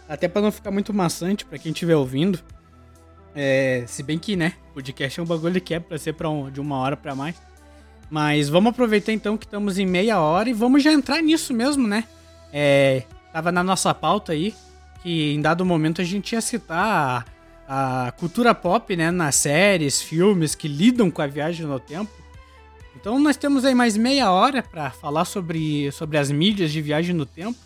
até 0.08 0.28
pra 0.28 0.42
não 0.42 0.52
ficar 0.52 0.72
muito 0.72 0.94
maçante 0.94 1.46
pra 1.46 1.58
quem 1.60 1.72
estiver 1.72 1.96
ouvindo. 1.96 2.40
É, 3.36 3.84
se 3.88 4.02
bem 4.02 4.18
que, 4.18 4.36
né, 4.36 4.54
podcast 4.74 5.20
é 5.20 5.24
um 5.24 5.26
bagulho 5.26 5.62
que 5.62 5.74
é 5.74 5.80
pra 5.80 5.98
ser 5.98 6.14
pra 6.14 6.30
um- 6.30 6.50
de 6.50 6.60
uma 6.60 6.78
hora 6.78 6.98
pra 6.98 7.14
mais. 7.16 7.36
Mas 8.10 8.50
vamos 8.50 8.72
aproveitar 8.72 9.12
então 9.12 9.38
que 9.38 9.46
estamos 9.46 9.78
em 9.78 9.86
meia 9.86 10.20
hora 10.20 10.50
e 10.50 10.54
vamos 10.54 10.84
já 10.84 10.92
entrar 10.92 11.22
nisso 11.22 11.54
mesmo, 11.54 11.88
né? 11.88 12.06
É, 12.52 13.04
tava 13.32 13.52
na 13.52 13.64
nossa 13.64 13.94
pauta 13.94 14.32
aí 14.32 14.54
que 15.02 15.34
em 15.34 15.42
dado 15.42 15.66
momento 15.66 16.02
a 16.02 16.04
gente 16.04 16.34
ia 16.34 16.42
citar 16.42 17.26
a, 17.68 18.08
a 18.08 18.12
cultura 18.12 18.54
pop, 18.54 18.96
né, 18.96 19.12
nas 19.12 19.36
séries, 19.36 20.02
filmes 20.02 20.56
que 20.56 20.68
lidam 20.68 21.10
com 21.10 21.22
a 21.22 21.28
viagem 21.28 21.66
no 21.66 21.80
tempo. 21.80 22.12
Então 22.96 23.18
nós 23.20 23.38
temos 23.38 23.64
aí 23.64 23.74
mais 23.74 23.96
meia 23.96 24.32
hora 24.32 24.62
pra 24.62 24.90
falar 24.90 25.24
sobre, 25.26 25.92
sobre 25.92 26.18
as 26.18 26.30
mídias 26.30 26.72
de 26.72 26.82
viagem 26.82 27.16
no 27.16 27.26
tempo. 27.26 27.58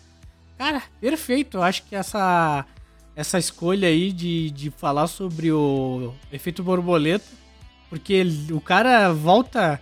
Cara, 0.56 0.82
perfeito. 1.00 1.56
Eu 1.56 1.62
acho 1.62 1.82
que 1.84 1.96
essa, 1.96 2.64
essa 3.16 3.38
escolha 3.38 3.88
aí 3.88 4.12
de, 4.12 4.50
de 4.50 4.70
falar 4.70 5.08
sobre 5.08 5.50
o 5.50 6.14
efeito 6.32 6.62
borboleta, 6.62 7.24
porque 7.90 8.24
o 8.52 8.60
cara 8.60 9.12
volta 9.12 9.80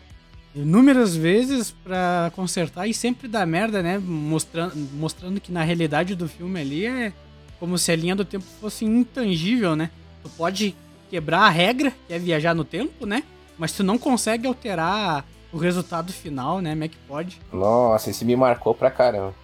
inúmeras 0.54 1.16
vezes 1.16 1.70
pra 1.70 2.30
consertar 2.34 2.86
e 2.86 2.94
sempre 2.94 3.28
dá 3.28 3.44
merda, 3.46 3.82
né? 3.82 3.98
Mostrando, 3.98 4.76
mostrando 4.94 5.40
que 5.40 5.52
na 5.52 5.62
realidade 5.62 6.14
do 6.14 6.28
filme 6.28 6.60
ali 6.60 6.86
é 6.86 7.12
como 7.58 7.78
se 7.78 7.92
a 7.92 7.96
linha 7.96 8.16
do 8.16 8.24
tempo 8.24 8.44
fosse 8.60 8.84
intangível, 8.84 9.76
né? 9.76 9.90
Tu 10.22 10.28
pode 10.30 10.74
quebrar 11.08 11.42
a 11.42 11.48
regra, 11.48 11.92
que 12.06 12.14
é 12.14 12.18
viajar 12.18 12.54
no 12.54 12.64
tempo, 12.64 13.06
né? 13.06 13.22
Mas 13.58 13.72
tu 13.72 13.84
não 13.84 13.98
consegue 13.98 14.46
alterar 14.46 15.24
o 15.52 15.58
resultado 15.58 16.12
final, 16.12 16.60
né? 16.60 16.70
Como 16.70 16.84
é 16.84 16.88
que 16.88 16.96
pode? 17.06 17.40
Nossa, 17.52 18.10
esse 18.10 18.24
me 18.24 18.34
marcou 18.34 18.74
pra 18.74 18.90
caramba. 18.90 19.34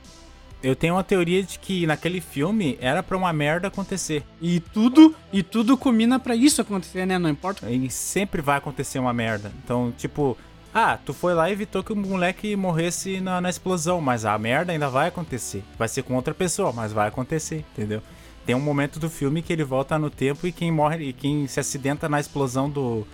Eu 0.60 0.74
tenho 0.74 0.94
uma 0.94 1.04
teoria 1.04 1.42
de 1.42 1.58
que 1.58 1.86
naquele 1.86 2.20
filme 2.20 2.76
era 2.80 3.00
pra 3.00 3.16
uma 3.16 3.32
merda 3.32 3.68
acontecer. 3.68 4.24
E 4.42 4.58
tudo, 4.58 5.14
e 5.32 5.40
tudo 5.40 5.76
culmina 5.76 6.18
pra 6.18 6.34
isso 6.34 6.60
acontecer, 6.60 7.06
né? 7.06 7.16
Não 7.16 7.30
importa. 7.30 7.70
E 7.70 7.88
sempre 7.88 8.42
vai 8.42 8.58
acontecer 8.58 8.98
uma 8.98 9.12
merda. 9.12 9.52
Então, 9.62 9.92
tipo, 9.96 10.36
ah, 10.74 10.98
tu 11.04 11.12
foi 11.14 11.34
lá 11.34 11.48
e 11.48 11.52
evitou 11.52 11.82
que 11.82 11.92
o 11.92 11.96
moleque 11.96 12.54
morresse 12.54 13.20
na, 13.20 13.40
na 13.40 13.48
explosão, 13.50 14.00
mas 14.00 14.24
a 14.24 14.36
merda 14.38 14.72
ainda 14.72 14.88
vai 14.88 15.08
acontecer. 15.08 15.62
Vai 15.78 15.88
ser 15.88 16.02
com 16.02 16.14
outra 16.14 16.34
pessoa, 16.34 16.72
mas 16.72 16.92
vai 16.92 17.08
acontecer, 17.08 17.64
entendeu? 17.72 18.02
Tem 18.46 18.54
um 18.54 18.60
momento 18.60 18.98
do 18.98 19.10
filme 19.10 19.42
que 19.42 19.52
ele 19.52 19.64
volta 19.64 19.98
no 19.98 20.08
tempo 20.10 20.46
e 20.46 20.52
quem 20.52 20.70
morre 20.72 21.08
e 21.08 21.12
quem 21.12 21.46
se 21.46 21.58
acidenta 21.60 22.08
na 22.08 22.18
explosão 22.20 22.68
do, 22.70 23.06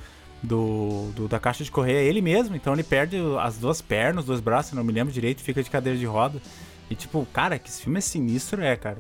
do, 0.42 1.10
do- 1.14 1.28
da 1.28 1.40
caixa 1.40 1.64
de 1.64 1.70
correio 1.70 1.98
é 1.98 2.04
ele 2.04 2.20
mesmo. 2.20 2.54
Então 2.54 2.72
ele 2.72 2.82
perde 2.84 3.16
as 3.40 3.56
duas 3.56 3.80
pernas, 3.80 4.22
os 4.24 4.26
dois 4.26 4.40
braços, 4.40 4.72
não 4.74 4.84
me 4.84 4.92
lembro 4.92 5.12
direito, 5.12 5.40
fica 5.40 5.62
de 5.62 5.70
cadeira 5.70 5.98
de 5.98 6.06
roda. 6.06 6.40
E 6.90 6.94
tipo, 6.94 7.26
cara, 7.32 7.58
que 7.58 7.68
esse 7.68 7.82
filme 7.82 7.98
é 7.98 8.00
sinistro, 8.00 8.62
é, 8.62 8.76
cara. 8.76 8.98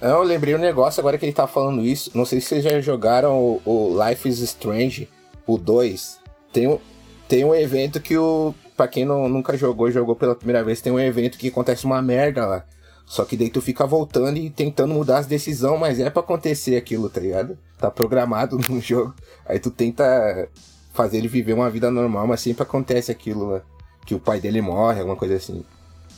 Eu 0.00 0.22
lembrei 0.22 0.54
um 0.54 0.58
negócio 0.58 1.00
agora 1.00 1.18
que 1.18 1.26
ele 1.26 1.32
tá 1.32 1.46
falando 1.46 1.84
isso. 1.84 2.10
Não 2.14 2.24
sei 2.24 2.40
se 2.40 2.46
vocês 2.48 2.64
já 2.64 2.80
jogaram 2.80 3.36
o, 3.38 3.60
o 3.64 4.04
Life 4.08 4.28
is 4.28 4.38
Strange, 4.38 5.08
o 5.46 5.58
2. 5.58 6.18
Tem 6.52 6.66
um, 6.68 6.78
tem 7.28 7.44
um 7.44 7.54
evento 7.54 8.00
que 8.00 8.16
o. 8.16 8.54
Pra 8.76 8.86
quem 8.86 9.04
não, 9.04 9.28
nunca 9.28 9.56
jogou, 9.56 9.90
jogou 9.90 10.14
pela 10.14 10.34
primeira 10.34 10.62
vez, 10.62 10.80
tem 10.80 10.92
um 10.92 11.00
evento 11.00 11.38
que 11.38 11.48
acontece 11.48 11.86
uma 11.86 12.02
merda 12.02 12.44
lá. 12.44 12.64
Só 13.06 13.24
que 13.24 13.36
daí 13.36 13.48
tu 13.48 13.62
fica 13.62 13.86
voltando 13.86 14.36
e 14.36 14.50
tentando 14.50 14.92
mudar 14.92 15.18
as 15.18 15.26
decisões, 15.26 15.80
mas 15.80 16.00
é 16.00 16.10
pra 16.10 16.20
acontecer 16.20 16.76
aquilo, 16.76 17.08
tá 17.08 17.20
ligado? 17.20 17.56
Tá 17.78 17.90
programado 17.90 18.58
no 18.68 18.80
jogo. 18.80 19.14
Aí 19.46 19.58
tu 19.58 19.70
tenta 19.70 20.48
fazer 20.92 21.18
ele 21.18 21.28
viver 21.28 21.52
uma 21.52 21.70
vida 21.70 21.90
normal, 21.90 22.26
mas 22.26 22.40
sempre 22.40 22.64
acontece 22.64 23.12
aquilo 23.12 23.50
lá. 23.50 23.62
Que 24.04 24.14
o 24.14 24.20
pai 24.20 24.40
dele 24.40 24.60
morre, 24.60 24.98
alguma 24.98 25.16
coisa 25.16 25.36
assim. 25.36 25.64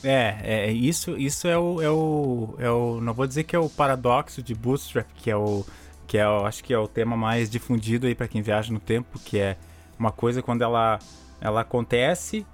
É, 0.03 0.37
é 0.43 0.71
isso, 0.71 1.17
isso 1.17 1.47
é 1.47 1.57
o, 1.57 1.81
é 1.81 1.89
o, 1.89 2.55
é 2.57 2.69
o, 2.69 3.01
não 3.01 3.13
vou 3.13 3.27
dizer 3.27 3.43
que 3.43 3.55
é 3.55 3.59
o 3.59 3.69
paradoxo 3.69 4.41
de 4.41 4.55
Bootstrap, 4.55 5.07
que 5.15 5.29
é 5.29 5.35
o, 5.35 5.65
que 6.07 6.17
é, 6.17 6.23
acho 6.23 6.63
que 6.63 6.73
é 6.73 6.79
o 6.79 6.87
tema 6.87 7.17
mais 7.17 7.49
difundido 7.49 8.07
aí 8.07 8.15
pra 8.15 8.27
quem 8.27 8.41
viaja 8.41 8.71
no 8.71 8.79
tempo, 8.79 9.19
que 9.19 9.37
é 9.37 9.57
uma 9.99 10.11
coisa 10.11 10.41
quando 10.41 10.61
ela, 10.61 10.97
ela 11.41 11.61
acontece, 11.61 12.45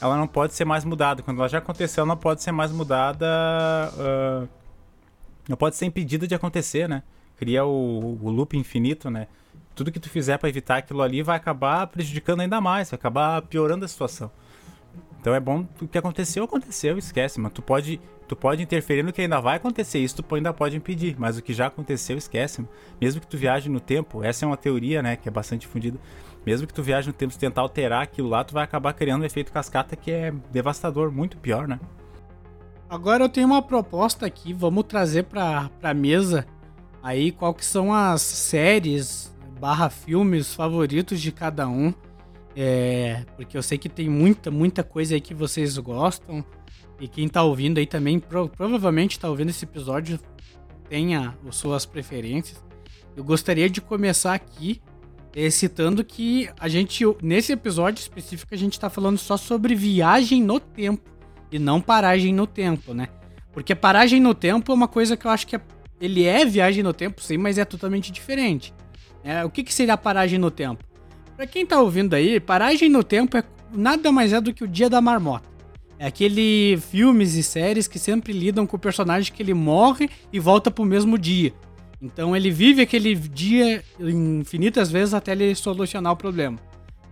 ela 0.00 0.16
não 0.16 0.26
pode 0.26 0.54
ser 0.54 0.64
mais 0.64 0.84
mudada. 0.84 1.22
Quando 1.22 1.38
ela 1.38 1.48
já 1.48 1.58
aconteceu, 1.58 2.06
não 2.06 2.16
pode 2.16 2.42
ser 2.42 2.52
mais 2.52 2.72
mudada, 2.72 3.26
ah, 3.28 4.46
não 5.48 5.56
pode 5.56 5.76
ser 5.76 5.86
impedida 5.86 6.26
de 6.26 6.34
acontecer, 6.34 6.88
né? 6.88 7.02
Cria 7.36 7.64
o, 7.64 8.18
o 8.22 8.30
loop 8.30 8.56
infinito, 8.56 9.10
né? 9.10 9.28
Tudo 9.74 9.92
que 9.92 10.00
tu 10.00 10.08
fizer 10.08 10.38
pra 10.38 10.48
evitar 10.48 10.78
aquilo 10.78 11.02
ali 11.02 11.22
vai 11.22 11.36
acabar 11.36 11.86
prejudicando 11.88 12.40
ainda 12.40 12.60
mais, 12.60 12.90
vai 12.90 12.96
acabar 12.96 13.42
piorando 13.42 13.84
a 13.84 13.88
situação. 13.88 14.30
Então 15.20 15.34
é 15.34 15.40
bom 15.40 15.66
o 15.80 15.88
que 15.88 15.98
aconteceu, 15.98 16.44
aconteceu, 16.44 16.98
esquece, 16.98 17.40
mas 17.40 17.50
tu 17.50 17.62
pode, 17.62 17.98
tu 18.28 18.36
pode 18.36 18.62
interferir 18.62 19.02
no 19.02 19.12
que 19.12 19.22
ainda 19.22 19.40
vai 19.40 19.56
acontecer, 19.56 19.98
isso 19.98 20.22
tu 20.22 20.34
ainda 20.34 20.52
pode 20.52 20.76
impedir, 20.76 21.16
mas 21.18 21.38
o 21.38 21.42
que 21.42 21.54
já 21.54 21.66
aconteceu, 21.66 22.16
esquece. 22.18 22.62
Mesmo 23.00 23.22
que 23.22 23.26
tu 23.26 23.38
viaje 23.38 23.70
no 23.70 23.80
tempo, 23.80 24.22
essa 24.22 24.44
é 24.44 24.46
uma 24.46 24.56
teoria, 24.56 25.02
né, 25.02 25.16
que 25.16 25.26
é 25.26 25.32
bastante 25.32 25.62
difundida. 25.62 25.98
Mesmo 26.46 26.66
que 26.66 26.74
tu 26.74 26.82
viaje 26.82 27.06
no 27.06 27.12
tempo, 27.12 27.32
se 27.32 27.38
tentar 27.38 27.62
alterar 27.62 28.02
aquilo 28.02 28.28
lá, 28.28 28.44
tu 28.44 28.52
vai 28.52 28.64
acabar 28.64 28.92
criando 28.92 29.22
um 29.22 29.26
efeito 29.26 29.52
cascata 29.52 29.96
que 29.96 30.10
é 30.10 30.32
devastador, 30.52 31.10
muito 31.10 31.38
pior, 31.38 31.66
né? 31.66 31.80
Agora 32.88 33.24
eu 33.24 33.28
tenho 33.28 33.46
uma 33.46 33.62
proposta 33.62 34.26
aqui, 34.26 34.52
vamos 34.52 34.84
trazer 34.84 35.24
pra, 35.24 35.70
pra 35.80 35.94
mesa 35.94 36.46
aí 37.02 37.32
qual 37.32 37.54
que 37.54 37.64
são 37.64 37.92
as 37.92 38.20
séries 38.22 39.34
barra 39.58 39.88
filmes 39.88 40.54
favoritos 40.54 41.20
de 41.20 41.32
cada 41.32 41.66
um. 41.66 41.92
É, 42.56 43.24
porque 43.36 43.56
eu 43.56 43.62
sei 43.62 43.78
que 43.78 43.88
tem 43.88 44.08
muita, 44.08 44.50
muita 44.50 44.84
coisa 44.84 45.14
aí 45.14 45.20
que 45.20 45.34
vocês 45.34 45.76
gostam. 45.78 46.44
E 47.00 47.08
quem 47.08 47.28
tá 47.28 47.42
ouvindo 47.42 47.78
aí 47.78 47.86
também, 47.86 48.20
pro- 48.20 48.48
provavelmente 48.48 49.18
tá 49.18 49.28
ouvindo 49.28 49.50
esse 49.50 49.64
episódio, 49.64 50.20
tenha 50.88 51.36
as 51.48 51.56
suas 51.56 51.84
preferências. 51.84 52.62
Eu 53.16 53.24
gostaria 53.24 53.68
de 53.68 53.80
começar 53.80 54.34
aqui 54.34 54.80
eh, 55.34 55.50
citando 55.50 56.04
que 56.04 56.48
a 56.58 56.68
gente, 56.68 57.04
nesse 57.22 57.52
episódio 57.52 58.00
específico, 58.00 58.54
a 58.54 58.58
gente 58.58 58.78
tá 58.78 58.88
falando 58.88 59.18
só 59.18 59.36
sobre 59.36 59.74
viagem 59.74 60.42
no 60.42 60.60
tempo 60.60 61.10
e 61.50 61.58
não 61.58 61.80
paragem 61.80 62.32
no 62.32 62.46
tempo, 62.46 62.94
né? 62.94 63.08
Porque 63.52 63.74
paragem 63.74 64.20
no 64.20 64.34
tempo 64.34 64.72
é 64.72 64.74
uma 64.74 64.88
coisa 64.88 65.16
que 65.16 65.26
eu 65.26 65.30
acho 65.30 65.46
que 65.46 65.56
é- 65.56 65.60
ele 66.00 66.24
é 66.24 66.44
viagem 66.44 66.82
no 66.82 66.92
tempo, 66.92 67.22
sim, 67.22 67.36
mas 67.36 67.58
é 67.58 67.64
totalmente 67.64 68.10
diferente. 68.10 68.74
É, 69.22 69.44
o 69.44 69.50
que, 69.50 69.62
que 69.62 69.72
seria 69.72 69.96
paragem 69.96 70.38
no 70.38 70.50
tempo? 70.50 70.84
Pra 71.36 71.46
quem 71.46 71.64
tá 71.64 71.80
ouvindo 71.80 72.14
aí, 72.14 72.38
paragem 72.38 72.88
no 72.88 73.02
tempo 73.02 73.36
é 73.36 73.44
nada 73.72 74.12
mais 74.12 74.32
é 74.32 74.40
do 74.40 74.52
que 74.52 74.62
o 74.64 74.68
dia 74.68 74.88
da 74.90 75.00
marmota. 75.00 75.48
É 75.98 76.06
aquele 76.06 76.76
filmes 76.90 77.34
e 77.34 77.42
séries 77.42 77.86
que 77.88 77.98
sempre 77.98 78.32
lidam 78.32 78.66
com 78.66 78.76
o 78.76 78.80
personagem 78.80 79.32
que 79.32 79.42
ele 79.42 79.54
morre 79.54 80.10
e 80.32 80.38
volta 80.38 80.70
pro 80.70 80.84
mesmo 80.84 81.16
dia. 81.16 81.52
Então 82.04 82.36
ele 82.36 82.50
vive 82.50 82.82
aquele 82.82 83.14
dia 83.14 83.82
infinitas 83.98 84.90
vezes 84.90 85.14
até 85.14 85.32
ele 85.32 85.54
solucionar 85.54 86.12
o 86.12 86.16
problema. 86.16 86.58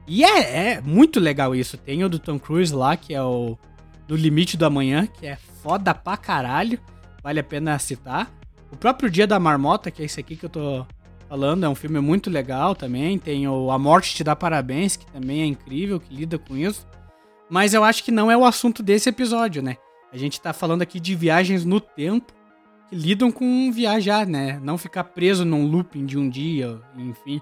E 0.06 0.22
é, 0.22 0.74
é 0.74 0.80
muito 0.82 1.18
legal 1.18 1.54
isso. 1.54 1.78
Tem 1.78 2.04
o 2.04 2.08
do 2.10 2.18
Tom 2.18 2.38
Cruise 2.38 2.74
lá, 2.74 2.94
que 2.94 3.14
é 3.14 3.22
o 3.22 3.56
No 4.06 4.14
Limite 4.14 4.56
do 4.56 4.66
Amanhã, 4.66 5.06
que 5.06 5.26
é 5.26 5.36
foda 5.62 5.94
pra 5.94 6.18
caralho. 6.18 6.78
Vale 7.22 7.40
a 7.40 7.44
pena 7.44 7.78
citar. 7.78 8.30
O 8.70 8.76
próprio 8.76 9.10
Dia 9.10 9.26
da 9.26 9.40
Marmota, 9.40 9.90
que 9.90 10.02
é 10.02 10.04
esse 10.04 10.20
aqui 10.20 10.36
que 10.36 10.44
eu 10.44 10.50
tô 10.50 10.86
falando, 11.26 11.64
é 11.64 11.68
um 11.68 11.74
filme 11.74 11.98
muito 12.00 12.28
legal 12.28 12.74
também. 12.74 13.18
Tem 13.18 13.48
o 13.48 13.70
A 13.70 13.78
Morte 13.78 14.14
Te 14.14 14.22
Dá 14.22 14.36
Parabéns, 14.36 14.96
que 14.96 15.06
também 15.06 15.40
é 15.40 15.46
incrível, 15.46 15.98
que 15.98 16.14
lida 16.14 16.38
com 16.38 16.54
isso. 16.54 16.86
Mas 17.48 17.72
eu 17.72 17.82
acho 17.82 18.04
que 18.04 18.10
não 18.10 18.30
é 18.30 18.36
o 18.36 18.44
assunto 18.44 18.82
desse 18.82 19.08
episódio, 19.08 19.62
né? 19.62 19.76
A 20.12 20.18
gente 20.18 20.38
tá 20.38 20.52
falando 20.52 20.82
aqui 20.82 21.00
de 21.00 21.14
viagens 21.14 21.64
no 21.64 21.80
tempo 21.80 22.32
lidam 22.92 23.32
com 23.32 23.72
viajar, 23.72 24.26
né? 24.26 24.60
Não 24.62 24.76
ficar 24.76 25.04
preso 25.04 25.44
num 25.44 25.66
looping 25.66 26.04
de 26.04 26.18
um 26.18 26.28
dia, 26.28 26.78
enfim. 26.96 27.40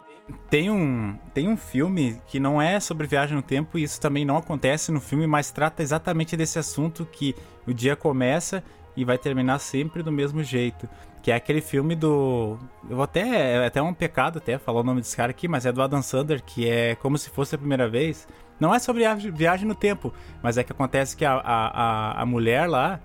Tem 0.49 0.71
um, 0.71 1.19
tem 1.35 1.49
um 1.49 1.57
filme 1.57 2.21
que 2.29 2.39
não 2.39 2.63
é 2.63 2.79
sobre 2.79 3.09
viagem 3.09 3.35
no 3.35 3.43
tempo 3.43 3.77
e 3.77 3.83
isso 3.83 4.01
também 4.01 4.25
não 4.25 4.37
acontece 4.37 4.93
no 4.93 5.01
filme, 5.01 5.27
mas 5.27 5.51
trata 5.51 5.83
exatamente 5.83 6.37
desse 6.37 6.59
assunto 6.59 7.05
que 7.05 7.35
o 7.67 7.75
dia 7.75 7.97
começa 7.97 8.63
e 8.97 9.05
vai 9.05 9.19
terminar 9.19 9.59
sempre 9.59 10.03
do 10.03 10.13
mesmo 10.13 10.43
jeito. 10.45 10.89
Que 11.21 11.33
é 11.33 11.35
aquele 11.35 11.61
filme 11.61 11.95
do. 11.95 12.57
Eu 12.89 12.97
vou 12.97 13.03
até. 13.03 13.57
É 13.57 13.67
até 13.67 13.83
um 13.83 13.93
pecado 13.93 14.39
até 14.39 14.57
falar 14.57 14.81
o 14.81 14.85
nome 14.85 15.03
desse 15.03 15.15
cara 15.15 15.31
aqui, 15.31 15.47
mas 15.47 15.67
é 15.67 15.73
do 15.73 15.83
Adam 15.83 16.01
Sandler, 16.01 16.43
que 16.43 16.67
é 16.67 16.95
como 16.95 17.19
se 17.19 17.29
fosse 17.29 17.55
a 17.55 17.59
primeira 17.59 17.89
vez. 17.89 18.27
Não 18.59 18.75
é 18.75 18.79
sobre 18.79 19.05
viagem 19.33 19.67
no 19.67 19.75
tempo, 19.75 20.15
mas 20.43 20.57
é 20.57 20.65
que 20.65 20.73
acontece 20.73 21.17
que 21.17 21.25
a, 21.25 21.35
a, 21.35 22.23
a 22.23 22.27
mulher 22.27 22.67
lá, 22.67 23.01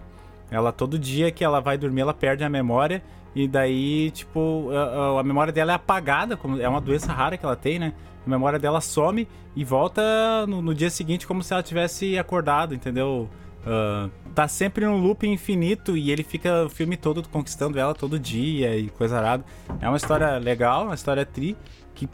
ela 0.56 0.72
todo 0.72 0.98
dia 0.98 1.32
que 1.32 1.44
ela 1.44 1.60
vai 1.60 1.78
dormir, 1.78 2.02
ela 2.02 2.14
perde 2.14 2.44
a 2.44 2.50
memória. 2.50 3.04
E 3.36 3.48
daí, 3.48 4.12
tipo, 4.12 4.70
a, 4.72 5.20
a 5.20 5.24
memória 5.24 5.52
dela 5.52 5.74
é 5.74 5.76
apagada, 5.76 6.38
como 6.38 6.60
é 6.62 6.68
uma 6.68 6.80
doença 6.80 7.12
rara 7.12 7.38
que 7.38 7.46
ela 7.46 7.56
tem, 7.56 7.78
né? 7.78 7.94
A 8.26 8.30
memória 8.30 8.58
dela 8.58 8.80
some 8.80 9.28
e 9.56 9.64
volta 9.64 10.02
no, 10.48 10.62
no 10.62 10.74
dia 10.74 10.90
seguinte 10.90 11.28
como 11.28 11.44
se 11.44 11.54
ela 11.54 11.62
tivesse 11.62 12.18
acordado, 12.18 12.74
entendeu? 12.74 13.30
Uh, 13.66 14.10
tá 14.34 14.48
sempre 14.48 14.86
num 14.86 14.98
loop 14.98 15.28
infinito 15.28 15.98
e 15.98 16.12
ele 16.12 16.24
fica 16.24 16.66
o 16.66 16.70
filme 16.70 16.96
todo 16.96 17.28
conquistando 17.28 17.80
ela 17.80 17.94
todo 17.94 18.18
dia 18.18 18.78
e 18.78 18.90
coisa 18.90 19.18
arada. 19.18 19.44
É 19.82 19.88
uma 19.88 19.98
história 19.98 20.38
legal, 20.38 20.86
uma 20.86 20.96
história 20.96 21.26
tri, 21.26 21.58
que 21.94 22.08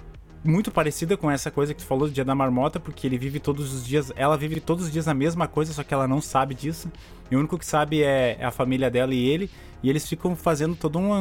muito 0.44 0.72
parecida 0.72 1.16
com 1.16 1.30
essa 1.30 1.52
coisa 1.52 1.74
que 1.74 1.82
tu 1.82 1.86
falou 1.86 2.08
do 2.08 2.14
Dia 2.14 2.26
da 2.26 2.34
Marmota, 2.34 2.80
porque 2.80 3.06
ele 3.06 3.18
vive 3.18 3.40
todos 3.40 3.74
os 3.74 3.86
dias, 3.86 4.12
ela 4.16 4.36
vive 4.36 4.60
todos 4.60 4.86
os 4.86 4.92
dias 4.92 5.08
a 5.08 5.14
mesma 5.14 5.48
coisa, 5.48 5.74
só 5.74 5.84
que 5.84 5.94
ela 5.94 6.08
não 6.08 6.20
sabe 6.20 6.56
disso. 6.56 6.92
E 7.30 7.36
o 7.36 7.40
único 7.40 7.58
que 7.58 7.66
sabe 7.66 8.04
é, 8.04 8.38
é 8.40 8.46
a 8.46 8.52
família 8.52 8.90
dela 8.90 9.14
e 9.14 9.28
ele, 9.28 9.50
e 9.84 9.90
eles 9.90 10.08
ficam 10.08 10.36
fazendo 10.36 10.76
todo 10.76 10.98
uma, 10.98 11.20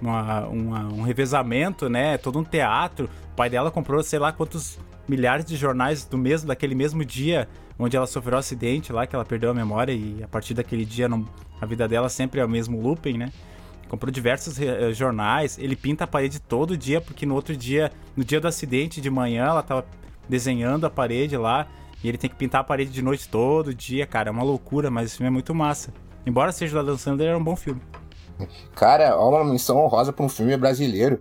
uma, 0.00 0.46
uma, 0.46 0.88
um 0.88 1.02
revezamento, 1.02 1.88
né? 1.88 2.18
Todo 2.18 2.38
um 2.38 2.44
teatro. 2.44 3.08
O 3.32 3.36
pai 3.36 3.48
dela 3.48 3.70
comprou 3.70 4.02
sei 4.02 4.18
lá 4.18 4.32
quantos 4.32 4.78
milhares 5.08 5.44
de 5.44 5.56
jornais 5.56 6.04
do 6.04 6.18
mesmo 6.18 6.48
daquele 6.48 6.74
mesmo 6.74 7.04
dia 7.04 7.48
onde 7.78 7.96
ela 7.96 8.06
sofreu 8.06 8.36
um 8.36 8.40
acidente 8.40 8.92
lá, 8.92 9.06
que 9.06 9.14
ela 9.14 9.24
perdeu 9.24 9.50
a 9.50 9.54
memória 9.54 9.92
e 9.92 10.20
a 10.22 10.26
partir 10.26 10.52
daquele 10.52 10.84
dia 10.84 11.08
não, 11.08 11.24
a 11.60 11.64
vida 11.64 11.86
dela 11.86 12.08
sempre 12.08 12.40
é 12.40 12.44
o 12.44 12.48
mesmo 12.48 12.80
looping, 12.80 13.16
né? 13.16 13.32
Comprou 13.88 14.10
diversos 14.12 14.58
uh, 14.58 14.92
jornais, 14.92 15.58
ele 15.58 15.74
pinta 15.74 16.04
a 16.04 16.06
parede 16.06 16.38
todo 16.38 16.76
dia, 16.76 17.00
porque 17.00 17.24
no 17.24 17.34
outro 17.34 17.56
dia, 17.56 17.90
no 18.16 18.24
dia 18.24 18.40
do 18.40 18.46
acidente 18.46 19.00
de 19.00 19.10
manhã, 19.10 19.46
ela 19.46 19.62
tava 19.62 19.86
desenhando 20.28 20.86
a 20.86 20.90
parede 20.90 21.36
lá, 21.36 21.66
e 22.02 22.08
ele 22.08 22.18
tem 22.18 22.28
que 22.28 22.36
pintar 22.36 22.60
a 22.60 22.64
parede 22.64 22.90
de 22.90 23.02
noite 23.02 23.28
todo 23.28 23.74
dia, 23.74 24.06
cara, 24.06 24.28
é 24.28 24.32
uma 24.32 24.42
loucura, 24.42 24.90
mas 24.90 25.06
esse 25.06 25.16
filme 25.16 25.28
é 25.28 25.32
muito 25.32 25.54
massa. 25.54 25.92
Embora 26.26 26.52
seja 26.52 26.76
da 26.76 26.82
Dan 26.82 26.98
Sandler, 26.98 27.30
é 27.30 27.36
um 27.36 27.42
bom 27.42 27.56
filme. 27.56 27.80
Cara, 28.74 29.16
ó, 29.16 29.30
uma 29.30 29.44
menção 29.44 29.78
honrosa 29.78 30.12
pra 30.12 30.24
um 30.24 30.28
filme 30.28 30.56
brasileiro. 30.56 31.20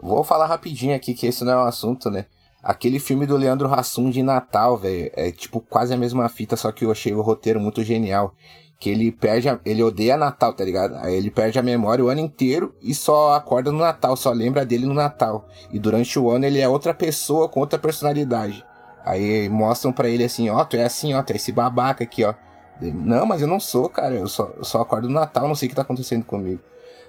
Vou 0.00 0.22
falar 0.22 0.46
rapidinho 0.46 0.94
aqui 0.94 1.14
que 1.14 1.26
esse 1.26 1.44
não 1.44 1.52
é 1.52 1.56
um 1.56 1.66
assunto, 1.66 2.10
né? 2.10 2.26
Aquele 2.62 2.98
filme 2.98 3.26
do 3.26 3.36
Leandro 3.36 3.72
Hassum 3.72 4.10
de 4.10 4.22
Natal, 4.22 4.76
velho, 4.76 5.10
é 5.14 5.30
tipo 5.32 5.60
quase 5.60 5.92
a 5.92 5.96
mesma 5.96 6.28
fita, 6.28 6.56
só 6.56 6.70
que 6.70 6.84
eu 6.84 6.90
achei 6.90 7.12
o 7.12 7.22
roteiro 7.22 7.60
muito 7.60 7.82
genial. 7.82 8.34
Que 8.78 8.90
ele 8.90 9.10
perde, 9.10 9.48
a, 9.48 9.58
ele 9.64 9.82
odeia 9.82 10.16
Natal, 10.16 10.52
tá 10.52 10.64
ligado? 10.64 10.96
Aí 10.96 11.14
ele 11.14 11.30
perde 11.30 11.58
a 11.58 11.62
memória 11.62 12.04
o 12.04 12.08
ano 12.08 12.20
inteiro 12.20 12.74
e 12.82 12.94
só 12.94 13.34
acorda 13.34 13.72
no 13.72 13.78
Natal, 13.78 14.16
só 14.16 14.30
lembra 14.32 14.66
dele 14.66 14.86
no 14.86 14.94
Natal. 14.94 15.48
E 15.72 15.78
durante 15.78 16.18
o 16.18 16.30
ano 16.30 16.44
ele 16.44 16.60
é 16.60 16.68
outra 16.68 16.92
pessoa 16.92 17.48
com 17.48 17.60
outra 17.60 17.78
personalidade. 17.78 18.64
Aí 19.04 19.48
mostram 19.48 19.92
para 19.92 20.08
ele 20.08 20.24
assim, 20.24 20.48
ó, 20.50 20.64
tu 20.64 20.76
é 20.76 20.84
assim, 20.84 21.14
ó, 21.14 21.22
tu 21.22 21.32
é 21.32 21.36
esse 21.36 21.52
babaca 21.52 22.04
aqui, 22.04 22.24
ó. 22.24 22.34
Não, 22.80 23.24
mas 23.24 23.40
eu 23.40 23.46
não 23.46 23.60
sou, 23.60 23.88
cara, 23.88 24.14
eu 24.14 24.26
só, 24.26 24.50
eu 24.56 24.64
só 24.64 24.80
acordo 24.80 25.08
no 25.08 25.14
Natal, 25.14 25.46
não 25.46 25.54
sei 25.54 25.66
o 25.66 25.70
que 25.70 25.76
tá 25.76 25.82
acontecendo 25.82 26.24
comigo. 26.24 26.60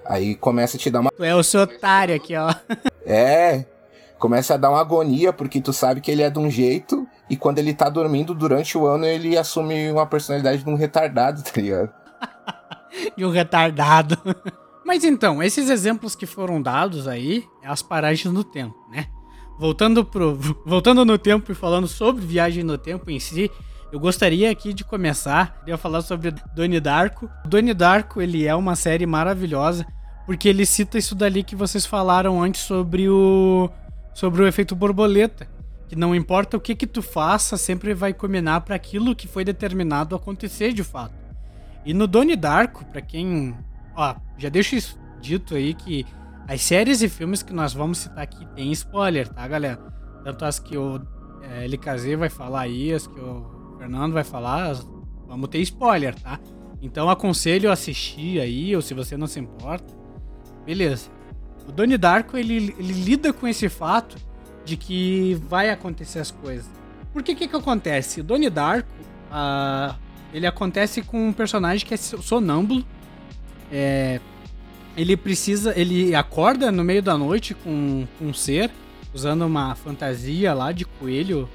Aí 0.04 0.34
começa 0.36 0.76
a 0.76 0.80
te 0.80 0.90
dar 0.90 1.00
uma. 1.00 1.10
Tu 1.10 1.24
é 1.24 1.34
o 1.34 1.42
seu 1.42 1.62
otário 1.62 2.14
aqui, 2.14 2.36
ó. 2.36 2.54
É, 3.04 3.64
começa 4.18 4.54
a 4.54 4.56
dar 4.56 4.70
uma 4.70 4.80
agonia, 4.80 5.32
porque 5.32 5.60
tu 5.60 5.72
sabe 5.72 6.00
que 6.00 6.10
ele 6.10 6.22
é 6.22 6.30
de 6.30 6.38
um 6.38 6.50
jeito, 6.50 7.06
e 7.28 7.36
quando 7.36 7.58
ele 7.58 7.74
tá 7.74 7.88
dormindo 7.88 8.34
durante 8.34 8.78
o 8.78 8.86
ano, 8.86 9.04
ele 9.04 9.36
assume 9.36 9.90
uma 9.90 10.06
personalidade 10.06 10.62
de 10.62 10.70
um 10.70 10.76
retardado, 10.76 11.42
tá 11.42 11.60
ligado? 11.60 11.92
de 13.16 13.24
um 13.24 13.30
retardado. 13.30 14.16
Mas 14.84 15.02
então, 15.02 15.42
esses 15.42 15.68
exemplos 15.68 16.14
que 16.14 16.26
foram 16.26 16.62
dados 16.62 17.08
aí, 17.08 17.44
é 17.62 17.68
as 17.68 17.82
paragens 17.82 18.32
no 18.32 18.44
tempo, 18.44 18.76
né? 18.90 19.06
Voltando, 19.58 20.04
pro, 20.04 20.38
voltando 20.64 21.04
no 21.04 21.18
tempo 21.18 21.50
e 21.50 21.54
falando 21.54 21.88
sobre 21.88 22.24
viagem 22.24 22.62
no 22.62 22.78
tempo 22.78 23.10
em 23.10 23.18
si, 23.18 23.50
eu 23.92 23.98
gostaria 23.98 24.50
aqui 24.50 24.72
de 24.72 24.84
começar 24.84 25.62
a 25.68 25.76
falar 25.76 26.02
sobre 26.02 26.32
Doni 26.54 26.78
Darko. 26.78 27.28
Doni 27.44 27.74
Darko, 27.74 28.20
ele 28.20 28.46
é 28.46 28.54
uma 28.54 28.76
série 28.76 29.06
maravilhosa, 29.06 29.86
porque 30.24 30.48
ele 30.48 30.64
cita 30.64 30.98
isso 30.98 31.14
dali 31.14 31.42
que 31.42 31.56
vocês 31.56 31.86
falaram 31.86 32.40
antes 32.42 32.60
sobre 32.62 33.08
o 33.08 33.70
sobre 34.12 34.42
o 34.42 34.46
efeito 34.46 34.74
borboleta, 34.74 35.46
que 35.88 35.96
não 35.96 36.14
importa 36.14 36.56
o 36.56 36.60
que 36.60 36.74
que 36.74 36.86
tu 36.86 37.00
faça, 37.00 37.56
sempre 37.56 37.94
vai 37.94 38.12
combinar 38.12 38.62
para 38.62 38.74
aquilo 38.74 39.14
que 39.14 39.28
foi 39.28 39.44
determinado 39.44 40.14
acontecer 40.14 40.72
de 40.72 40.82
fato. 40.82 41.14
E 41.84 41.94
no 41.94 42.06
Doni 42.06 42.34
Darko, 42.34 42.84
para 42.86 43.00
quem, 43.00 43.56
ó, 43.94 44.16
já 44.36 44.48
deixo 44.48 44.74
isso 44.74 44.98
dito 45.20 45.54
aí 45.54 45.74
que 45.74 46.04
as 46.48 46.62
séries 46.62 47.02
e 47.02 47.08
filmes 47.08 47.42
que 47.42 47.52
nós 47.52 47.72
vamos 47.72 47.98
citar 47.98 48.24
aqui 48.24 48.44
tem 48.54 48.72
spoiler, 48.72 49.28
tá, 49.28 49.46
galera? 49.46 49.78
Tanto 50.24 50.44
as 50.44 50.58
que 50.58 50.76
o 50.76 51.00
é, 51.42 51.64
LKZ 51.64 52.18
vai 52.18 52.28
falar 52.28 52.62
aí, 52.62 52.92
as 52.92 53.06
que 53.06 53.20
o 53.20 53.76
Fernando 53.78 54.12
vai 54.12 54.24
falar, 54.24 54.74
vamos 55.26 55.48
ter 55.48 55.58
spoiler, 55.60 56.14
tá? 56.14 56.40
Então 56.82 57.08
aconselho 57.08 57.70
a 57.70 57.72
assistir 57.72 58.40
aí, 58.40 58.74
ou 58.74 58.82
se 58.82 58.92
você 58.92 59.16
não 59.16 59.26
se 59.26 59.38
importa. 59.38 59.94
Beleza. 60.64 61.10
O 61.68 61.72
Donnie 61.72 61.98
Darko, 61.98 62.36
ele, 62.36 62.74
ele 62.78 62.92
lida 62.92 63.32
com 63.32 63.46
esse 63.46 63.68
fato 63.68 64.16
de 64.66 64.76
que 64.76 65.34
vai 65.48 65.70
acontecer 65.70 66.18
as 66.18 66.30
coisas. 66.30 66.68
Por 67.12 67.22
que 67.22 67.34
que, 67.34 67.48
que 67.48 67.56
acontece? 67.56 68.20
O 68.20 68.24
Donnie 68.24 68.50
Darko, 68.50 68.88
uh, 69.30 69.94
ele 70.34 70.46
acontece 70.46 71.00
com 71.00 71.28
um 71.28 71.32
personagem 71.32 71.86
que 71.86 71.94
é 71.94 71.96
sonâmbulo. 71.96 72.84
É, 73.72 74.20
ele 74.96 75.16
precisa, 75.16 75.72
ele 75.78 76.14
acorda 76.14 76.70
no 76.72 76.82
meio 76.82 77.02
da 77.02 77.16
noite 77.16 77.54
com, 77.54 78.06
com 78.18 78.26
um 78.26 78.34
ser, 78.34 78.70
usando 79.14 79.42
uma 79.42 79.74
fantasia 79.76 80.52
lá 80.52 80.72
de 80.72 80.84
coelho. 80.84 81.48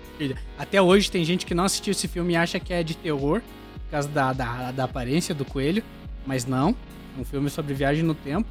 Até 0.57 0.81
hoje 0.81 1.11
tem 1.11 1.23
gente 1.25 1.45
que 1.45 1.53
não 1.53 1.65
assistiu 1.65 1.91
esse 1.91 2.07
filme 2.07 2.33
e 2.33 2.35
acha 2.37 2.59
que 2.59 2.73
é 2.73 2.81
de 2.81 2.95
terror, 2.95 3.41
por 3.41 3.91
causa 3.91 4.07
da, 4.07 4.31
da, 4.31 4.71
da 4.71 4.83
aparência 4.85 5.35
do 5.35 5.43
coelho, 5.43 5.83
mas 6.25 6.45
não. 6.45 6.75
É 7.17 7.21
um 7.21 7.25
filme 7.25 7.49
sobre 7.49 7.73
viagem 7.73 8.03
no 8.03 8.15
tempo. 8.15 8.47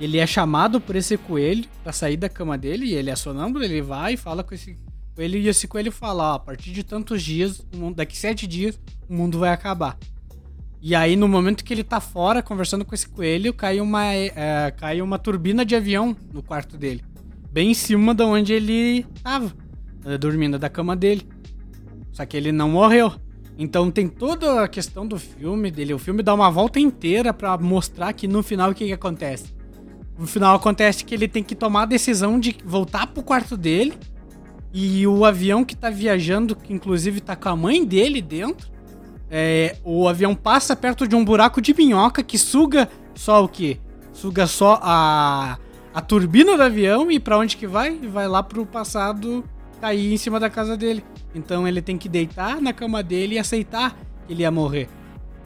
Ele 0.00 0.18
é 0.18 0.26
chamado 0.26 0.80
por 0.80 0.96
esse 0.96 1.16
coelho 1.16 1.64
para 1.82 1.92
sair 1.92 2.16
da 2.16 2.28
cama 2.28 2.58
dele, 2.58 2.86
e 2.86 2.94
ele 2.94 3.10
é 3.10 3.16
sonâmbulo, 3.16 3.64
ele 3.64 3.80
vai 3.80 4.14
e 4.14 4.16
fala 4.16 4.42
com 4.42 4.54
esse 4.54 4.76
coelho, 5.14 5.38
e 5.38 5.48
esse 5.48 5.68
coelho 5.68 5.92
fala, 5.92 6.32
ó, 6.32 6.34
a 6.34 6.38
partir 6.38 6.72
de 6.72 6.82
tantos 6.82 7.22
dias, 7.22 7.64
daqui 7.94 8.16
sete 8.16 8.46
dias, 8.46 8.78
o 9.08 9.14
mundo 9.14 9.38
vai 9.38 9.50
acabar. 9.50 9.96
E 10.86 10.94
aí, 10.94 11.16
no 11.16 11.26
momento 11.26 11.64
que 11.64 11.72
ele 11.72 11.82
tá 11.82 11.98
fora, 11.98 12.42
conversando 12.42 12.84
com 12.84 12.94
esse 12.94 13.08
coelho, 13.08 13.54
cai 13.54 13.80
uma, 13.80 14.04
é, 14.12 14.70
cai 14.76 15.00
uma 15.00 15.18
turbina 15.18 15.64
de 15.64 15.74
avião 15.74 16.14
no 16.30 16.42
quarto 16.42 16.76
dele. 16.76 17.02
Bem 17.50 17.70
em 17.70 17.74
cima 17.74 18.14
de 18.14 18.22
onde 18.22 18.52
ele 18.52 19.06
tava, 19.22 19.50
é, 20.04 20.18
dormindo 20.18 20.58
da 20.58 20.68
cama 20.68 20.94
dele. 20.94 21.26
Só 22.12 22.26
que 22.26 22.36
ele 22.36 22.52
não 22.52 22.68
morreu. 22.68 23.12
Então 23.56 23.90
tem 23.90 24.08
toda 24.08 24.62
a 24.62 24.68
questão 24.68 25.06
do 25.06 25.18
filme 25.18 25.70
dele. 25.70 25.94
O 25.94 25.98
filme 25.98 26.22
dá 26.22 26.34
uma 26.34 26.50
volta 26.50 26.78
inteira 26.78 27.32
para 27.32 27.56
mostrar 27.56 28.12
que 28.12 28.28
no 28.28 28.42
final 28.42 28.70
o 28.70 28.74
que, 28.74 28.84
que 28.84 28.92
acontece. 28.92 29.54
No 30.18 30.26
final 30.26 30.54
acontece 30.54 31.04
que 31.04 31.14
ele 31.14 31.26
tem 31.26 31.42
que 31.42 31.54
tomar 31.54 31.82
a 31.82 31.86
decisão 31.86 32.38
de 32.38 32.56
voltar 32.64 33.06
pro 33.08 33.22
quarto 33.22 33.56
dele. 33.56 33.94
E 34.72 35.06
o 35.06 35.24
avião 35.24 35.64
que 35.64 35.76
tá 35.76 35.90
viajando, 35.90 36.56
que 36.56 36.72
inclusive 36.72 37.20
tá 37.20 37.36
com 37.36 37.48
a 37.48 37.56
mãe 37.56 37.84
dele 37.84 38.20
dentro, 38.20 38.68
é, 39.30 39.76
o 39.84 40.08
avião 40.08 40.34
passa 40.34 40.74
perto 40.74 41.06
de 41.06 41.14
um 41.14 41.24
buraco 41.24 41.60
de 41.60 41.72
minhoca 41.74 42.22
que 42.22 42.36
suga 42.36 42.88
só 43.14 43.44
o 43.44 43.48
quê? 43.48 43.78
Suga 44.12 44.46
só 44.46 44.78
a, 44.82 45.58
a 45.92 46.00
turbina 46.00 46.56
do 46.56 46.62
avião 46.62 47.10
e 47.10 47.18
para 47.18 47.38
onde 47.38 47.56
que 47.56 47.66
vai? 47.66 47.96
Vai 47.98 48.28
lá 48.28 48.42
pro 48.42 48.66
passado 48.66 49.44
cair 49.80 50.12
em 50.12 50.16
cima 50.16 50.38
da 50.40 50.50
casa 50.50 50.76
dele. 50.76 51.04
Então 51.34 51.66
ele 51.66 51.82
tem 51.82 51.98
que 51.98 52.08
deitar 52.08 52.60
na 52.60 52.72
cama 52.72 53.02
dele 53.02 53.34
e 53.36 53.38
aceitar 53.38 53.96
que 54.26 54.32
ele 54.32 54.42
ia 54.42 54.50
morrer. 54.50 54.88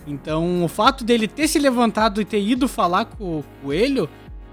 Então 0.06 0.64
o 0.64 0.68
fato 0.68 1.04
dele 1.04 1.28
ter 1.28 1.48
se 1.48 1.58
levantado 1.58 2.20
e 2.20 2.24
ter 2.24 2.40
ido 2.40 2.66
falar 2.66 3.04
com 3.06 3.40
o 3.40 3.44
coelho 3.62 4.08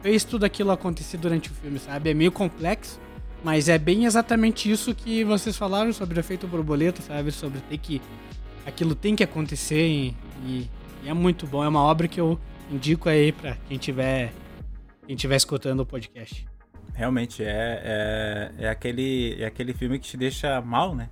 fez 0.06 0.24
tudo 0.24 0.46
aquilo 0.46 0.70
acontecer 0.70 1.18
durante 1.18 1.50
o 1.50 1.54
filme, 1.56 1.80
sabe? 1.80 2.12
É 2.12 2.14
meio 2.14 2.32
complexo, 2.32 3.00
mas 3.44 3.68
é 3.68 3.76
bem 3.76 4.06
exatamente 4.06 4.70
isso 4.70 4.94
que 4.94 5.24
vocês 5.24 5.58
falaram 5.58 5.92
sobre 5.92 6.16
o 6.16 6.20
efeito 6.20 6.46
borboleta, 6.46 7.02
sabe? 7.02 7.32
Sobre 7.32 7.60
ter 7.62 7.80
que. 7.80 8.00
Aquilo 8.68 8.94
tem 8.94 9.16
que 9.16 9.24
acontecer 9.24 9.84
e, 9.88 10.16
e, 10.46 10.70
é 11.08 11.12
muito 11.12 11.48
bom. 11.48 11.64
É 11.64 11.68
uma 11.68 11.82
obra 11.82 12.08
que 12.08 12.22
eu 12.22 12.40
indico 12.70 13.10
aí 13.10 13.32
pra 13.32 13.58
quem 13.68 13.80
tiver, 13.80 14.32
quem 15.08 15.16
tiver 15.16 15.38
escutando 15.38 15.80
o 15.80 15.86
podcast. 15.88 16.46
Realmente, 16.94 17.44
é, 17.44 17.82
é, 17.84 18.52
é, 18.66 18.70
aquele, 18.70 19.42
é 19.42 19.48
aquele 19.48 19.74
filme 19.74 19.98
que 19.98 20.08
te 20.08 20.18
deixa 20.18 20.62
mal, 20.62 20.94
né? 20.94 21.10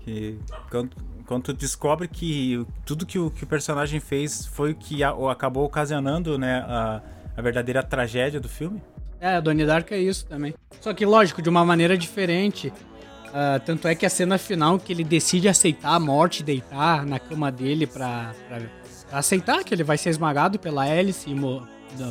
Que 0.00 0.36
quando, 0.68 0.96
quando 1.26 1.44
tu 1.44 1.52
descobre 1.52 2.08
que 2.08 2.66
tudo 2.84 3.06
que 3.06 3.20
o, 3.20 3.30
que 3.30 3.44
o 3.44 3.46
personagem 3.46 4.00
fez 4.00 4.46
foi 4.46 4.72
o 4.72 4.74
que 4.74 5.04
a, 5.04 5.10
acabou 5.30 5.64
ocasionando, 5.64 6.36
né? 6.36 6.56
A, 6.66 7.00
a 7.36 7.42
verdadeira 7.42 7.82
tragédia 7.82 8.40
do 8.40 8.48
filme. 8.48 8.82
É, 9.20 9.40
Donnie 9.40 9.64
Darko 9.64 9.94
é 9.94 9.98
isso 9.98 10.26
também. 10.26 10.54
Só 10.80 10.92
que, 10.92 11.06
lógico, 11.06 11.40
de 11.40 11.48
uma 11.48 11.64
maneira 11.64 11.96
diferente. 11.96 12.68
Uh, 13.28 13.58
tanto 13.64 13.88
é 13.88 13.94
que 13.94 14.04
a 14.04 14.10
cena 14.10 14.36
final 14.36 14.78
que 14.78 14.92
ele 14.92 15.04
decide 15.04 15.48
aceitar 15.48 15.94
a 15.94 16.00
morte, 16.00 16.42
deitar 16.42 17.06
na 17.06 17.18
cama 17.18 17.50
dele 17.50 17.86
pra, 17.86 18.34
pra 18.48 18.58
pra 19.12 19.18
aceitar 19.18 19.62
que 19.62 19.74
ele 19.74 19.84
vai 19.84 19.98
ser 19.98 20.08
esmagado 20.08 20.58
pela 20.58 20.86
hélice 20.86 21.28
e 21.28 21.34
não, 21.34 21.68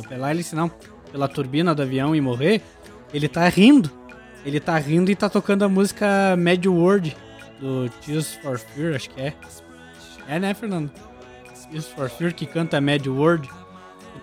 pela 0.08 0.30
hélice 0.30 0.54
não, 0.54 0.70
pela 1.10 1.26
turbina 1.26 1.74
do 1.74 1.82
avião 1.82 2.14
e 2.14 2.20
morrer, 2.20 2.62
ele 3.12 3.28
tá 3.28 3.48
rindo. 3.48 3.90
Ele 4.46 4.60
tá 4.60 4.78
rindo 4.78 5.10
e 5.10 5.16
tá 5.16 5.28
tocando 5.28 5.64
a 5.64 5.68
música 5.68 6.36
Mad 6.38 6.64
World 6.64 7.16
do 7.60 7.88
Tears 8.04 8.34
for 8.36 8.56
Fear, 8.56 8.94
acho 8.94 9.10
que 9.10 9.20
é. 9.20 9.34
É, 10.28 10.38
né, 10.38 10.54
Fernando? 10.54 10.92
Tears 11.68 11.88
for 11.88 12.08
Fear 12.08 12.34
que 12.34 12.46
canta 12.46 12.80
Mad 12.80 13.04
World. 13.08 13.48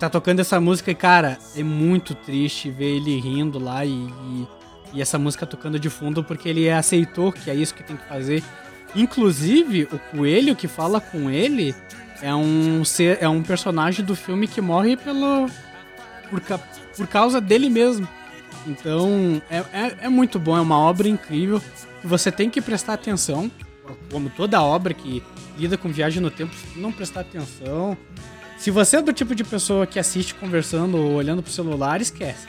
Tá 0.00 0.08
tocando 0.08 0.40
essa 0.40 0.58
música 0.58 0.90
e, 0.90 0.94
cara, 0.94 1.38
é 1.54 1.62
muito 1.62 2.14
triste 2.14 2.70
ver 2.70 2.96
ele 2.96 3.20
rindo 3.20 3.58
lá 3.58 3.84
e, 3.84 3.90
e, 3.90 4.48
e 4.94 5.02
essa 5.02 5.18
música 5.18 5.44
tocando 5.44 5.78
de 5.78 5.90
fundo 5.90 6.24
porque 6.24 6.48
ele 6.48 6.70
aceitou 6.70 7.30
que 7.30 7.50
é 7.50 7.54
isso 7.54 7.74
que 7.74 7.82
tem 7.82 7.98
que 7.98 8.08
fazer. 8.08 8.42
Inclusive, 8.96 9.86
o 9.92 9.98
coelho 9.98 10.56
que 10.56 10.66
fala 10.66 11.02
com 11.02 11.30
ele 11.30 11.74
é 12.22 12.34
um, 12.34 12.82
ser, 12.82 13.18
é 13.20 13.28
um 13.28 13.42
personagem 13.42 14.02
do 14.02 14.16
filme 14.16 14.48
que 14.48 14.62
morre 14.62 14.96
pelo, 14.96 15.50
por, 16.30 16.40
por 16.96 17.06
causa 17.06 17.38
dele 17.38 17.68
mesmo. 17.68 18.08
Então, 18.66 19.42
é, 19.50 19.58
é, 19.58 19.96
é 20.06 20.08
muito 20.08 20.38
bom, 20.38 20.56
é 20.56 20.62
uma 20.62 20.78
obra 20.78 21.10
incrível 21.10 21.60
que 22.00 22.06
você 22.06 22.32
tem 22.32 22.48
que 22.48 22.62
prestar 22.62 22.94
atenção. 22.94 23.50
Como 24.10 24.30
toda 24.30 24.62
obra 24.62 24.94
que 24.94 25.22
lida 25.58 25.76
com 25.76 25.90
viagem 25.90 26.22
no 26.22 26.30
tempo, 26.30 26.54
se 26.54 26.78
não 26.78 26.90
prestar 26.90 27.20
atenção. 27.20 27.98
Se 28.60 28.70
você 28.70 28.98
é 28.98 29.02
do 29.02 29.10
tipo 29.10 29.34
de 29.34 29.42
pessoa 29.42 29.86
que 29.86 29.98
assiste 29.98 30.34
conversando 30.34 30.98
ou 30.98 31.14
olhando 31.14 31.42
pro 31.42 31.50
celular, 31.50 31.98
esquece. 32.02 32.46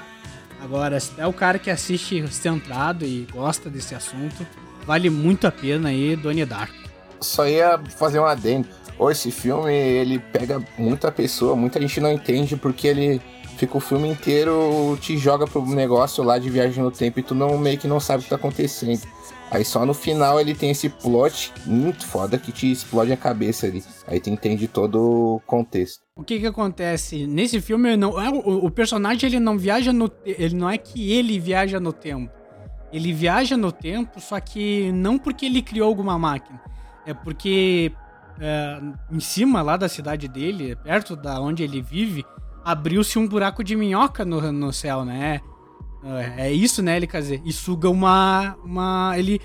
Agora, 0.62 0.99
se 0.99 1.14
é 1.18 1.26
o 1.26 1.32
cara 1.32 1.57
que 1.57 1.72
assiste 1.72 2.28
centrado 2.28 3.05
e 3.05 3.26
gosta 3.32 3.70
desse 3.70 3.95
assunto, 3.95 4.45
vale 4.86 5.09
muito 5.09 5.47
a 5.47 5.51
pena 5.51 5.88
aí 5.88 6.18
Donnie 6.18 6.45
Darko. 6.45 6.76
Só 7.22 7.47
ia 7.47 7.80
fazer 7.97 8.20
um 8.20 8.26
adendo. 8.26 8.68
Esse 9.09 9.32
filme, 9.32 9.74
ele 9.74 10.20
pega 10.20 10.62
muita 10.78 11.09
pessoa, 11.14 11.55
muita 11.55 11.80
gente 11.80 12.01
não 12.01 12.12
entende 12.12 12.57
porque 12.57 12.89
ele 12.89 13.22
fica 13.55 13.78
o 13.78 13.80
filme 13.80 14.09
inteiro, 14.09 14.97
te 14.99 15.18
joga 15.18 15.47
pro 15.47 15.66
negócio 15.66 16.26
lá 16.26 16.38
de 16.38 16.49
viagem 16.49 16.84
no 16.84 16.91
tempo 16.91 17.22
e 17.22 17.24
tu 17.24 17.34
não 17.34 17.57
meio 17.57 17.78
que 17.78 17.88
não 17.88 18.01
sabe 18.01 18.20
o 18.20 18.24
que 18.26 18.30
tá 18.30 18.36
acontecendo. 18.36 18.99
Aí 19.52 19.66
só 19.66 19.86
no 19.86 19.93
final 19.93 20.39
ele 20.39 20.56
tem 20.56 20.72
esse 20.72 20.88
plot 20.88 21.52
muito 21.66 22.06
foda 22.06 22.38
que 22.38 22.54
te 22.54 22.72
explode 22.72 23.12
a 23.12 23.18
cabeça 23.18 23.68
ali. 23.68 23.84
Aí 24.08 24.18
tu 24.20 24.30
entende 24.30 24.66
todo 24.66 25.36
o 25.36 25.39
contexto. 25.45 26.04
O 26.16 26.24
que 26.24 26.39
que 26.39 26.47
acontece? 26.47 27.28
Nesse 27.28 27.60
filme, 27.60 27.97
não, 27.97 28.20
é, 28.20 28.30
o, 28.30 28.66
o 28.66 28.72
personagem 28.72 29.30
ele 29.30 29.41
não 29.41 29.58
viaja 29.58 29.91
no... 29.91 30.10
Ele 30.26 30.56
não 30.56 30.70
é 30.70 30.78
que 30.78 31.12
ele 31.12 31.38
viaja 31.38 31.82
no 31.82 31.91
tempo. 31.91 32.32
Ele 32.93 33.12
viaja 33.12 33.58
no 33.58 33.74
tempo, 33.74 34.22
só 34.22 34.39
que 34.39 34.89
não 34.93 35.18
porque 35.18 35.45
ele 35.45 35.62
criou 35.62 35.88
alguma 35.88 36.18
máquina. 36.18 36.62
É 37.06 37.14
porque 37.14 37.91
é, 38.39 38.80
em 39.12 39.20
cima 39.20 39.62
lá 39.62 39.76
da 39.76 39.89
cidade 39.89 40.30
dele, 40.30 40.78
perto 40.78 41.16
da 41.16 41.41
onde 41.41 41.62
ele 41.62 41.82
vive, 41.82 42.26
abriu-se 42.64 43.20
um 43.20 43.28
buraco 43.28 43.64
de 43.64 43.76
minhoca 43.76 44.24
no, 44.24 44.52
no 44.52 44.72
céu, 44.72 45.04
né? 45.04 45.41
É, 46.04 46.47
é 46.47 46.52
isso, 46.52 46.82
né, 46.82 46.97
LKZ? 46.97 47.41
E 47.45 47.52
suga 47.52 47.89
uma. 47.89 48.56
uma 48.64 49.14
ele. 49.18 49.39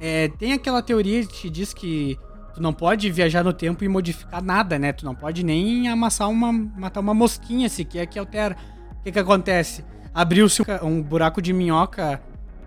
é, 0.00 0.28
tem 0.28 0.52
aquela 0.52 0.82
teoria 0.82 1.24
que 1.24 1.32
te 1.32 1.50
diz 1.50 1.74
que 1.74 2.18
tu 2.54 2.62
não 2.62 2.72
pode 2.72 3.10
viajar 3.10 3.44
no 3.44 3.52
tempo 3.52 3.84
e 3.84 3.88
modificar 3.88 4.42
nada, 4.42 4.78
né? 4.78 4.92
Tu 4.92 5.04
não 5.04 5.14
pode 5.14 5.44
nem 5.44 5.88
amassar 5.88 6.28
uma. 6.30 6.52
matar 6.52 7.00
uma 7.00 7.14
mosquinha 7.14 7.68
sequer 7.68 8.06
que 8.06 8.18
altera. 8.18 8.56
O 9.00 9.02
que 9.02 9.12
que 9.12 9.18
acontece? 9.18 9.84
Abriu-se 10.14 10.62
um 10.82 11.02
buraco 11.02 11.40
de 11.40 11.52
minhoca 11.52 12.20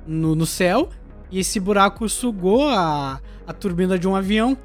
no, 0.06 0.36
no 0.36 0.46
céu 0.46 0.90
e 1.30 1.40
esse 1.40 1.60
buraco 1.60 2.08
sugou 2.10 2.68
a, 2.70 3.20
a 3.48 3.54
turbina 3.54 3.98
de 3.98 4.08
um 4.08 4.16
avião. 4.16 4.58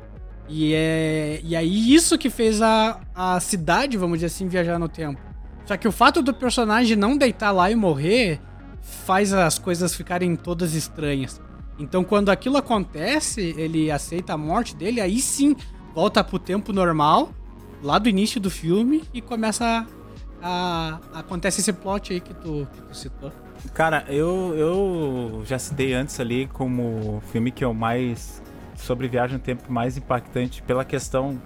E, 0.48 0.72
é, 0.74 1.40
e 1.42 1.56
aí 1.56 1.94
isso 1.94 2.16
que 2.16 2.30
fez 2.30 2.62
a, 2.62 3.00
a 3.14 3.40
cidade, 3.40 3.96
vamos 3.96 4.18
dizer 4.18 4.26
assim, 4.26 4.48
viajar 4.48 4.78
no 4.78 4.88
tempo. 4.88 5.20
Só 5.64 5.76
que 5.76 5.88
o 5.88 5.92
fato 5.92 6.22
do 6.22 6.32
personagem 6.32 6.96
não 6.96 7.16
deitar 7.16 7.50
lá 7.50 7.70
e 7.70 7.74
morrer 7.74 8.40
faz 9.04 9.32
as 9.32 9.58
coisas 9.58 9.94
ficarem 9.94 10.34
todas 10.36 10.74
estranhas. 10.74 11.40
Então 11.78 12.02
quando 12.04 12.30
aquilo 12.30 12.56
acontece, 12.56 13.54
ele 13.58 13.90
aceita 13.90 14.32
a 14.34 14.36
morte 14.38 14.74
dele, 14.74 15.00
aí 15.00 15.20
sim 15.20 15.54
volta 15.94 16.22
pro 16.24 16.38
tempo 16.38 16.72
normal, 16.72 17.30
lá 17.82 17.98
do 17.98 18.08
início 18.08 18.40
do 18.40 18.50
filme, 18.50 19.02
e 19.12 19.20
começa 19.20 19.86
a. 20.42 20.98
a- 21.12 21.20
acontece 21.20 21.60
esse 21.60 21.72
plot 21.72 22.12
aí 22.12 22.20
que 22.20 22.32
tu, 22.34 22.66
que 22.72 22.80
tu 22.82 22.94
citou. 22.96 23.32
Cara, 23.74 24.04
eu, 24.08 24.54
eu 24.56 25.42
já 25.46 25.58
citei 25.58 25.92
antes 25.94 26.18
ali 26.20 26.46
como 26.52 27.16
o 27.16 27.22
filme 27.32 27.50
que 27.50 27.64
eu 27.64 27.74
mais. 27.74 28.42
sobre 28.76 29.08
viagem 29.08 29.36
no 29.38 29.42
tempo 29.42 29.70
mais 29.72 29.96
impactante 29.96 30.62
pela 30.62 30.84
questão 30.84 31.40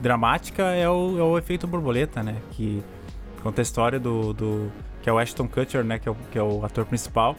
dramática 0.00 0.62
é 0.64 0.88
o, 0.88 1.18
é 1.18 1.22
o 1.22 1.38
efeito 1.38 1.66
borboleta, 1.66 2.22
né? 2.22 2.36
Que 2.52 2.82
conta 3.42 3.60
a 3.60 3.64
história 3.64 3.98
do. 3.98 4.32
do 4.32 4.70
que 5.02 5.10
é 5.10 5.12
o 5.12 5.18
Ashton 5.18 5.48
Kutcher, 5.48 5.84
né? 5.84 5.98
Que 5.98 6.08
é 6.08 6.12
o, 6.12 6.16
que 6.30 6.38
é 6.38 6.42
o 6.42 6.64
ator 6.64 6.86
principal. 6.86 7.36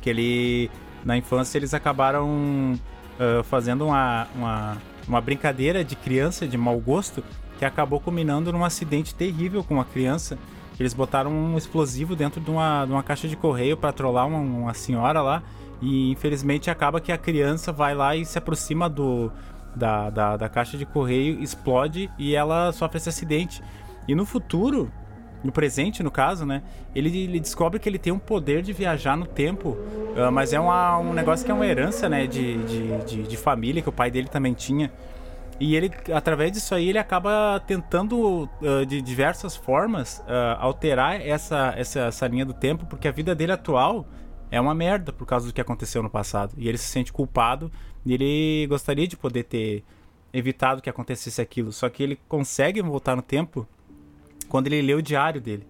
Que 0.00 0.10
ele. 0.10 0.70
Na 1.04 1.16
infância 1.16 1.58
eles 1.58 1.72
acabaram 1.74 2.78
ah, 3.18 3.42
fazendo 3.42 3.86
uma, 3.86 4.28
uma, 4.34 4.76
uma 5.06 5.20
brincadeira 5.20 5.84
de 5.84 5.96
criança 5.96 6.46
de 6.46 6.56
mau 6.56 6.78
gosto 6.78 7.22
que 7.58 7.64
acabou 7.64 7.98
culminando 7.98 8.52
num 8.52 8.64
acidente 8.64 9.14
terrível 9.14 9.64
com 9.64 9.74
uma 9.74 9.84
criança. 9.84 10.38
Eles 10.78 10.94
botaram 10.94 11.32
um 11.32 11.58
explosivo 11.58 12.14
dentro 12.14 12.40
de 12.40 12.48
uma, 12.48 12.84
de 12.86 12.92
uma 12.92 13.02
caixa 13.02 13.26
de 13.26 13.34
correio 13.34 13.76
para 13.76 13.92
trollar 13.92 14.28
uma, 14.28 14.38
uma 14.38 14.74
senhora 14.74 15.20
lá. 15.20 15.42
E 15.82 16.12
infelizmente 16.12 16.70
acaba 16.70 17.00
que 17.00 17.10
a 17.10 17.18
criança 17.18 17.72
vai 17.72 17.94
lá 17.94 18.14
e 18.14 18.24
se 18.24 18.38
aproxima 18.38 18.88
do, 18.88 19.32
da, 19.74 20.08
da, 20.10 20.36
da 20.36 20.48
caixa 20.48 20.78
de 20.78 20.86
correio, 20.86 21.42
explode 21.42 22.08
e 22.16 22.34
ela 22.34 22.70
sofre 22.72 22.98
esse 22.98 23.08
acidente. 23.08 23.60
E 24.06 24.14
no 24.14 24.24
futuro, 24.24 24.90
no 25.42 25.52
presente 25.52 26.02
no 26.02 26.10
caso, 26.10 26.44
né? 26.44 26.62
Ele, 26.94 27.24
ele 27.24 27.40
descobre 27.40 27.78
que 27.78 27.88
ele 27.88 27.98
tem 27.98 28.12
um 28.12 28.18
poder 28.18 28.62
de 28.62 28.72
viajar 28.72 29.16
no 29.16 29.26
tempo, 29.26 29.76
ah, 30.16 30.30
mas 30.30 30.52
é 30.52 30.60
uma, 30.60 30.98
um 30.98 31.12
negócio 31.12 31.44
que 31.44 31.50
é 31.50 31.54
uma 31.54 31.66
herança, 31.66 32.08
né? 32.08 32.26
De, 32.26 32.62
de, 32.64 32.98
de, 33.04 33.22
de 33.22 33.36
família 33.36 33.82
que 33.82 33.88
o 33.88 33.92
pai 33.92 34.10
dele 34.10 34.28
também 34.28 34.54
tinha. 34.54 34.92
E 35.60 35.74
ele, 35.74 35.90
através 36.14 36.52
disso 36.52 36.72
aí, 36.74 36.88
ele 36.88 36.98
acaba 36.98 37.60
tentando 37.66 38.48
ah, 38.62 38.84
de 38.84 39.00
diversas 39.00 39.56
formas 39.56 40.22
ah, 40.26 40.56
alterar 40.60 41.20
essa, 41.20 41.74
essa, 41.76 42.00
essa 42.00 42.26
linha 42.26 42.44
do 42.44 42.54
tempo, 42.54 42.86
porque 42.86 43.08
a 43.08 43.12
vida 43.12 43.34
dele 43.34 43.52
atual 43.52 44.06
é 44.50 44.60
uma 44.60 44.74
merda 44.74 45.12
por 45.12 45.26
causa 45.26 45.46
do 45.46 45.52
que 45.52 45.60
aconteceu 45.60 46.02
no 46.02 46.10
passado. 46.10 46.54
E 46.56 46.68
ele 46.68 46.78
se 46.78 46.88
sente 46.88 47.12
culpado 47.12 47.70
e 48.04 48.14
ele 48.14 48.66
gostaria 48.68 49.06
de 49.06 49.16
poder 49.16 49.44
ter 49.44 49.84
evitado 50.32 50.80
que 50.80 50.90
acontecesse 50.90 51.40
aquilo. 51.40 51.72
Só 51.72 51.88
que 51.88 52.02
ele 52.02 52.18
consegue 52.28 52.80
voltar 52.82 53.16
no 53.16 53.22
tempo 53.22 53.66
quando 54.48 54.66
ele 54.68 54.82
lê 54.82 54.94
o 54.94 55.02
diário 55.02 55.40
dele. 55.40 55.66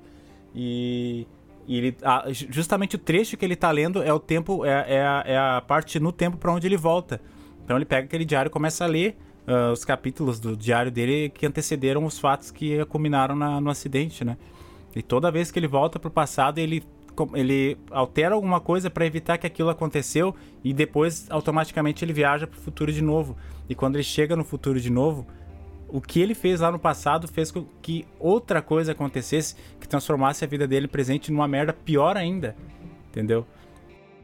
E, 0.55 1.27
e 1.67 1.77
ele, 1.79 1.97
ju- 2.31 2.47
justamente 2.51 2.97
o 2.97 2.99
trecho 2.99 3.37
que 3.37 3.45
ele 3.45 3.57
tá 3.57 3.71
lendo 3.71 4.03
é 4.03 4.13
o 4.13 4.19
tempo, 4.19 4.65
é, 4.65 4.85
é, 4.95 5.03
a, 5.03 5.23
é 5.27 5.37
a 5.39 5.61
parte 5.61 6.01
no 6.01 6.13
tempo 6.13 6.37
para 6.37 6.53
onde 6.53 6.67
ele 6.67 6.77
volta. 6.77 7.21
Então 7.65 7.77
ele 7.77 7.85
pega 7.85 8.07
aquele 8.07 8.25
diário 8.25 8.49
e 8.49 8.51
começa 8.51 8.85
a 8.85 8.87
ler 8.87 9.17
ah, 9.47 9.73
os 9.73 9.85
capítulos 9.85 10.41
do 10.41 10.57
diário 10.57 10.91
dele 10.91 11.29
que 11.29 11.47
antecederam 11.47 12.05
os 12.05 12.19
fatos 12.19 12.51
que 12.51 12.85
culminaram 12.87 13.37
na- 13.37 13.61
no 13.61 13.71
acidente, 13.71 14.25
né? 14.25 14.37
E 14.97 15.03
toda 15.03 15.31
vez 15.31 15.51
que 15.51 15.59
ele 15.59 15.69
volta 15.69 15.99
pro 15.99 16.11
passado, 16.11 16.59
ele, 16.59 16.83
ele 17.35 17.77
altera 17.91 18.35
alguma 18.35 18.59
coisa 18.59 18.89
para 18.89 19.05
evitar 19.05 19.37
que 19.37 19.47
aquilo 19.47 19.69
aconteceu 19.69 20.35
e 20.65 20.73
depois 20.73 21.27
automaticamente 21.31 22.05
ele 22.05 22.13
viaja 22.13 22.47
pro 22.47 22.59
futuro 22.59 22.91
de 22.91 23.03
novo. 23.03 23.37
E 23.69 23.75
quando 23.75 23.97
ele 23.97 24.03
chega 24.03 24.35
no 24.35 24.45
futuro 24.45 24.81
de 24.81 24.91
novo, 24.91 25.27
o 25.89 26.01
que 26.01 26.21
ele 26.21 26.35
fez 26.35 26.61
lá 26.61 26.71
no 26.71 26.79
passado 26.79 27.27
fez 27.27 27.51
com 27.51 27.65
que 27.81 28.07
outra 28.19 28.61
coisa 28.61 28.93
acontecesse 28.93 29.57
que 29.81 29.89
transformasse 29.89 30.45
a 30.45 30.49
vida 30.49 30.67
dele 30.67 30.87
presente 30.87 31.33
numa 31.33 31.49
merda 31.49 31.73
pior 31.73 32.17
ainda. 32.17 32.55
Entendeu? 33.09 33.47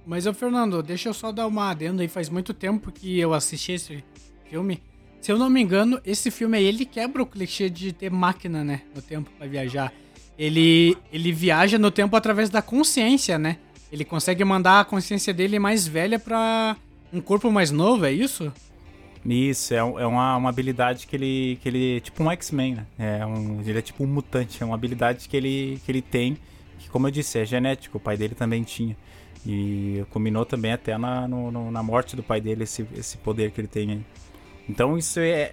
Mas, 0.06 0.26
ô 0.26 0.34
Fernando, 0.34 0.82
deixa 0.82 1.08
eu 1.08 1.14
só 1.14 1.32
dar 1.32 1.46
uma 1.46 1.70
adenda 1.70 2.02
aí. 2.02 2.08
Faz 2.08 2.28
muito 2.28 2.52
tempo 2.52 2.92
que 2.92 3.18
eu 3.18 3.32
assisti 3.32 3.72
esse 3.72 4.04
filme. 4.48 4.82
Se 5.20 5.32
eu 5.32 5.38
não 5.38 5.48
me 5.48 5.62
engano, 5.62 5.98
esse 6.04 6.30
filme 6.30 6.58
aí, 6.58 6.64
ele 6.64 6.84
quebra 6.84 7.22
o 7.22 7.26
clichê 7.26 7.70
de 7.70 7.92
ter 7.92 8.10
máquina, 8.10 8.62
né? 8.62 8.82
No 8.94 9.00
tempo 9.00 9.30
pra 9.38 9.46
viajar. 9.46 9.90
Ele, 10.38 10.96
ele 11.10 11.32
viaja 11.32 11.78
no 11.78 11.90
tempo 11.90 12.14
através 12.14 12.50
da 12.50 12.60
consciência, 12.60 13.38
né? 13.38 13.56
Ele 13.90 14.04
consegue 14.04 14.44
mandar 14.44 14.80
a 14.80 14.84
consciência 14.84 15.32
dele 15.32 15.58
mais 15.58 15.86
velha 15.86 16.18
pra 16.18 16.76
um 17.10 17.20
corpo 17.20 17.50
mais 17.50 17.70
novo, 17.70 18.04
é 18.04 18.12
isso? 18.12 18.52
Isso, 19.26 19.72
é, 19.72 19.78
é 19.78 19.82
uma, 20.06 20.36
uma 20.36 20.48
habilidade 20.50 21.06
que 21.06 21.16
ele. 21.16 21.58
que 21.62 21.68
ele. 21.68 22.00
Tipo 22.00 22.22
um 22.24 22.30
X-Men, 22.30 22.74
né? 22.74 22.86
É 22.98 23.24
um, 23.26 23.60
ele 23.64 23.78
é 23.78 23.82
tipo 23.82 24.04
um 24.04 24.06
mutante, 24.06 24.62
é 24.62 24.66
uma 24.66 24.74
habilidade 24.74 25.28
que 25.28 25.36
ele, 25.36 25.80
que 25.84 25.90
ele 25.90 26.02
tem, 26.02 26.36
que, 26.78 26.90
como 26.90 27.06
eu 27.06 27.10
disse, 27.10 27.38
é 27.38 27.44
genético, 27.46 27.96
o 27.96 28.00
pai 28.00 28.16
dele 28.18 28.34
também 28.34 28.62
tinha. 28.62 28.94
E 29.46 30.04
culminou 30.10 30.44
também 30.44 30.72
até 30.72 30.96
na, 30.98 31.26
no- 31.26 31.50
no- 31.50 31.70
na 31.70 31.82
morte 31.82 32.14
do 32.16 32.22
pai 32.22 32.40
dele, 32.40 32.64
esse, 32.64 32.86
esse 32.96 33.16
poder 33.18 33.50
que 33.50 33.60
ele 33.60 33.68
tem 33.68 33.90
aí. 33.92 34.00
Então 34.68 34.96
isso 34.98 35.18
é. 35.20 35.52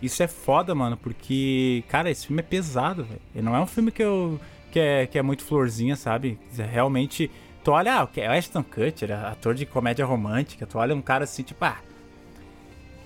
Isso 0.00 0.22
é 0.22 0.26
foda, 0.26 0.74
mano, 0.74 0.96
porque, 0.96 1.84
cara, 1.88 2.10
esse 2.10 2.26
filme 2.26 2.40
é 2.40 2.42
pesado, 2.42 3.04
velho. 3.04 3.20
Não 3.44 3.54
é 3.54 3.60
um 3.60 3.66
filme 3.66 3.90
que 3.90 4.02
eu. 4.02 4.40
que 4.72 4.78
é, 4.80 5.06
que 5.06 5.18
é 5.18 5.22
muito 5.22 5.44
florzinha, 5.44 5.96
sabe? 5.96 6.38
É 6.58 6.62
Realmente. 6.64 7.30
Tu 7.62 7.70
olha, 7.70 7.94
ah, 8.00 8.04
o 8.04 8.30
Ashton 8.32 8.62
Kutcher, 8.62 9.12
ator 9.12 9.54
de 9.54 9.66
comédia 9.66 10.06
romântica, 10.06 10.66
tu 10.66 10.78
olha 10.78 10.94
um 10.94 11.02
cara 11.02 11.24
assim, 11.24 11.42
tipo, 11.42 11.62
ah, 11.62 11.76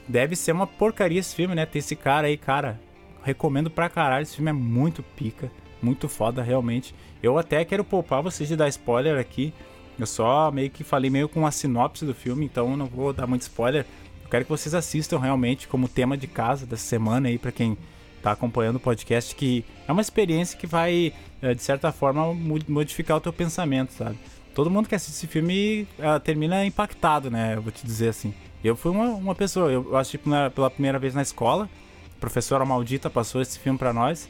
Deve 0.06 0.36
ser 0.36 0.52
uma 0.52 0.66
porcaria 0.66 1.20
esse 1.20 1.34
filme, 1.34 1.54
né? 1.54 1.64
Tem 1.66 1.78
esse 1.80 1.96
cara 1.96 2.26
aí, 2.26 2.36
cara. 2.36 2.80
recomendo 3.22 3.70
pra 3.70 3.88
caralho. 3.88 4.22
Esse 4.22 4.36
filme 4.36 4.50
é 4.50 4.54
muito 4.54 5.02
pica, 5.02 5.50
muito 5.82 6.08
foda, 6.08 6.42
realmente. 6.42 6.94
Eu 7.22 7.38
até 7.38 7.64
quero 7.64 7.82
poupar 7.82 8.22
vocês 8.22 8.48
de 8.48 8.56
dar 8.56 8.68
spoiler 8.68 9.18
aqui. 9.18 9.52
Eu 9.98 10.06
só 10.06 10.50
meio 10.50 10.70
que 10.70 10.84
falei 10.84 11.08
meio 11.08 11.28
com 11.28 11.46
a 11.46 11.50
sinopse 11.50 12.04
do 12.04 12.14
filme, 12.14 12.44
então 12.44 12.76
não 12.76 12.86
vou 12.86 13.12
dar 13.12 13.26
muito 13.26 13.42
spoiler. 13.42 13.86
Eu 14.22 14.28
quero 14.28 14.44
que 14.44 14.50
vocês 14.50 14.74
assistam 14.74 15.18
realmente 15.18 15.68
como 15.68 15.88
tema 15.88 16.16
de 16.16 16.26
casa 16.26 16.66
dessa 16.66 16.84
semana 16.84 17.28
aí, 17.28 17.38
para 17.38 17.52
quem 17.52 17.78
tá 18.22 18.32
acompanhando 18.32 18.76
o 18.76 18.80
podcast, 18.80 19.34
que 19.34 19.64
é 19.86 19.92
uma 19.92 20.00
experiência 20.00 20.58
que 20.58 20.66
vai, 20.66 21.12
eh, 21.42 21.54
de 21.54 21.62
certa 21.62 21.92
forma, 21.92 22.34
modificar 22.66 23.18
o 23.18 23.20
teu 23.20 23.32
pensamento, 23.32 23.92
sabe? 23.92 24.18
Todo 24.54 24.70
mundo 24.70 24.88
que 24.88 24.94
assiste 24.94 25.16
esse 25.16 25.26
filme 25.26 25.86
uh, 25.98 26.18
termina 26.20 26.64
impactado, 26.64 27.30
né? 27.30 27.54
Eu 27.56 27.62
vou 27.62 27.72
te 27.72 27.84
dizer 27.84 28.08
assim. 28.08 28.32
Eu 28.64 28.74
fui 28.74 28.90
uma, 28.90 29.10
uma 29.10 29.34
pessoa, 29.34 29.70
eu 29.70 29.94
assisti 29.94 30.18
pela 30.54 30.70
primeira 30.70 30.98
vez 30.98 31.14
na 31.14 31.20
escola, 31.20 31.68
a 32.16 32.20
professora 32.20 32.64
maldita 32.64 33.10
passou 33.10 33.42
esse 33.42 33.58
filme 33.58 33.78
para 33.78 33.92
nós. 33.92 34.26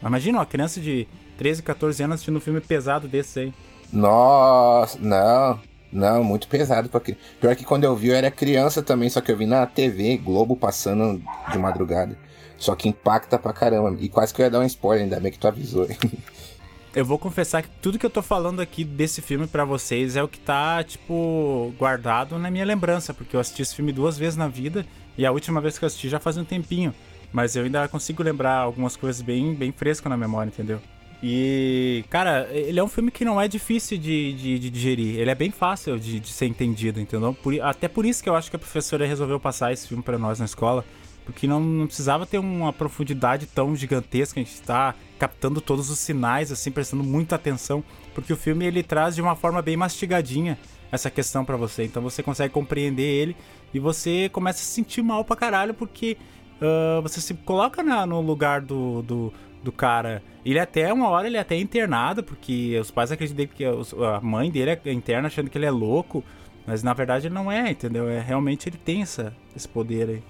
Imagina 0.00 0.38
uma 0.38 0.46
criança 0.46 0.80
de 0.80 1.08
13, 1.36 1.64
14 1.64 2.04
anos 2.04 2.14
assistindo 2.14 2.36
um 2.36 2.40
filme 2.40 2.60
pesado 2.60 3.08
desse 3.08 3.40
aí. 3.40 3.54
Nossa, 3.92 4.96
não. 5.00 5.60
Não, 5.92 6.22
muito 6.24 6.46
pesado. 6.46 6.88
Porque... 6.88 7.16
Pior 7.40 7.54
que 7.56 7.64
quando 7.64 7.82
eu 7.84 7.94
vi 7.96 8.08
eu 8.08 8.14
era 8.14 8.30
criança 8.30 8.82
também, 8.82 9.10
só 9.10 9.20
que 9.20 9.30
eu 9.32 9.36
vi 9.36 9.46
na 9.46 9.66
TV, 9.66 10.16
Globo 10.16 10.56
passando 10.56 11.20
de 11.50 11.58
madrugada. 11.58 12.16
Só 12.56 12.76
que 12.76 12.88
impacta 12.88 13.38
pra 13.38 13.52
caramba. 13.52 13.96
E 14.00 14.08
quase 14.08 14.32
que 14.32 14.40
eu 14.40 14.44
ia 14.44 14.50
dar 14.50 14.60
um 14.60 14.64
spoiler, 14.64 15.04
ainda 15.04 15.18
bem 15.18 15.32
que 15.32 15.38
tu 15.38 15.48
avisou. 15.48 15.88
eu 16.94 17.04
vou 17.04 17.18
confessar 17.18 17.62
que 17.62 17.68
tudo 17.80 17.98
que 17.98 18.04
eu 18.04 18.10
tô 18.10 18.22
falando 18.22 18.60
aqui 18.60 18.84
desse 18.84 19.22
filme 19.22 19.46
para 19.46 19.64
vocês 19.64 20.16
é 20.16 20.22
o 20.22 20.28
que 20.28 20.38
tá, 20.38 20.82
tipo, 20.84 21.74
guardado 21.78 22.38
na 22.38 22.50
minha 22.50 22.64
lembrança. 22.64 23.14
Porque 23.14 23.34
eu 23.34 23.40
assisti 23.40 23.62
esse 23.62 23.74
filme 23.74 23.92
duas 23.92 24.18
vezes 24.18 24.36
na 24.36 24.48
vida. 24.48 24.86
E 25.16 25.24
a 25.24 25.32
última 25.32 25.60
vez 25.60 25.78
que 25.78 25.84
eu 25.84 25.86
assisti 25.86 26.08
já 26.08 26.20
faz 26.20 26.36
um 26.36 26.44
tempinho. 26.44 26.94
Mas 27.32 27.56
eu 27.56 27.64
ainda 27.64 27.88
consigo 27.88 28.22
lembrar 28.22 28.56
algumas 28.56 28.96
coisas 28.96 29.22
bem, 29.22 29.54
bem 29.54 29.72
frescas 29.72 30.10
na 30.10 30.16
memória, 30.16 30.50
entendeu? 30.50 30.80
E, 31.22 32.04
cara, 32.10 32.48
ele 32.52 32.80
é 32.80 32.84
um 32.84 32.88
filme 32.88 33.10
que 33.10 33.24
não 33.24 33.40
é 33.40 33.46
difícil 33.46 33.96
de, 33.96 34.32
de, 34.32 34.58
de 34.58 34.70
digerir. 34.70 35.18
Ele 35.18 35.30
é 35.30 35.34
bem 35.34 35.50
fácil 35.50 35.98
de, 35.98 36.18
de 36.18 36.28
ser 36.28 36.46
entendido, 36.46 37.00
entendeu? 37.00 37.32
Por, 37.32 37.58
até 37.62 37.88
por 37.88 38.04
isso 38.04 38.22
que 38.22 38.28
eu 38.28 38.34
acho 38.34 38.50
que 38.50 38.56
a 38.56 38.58
professora 38.58 39.06
resolveu 39.06 39.38
passar 39.38 39.72
esse 39.72 39.86
filme 39.86 40.02
para 40.02 40.18
nós 40.18 40.40
na 40.40 40.44
escola. 40.44 40.84
Porque 41.24 41.46
não, 41.46 41.60
não, 41.60 41.86
precisava 41.86 42.26
ter 42.26 42.38
uma 42.38 42.72
profundidade 42.72 43.46
tão 43.46 43.76
gigantesca. 43.76 44.40
A 44.40 44.42
gente 44.42 44.54
está 44.54 44.94
captando 45.22 45.60
todos 45.60 45.88
os 45.88 46.00
sinais, 46.00 46.50
assim, 46.50 46.72
prestando 46.72 47.04
muita 47.04 47.36
atenção. 47.36 47.84
Porque 48.12 48.32
o 48.32 48.36
filme 48.36 48.66
ele 48.66 48.82
traz 48.82 49.14
de 49.14 49.22
uma 49.22 49.36
forma 49.36 49.62
bem 49.62 49.76
mastigadinha 49.76 50.58
essa 50.90 51.08
questão 51.08 51.44
para 51.44 51.56
você. 51.56 51.84
Então 51.84 52.02
você 52.02 52.24
consegue 52.24 52.52
compreender 52.52 53.04
ele 53.04 53.36
e 53.72 53.78
você 53.78 54.28
começa 54.30 54.58
a 54.58 54.62
se 54.62 54.72
sentir 54.72 55.00
mal 55.00 55.24
pra 55.24 55.36
caralho 55.36 55.74
porque 55.74 56.16
uh, 56.60 57.00
você 57.02 57.20
se 57.20 57.34
coloca 57.34 57.84
na, 57.84 58.04
no 58.04 58.20
lugar 58.20 58.60
do, 58.60 59.00
do 59.02 59.32
do 59.62 59.70
cara. 59.70 60.24
Ele 60.44 60.58
até, 60.58 60.92
uma 60.92 61.08
hora, 61.08 61.28
ele 61.28 61.36
é 61.36 61.40
até 61.40 61.56
internado, 61.56 62.20
porque 62.24 62.76
os 62.80 62.90
pais 62.90 63.12
acreditam 63.12 63.46
que 63.46 63.64
a 63.64 64.20
mãe 64.20 64.50
dele 64.50 64.72
é 64.84 64.92
interna 64.92 65.28
achando 65.28 65.48
que 65.48 65.56
ele 65.56 65.66
é 65.66 65.70
louco. 65.70 66.24
Mas 66.66 66.82
na 66.82 66.92
verdade 66.92 67.28
ele 67.28 67.34
não 67.34 67.50
é, 67.50 67.70
entendeu? 67.70 68.08
É, 68.08 68.20
realmente 68.20 68.68
ele 68.68 68.76
tem 68.76 69.02
essa, 69.02 69.32
esse 69.54 69.68
poder 69.68 70.08
aí. 70.08 70.22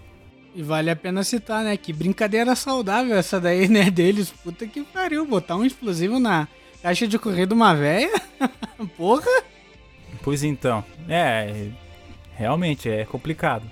E 0.54 0.62
vale 0.62 0.90
a 0.90 0.96
pena 0.96 1.24
citar, 1.24 1.64
né? 1.64 1.76
Que 1.76 1.92
brincadeira 1.92 2.54
saudável 2.54 3.16
essa 3.16 3.40
daí, 3.40 3.68
né? 3.68 3.90
Deles. 3.90 4.30
Puta 4.30 4.66
que 4.66 4.82
pariu, 4.82 5.26
botar 5.26 5.56
um 5.56 5.64
explosivo 5.64 6.18
na 6.18 6.46
caixa 6.82 7.06
de 7.06 7.18
correr 7.18 7.46
de 7.46 7.54
uma 7.54 7.74
véia? 7.74 8.10
Porra! 8.96 9.30
Pois 10.22 10.42
então, 10.42 10.84
é. 11.08 11.68
Realmente 12.36 12.88
é 12.88 13.04
complicado. 13.04 13.64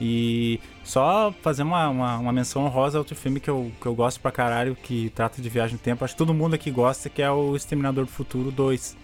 E 0.00 0.60
só 0.84 1.32
fazer 1.42 1.62
uma, 1.62 1.88
uma, 1.88 2.18
uma, 2.18 2.32
menção 2.32 2.64
honrosa 2.64 2.98
a 2.98 3.00
outro 3.00 3.16
filme 3.16 3.40
que 3.40 3.48
eu, 3.48 3.72
que 3.80 3.86
eu 3.86 3.94
gosto 3.94 4.20
pra 4.20 4.30
caralho, 4.30 4.76
que 4.76 5.10
trata 5.10 5.40
de 5.40 5.48
viagem 5.48 5.74
no 5.74 5.78
tempo. 5.78 6.04
Acho 6.04 6.14
que 6.14 6.18
todo 6.18 6.34
mundo 6.34 6.54
aqui 6.54 6.70
gosta, 6.70 7.08
que 7.08 7.22
é 7.22 7.30
o 7.30 7.56
Exterminador 7.56 8.04
do 8.04 8.10
Futuro 8.10 8.50
2. 8.50 8.96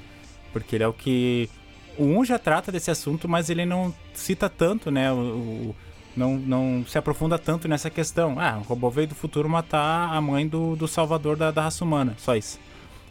Porque 0.52 0.76
ele 0.76 0.84
é 0.84 0.88
o 0.88 0.92
que. 0.92 1.48
O 1.96 2.04
1 2.04 2.24
já 2.24 2.38
trata 2.38 2.72
desse 2.72 2.90
assunto, 2.90 3.28
mas 3.28 3.48
ele 3.48 3.64
não 3.64 3.94
cita 4.12 4.48
tanto, 4.48 4.90
né? 4.90 5.10
O, 5.12 5.16
o 5.16 5.76
não, 6.16 6.36
não 6.36 6.84
se 6.86 6.98
aprofunda 6.98 7.38
tanto 7.38 7.68
nessa 7.68 7.90
questão. 7.90 8.38
Ah, 8.38 8.58
o 8.58 8.62
robô 8.62 8.90
veio 8.90 9.08
do 9.08 9.14
futuro 9.14 9.48
matar 9.48 10.12
a 10.12 10.20
mãe 10.20 10.46
do, 10.46 10.76
do 10.76 10.86
salvador 10.86 11.36
da, 11.36 11.50
da 11.50 11.62
raça 11.62 11.84
humana. 11.84 12.14
Só 12.18 12.36
isso. 12.36 12.58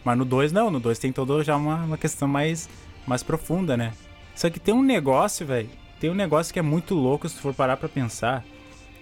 Mas 0.04 0.18
no 0.18 0.26
2 0.26 0.52
não, 0.52 0.72
no 0.72 0.80
2 0.80 1.00
tem 1.00 1.12
todo 1.12 1.44
já 1.44 1.56
uma, 1.56 1.84
uma 1.84 1.98
questão 1.98 2.28
mais, 2.28 2.70
mais 3.06 3.24
profunda, 3.24 3.76
né? 3.78 3.94
Só 4.36 4.50
que 4.50 4.60
tem 4.60 4.74
um 4.74 4.84
negócio, 4.84 5.46
velho, 5.46 5.70
tem 6.00 6.10
um 6.10 6.16
negócio 6.16 6.52
que 6.52 6.60
é 6.60 6.64
muito 6.64 6.96
louco 6.96 7.28
se 7.28 7.36
tu 7.36 7.42
for 7.42 7.54
parar 7.54 7.78
pra 7.78 7.90
pensar 7.90 8.44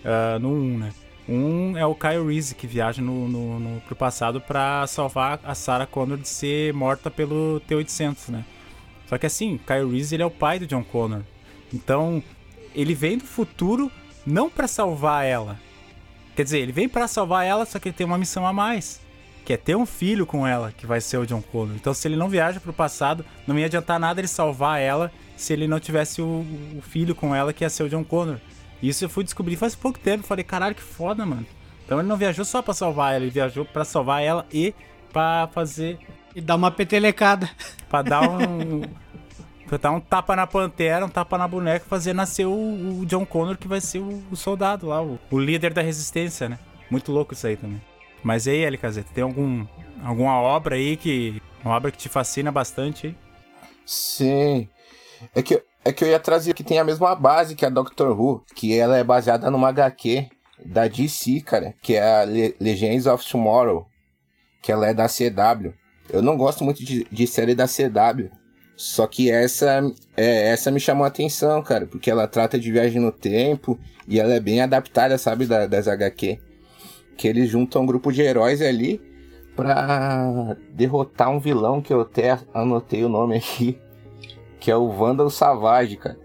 uh, 0.04 0.39
no 0.39 0.50
1, 0.50 0.78
né? 0.78 0.93
Um 1.28 1.78
é 1.78 1.86
o 1.86 1.93
Kyle 1.93 2.26
Reese 2.26 2.56
que 2.56 2.66
viaja 2.66 3.02
no, 3.02 3.28
no, 3.28 3.60
no, 3.60 3.82
pro 3.82 3.95
passado 3.95 4.41
para 4.41 4.88
salvar 4.88 5.39
a 5.43 5.54
Sarah 5.54 5.86
Connor 5.86 6.18
de 6.18 6.28
ser 6.28 6.74
morta 6.74 7.12
pelo 7.12 7.62
T-800, 7.68 8.30
né? 8.30 8.43
Só 9.06 9.18
que 9.18 9.28
assim, 9.28 9.60
Kyle 9.66 9.91
Reese 9.91 10.16
ele 10.16 10.24
é 10.24 10.26
o 10.26 10.32
pai 10.32 10.58
do 10.58 10.66
John 10.66 10.84
Connor. 10.84 11.22
Então, 11.72 12.24
ele 12.74 12.94
vem 12.94 13.18
do 13.18 13.26
futuro 13.26 13.92
não 14.26 14.50
para 14.50 14.68
salvar 14.68 15.26
ela. 15.26 15.60
Quer 16.36 16.44
dizer, 16.44 16.60
ele 16.60 16.72
vem 16.72 16.88
para 16.88 17.08
salvar 17.08 17.46
ela, 17.46 17.66
só 17.66 17.80
que 17.80 17.90
ele 17.90 17.96
tem 17.96 18.06
uma 18.06 18.18
missão 18.18 18.48
a 18.48 18.54
mais, 18.54 19.02
que 19.44 19.54
é 19.54 19.58
ter 19.58 19.76
um 19.76 19.86
filho 19.86 20.26
com 20.26 20.48
ela, 20.48 20.72
que 20.72 20.86
vai 20.86 21.02
ser 21.02 21.18
o 21.18 21.26
John 21.26 21.42
Connor. 21.42 21.76
Então, 21.76 21.94
se 21.94 22.08
ele 22.08 22.16
não 22.16 22.30
viaja 22.30 22.60
pro 22.60 22.72
passado, 22.72 23.26
não 23.46 23.58
ia 23.60 23.66
adiantar 23.66 24.00
nada 24.00 24.22
ele 24.22 24.28
salvar 24.28 24.80
ela 24.80 25.12
se 25.36 25.54
ele 25.54 25.68
não 25.68 25.80
tivesse 25.80 26.22
o, 26.22 26.46
o 26.78 26.82
filho 26.82 27.16
com 27.16 27.36
ela, 27.36 27.52
que 27.52 27.64
ia 27.64 27.70
ser 27.70 27.84
o 27.84 27.90
John 27.90 28.04
Connor. 28.04 28.38
Isso 28.82 29.04
eu 29.04 29.10
fui 29.10 29.24
descobrir 29.24 29.56
faz 29.56 29.76
pouco 29.76 30.00
tempo. 30.00 30.26
Falei, 30.26 30.44
caralho, 30.44 30.76
que 30.76 30.82
foda, 30.82 31.26
mano. 31.26 31.46
Então 31.86 32.00
ele 32.00 32.08
não 32.08 32.18
viajou 32.18 32.46
só 32.46 32.62
pra 32.62 32.74
salvar 32.74 33.16
ela, 33.16 33.24
ele 33.24 33.32
viajou 33.32 33.66
pra 33.66 33.84
salvar 33.84 34.22
ela 34.24 34.46
e 34.52 34.74
pra 35.12 35.50
fazer. 35.54 35.98
E 36.36 36.42
dar 36.42 36.56
uma 36.56 36.72
petelecada. 36.72 37.50
Pra 37.90 38.02
dar 38.02 38.22
um. 38.30 38.82
dar 39.78 39.92
um 39.92 40.00
tapa 40.00 40.36
na 40.36 40.48
pantera, 40.48 41.06
um 41.06 41.10
tapa 41.10 41.38
na 41.38 41.48
boneca 41.48 41.86
fazer 41.88 42.14
nascer 42.14 42.46
o, 42.46 42.52
o, 43.02 43.06
John 43.06 43.26
Connor, 43.26 43.58
que 43.58 43.68
vai 43.68 43.80
ser 43.82 44.00
o, 44.00 44.24
o 44.32 44.36
soldado 44.36 44.88
lá, 44.88 45.02
o, 45.02 45.20
o, 45.30 45.40
líder 45.40 45.74
da 45.74 45.82
resistência, 45.82 46.50
né? 46.50 46.58
Muito 46.90 47.12
louco 47.12 47.34
isso 47.34 47.46
aí 47.46 47.56
também. 47.56 47.82
Mas 48.24 48.48
e 48.48 48.52
aí, 48.52 48.66
LKZ, 48.66 49.04
tem 49.14 49.24
algum, 49.24 49.66
alguma 50.04 50.40
obra 50.40 50.76
aí 50.76 50.98
que. 50.98 51.42
Uma 51.64 51.76
obra 51.76 51.92
que 51.92 51.98
te 51.98 52.10
fascina 52.10 52.52
bastante? 52.52 53.16
Sim. 53.86 54.68
É 55.36 55.42
que, 55.42 55.62
é 55.84 55.92
que 55.92 56.04
eu 56.04 56.08
ia 56.08 56.20
trazer 56.20 56.54
que 56.54 56.64
tem 56.64 56.80
a 56.80 56.84
mesma 56.84 57.14
base 57.16 57.56
que 57.56 57.66
a 57.66 57.70
Doctor 57.70 58.20
Who, 58.20 58.44
que 58.56 58.78
ela 58.78 58.98
é 58.98 59.04
baseada 59.04 59.52
numa 59.52 59.70
HQ 59.70 60.30
da 60.66 60.88
DC, 60.88 61.42
cara, 61.42 61.74
que 61.82 61.96
é 61.96 62.22
a 62.22 62.26
Le 62.26 62.56
Legends 62.60 63.06
of 63.06 63.28
Tomorrow, 63.30 63.88
que 64.62 64.72
ela 64.72 64.88
é 64.88 64.94
da 64.94 65.08
CW. 65.08 65.74
Eu 66.10 66.22
não 66.22 66.38
gosto 66.38 66.64
muito 66.64 66.84
de, 66.84 67.06
de 67.10 67.28
série 67.28 67.56
da 67.56 67.66
CW, 67.68 68.30
só 68.80 69.06
que 69.08 69.30
essa, 69.30 69.92
é, 70.16 70.52
essa 70.52 70.72
me 70.72 70.80
chamou 70.80 71.04
a 71.04 71.10
atenção, 71.10 71.62
cara, 71.62 71.86
porque 71.86 72.10
ela 72.10 72.26
trata 72.30 72.58
de 72.58 72.72
viagem 72.72 73.02
no 73.02 73.12
tempo 73.12 73.78
e 74.08 74.22
ela 74.22 74.34
é 74.34 74.40
bem 74.40 74.62
adaptada, 74.62 75.18
sabe, 75.18 75.46
da, 75.46 75.68
das 75.68 75.86
HQ. 75.86 76.40
Que 77.18 77.28
eles 77.28 77.50
juntam 77.50 77.82
um 77.82 77.86
grupo 77.86 78.10
de 78.10 78.22
heróis 78.22 78.62
ali 78.62 79.02
pra 79.54 80.56
derrotar 80.72 81.30
um 81.30 81.42
vilão 81.42 81.82
que 81.82 81.92
eu 81.92 82.00
até 82.00 82.40
anotei 82.54 83.04
o 83.04 83.10
nome 83.10 83.36
aqui 83.36 83.78
que 84.62 84.72
é 84.72 84.78
o 84.78 84.90
Vandal 84.94 85.30
Savage, 85.30 85.98
cara. 85.98 86.18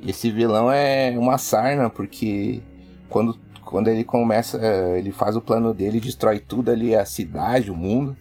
E 0.00 0.10
esse 0.10 0.32
vilão 0.32 0.68
é 0.68 1.16
uma 1.16 1.38
sarna, 1.38 1.88
porque 1.88 2.60
quando, 3.08 3.38
quando 3.64 3.86
ele 3.86 4.02
começa, 4.02 4.60
ele 4.98 5.12
faz 5.12 5.36
o 5.36 5.40
plano 5.40 5.72
dele, 5.72 6.00
destrói 6.00 6.40
tudo 6.40 6.72
ali, 6.72 6.92
a 6.92 7.04
cidade, 7.04 7.70
o 7.70 7.76
mundo. 7.76 8.16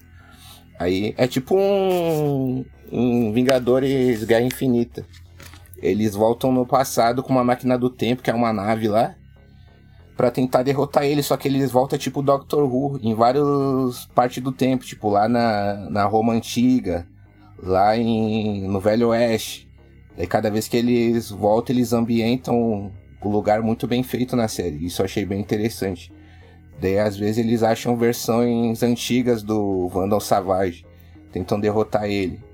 Aí 0.77 1.15
é 1.17 1.25
tipo 1.25 1.57
um, 1.57 2.63
um 2.91 3.31
Vingadores 3.31 4.23
Guerra 4.23 4.45
Infinita. 4.45 5.05
Eles 5.77 6.13
voltam 6.13 6.51
no 6.51 6.65
passado 6.65 7.23
com 7.23 7.31
uma 7.31 7.43
máquina 7.43 7.77
do 7.77 7.89
tempo, 7.89 8.21
que 8.21 8.29
é 8.29 8.33
uma 8.33 8.51
nave 8.51 8.87
lá, 8.87 9.15
para 10.17 10.29
tentar 10.29 10.63
derrotar 10.63 11.05
ele, 11.05 11.23
só 11.23 11.37
que 11.37 11.47
eles 11.47 11.71
voltam 11.71 11.97
tipo 11.97 12.21
Doctor 12.21 12.63
Who 12.63 12.99
em 13.01 13.13
várias 13.13 14.05
partes 14.13 14.43
do 14.43 14.51
tempo, 14.51 14.83
tipo 14.83 15.09
lá 15.09 15.29
na, 15.29 15.89
na 15.89 16.03
Roma 16.05 16.33
Antiga, 16.33 17.07
lá 17.57 17.95
em, 17.97 18.67
no 18.67 18.81
Velho 18.81 19.09
Oeste. 19.09 19.69
Daí 20.17 20.27
cada 20.27 20.51
vez 20.51 20.67
que 20.67 20.75
eles 20.75 21.29
voltam, 21.29 21.73
eles 21.73 21.93
ambientam 21.93 22.91
o 23.21 23.29
lugar 23.29 23.61
muito 23.61 23.87
bem 23.87 24.03
feito 24.03 24.35
na 24.35 24.49
série. 24.49 24.85
Isso 24.85 25.01
eu 25.01 25.05
achei 25.05 25.25
bem 25.25 25.39
interessante. 25.39 26.11
Daí 26.81 26.99
às 26.99 27.15
vezes 27.15 27.37
eles 27.37 27.63
acham 27.63 27.95
versões 27.95 28.83
antigas 28.83 29.41
do 29.41 29.87
Vandal 29.87 30.19
Savage, 30.19 30.85
tentam 31.31 31.57
derrotar 31.57 32.05
ele. 32.05 32.48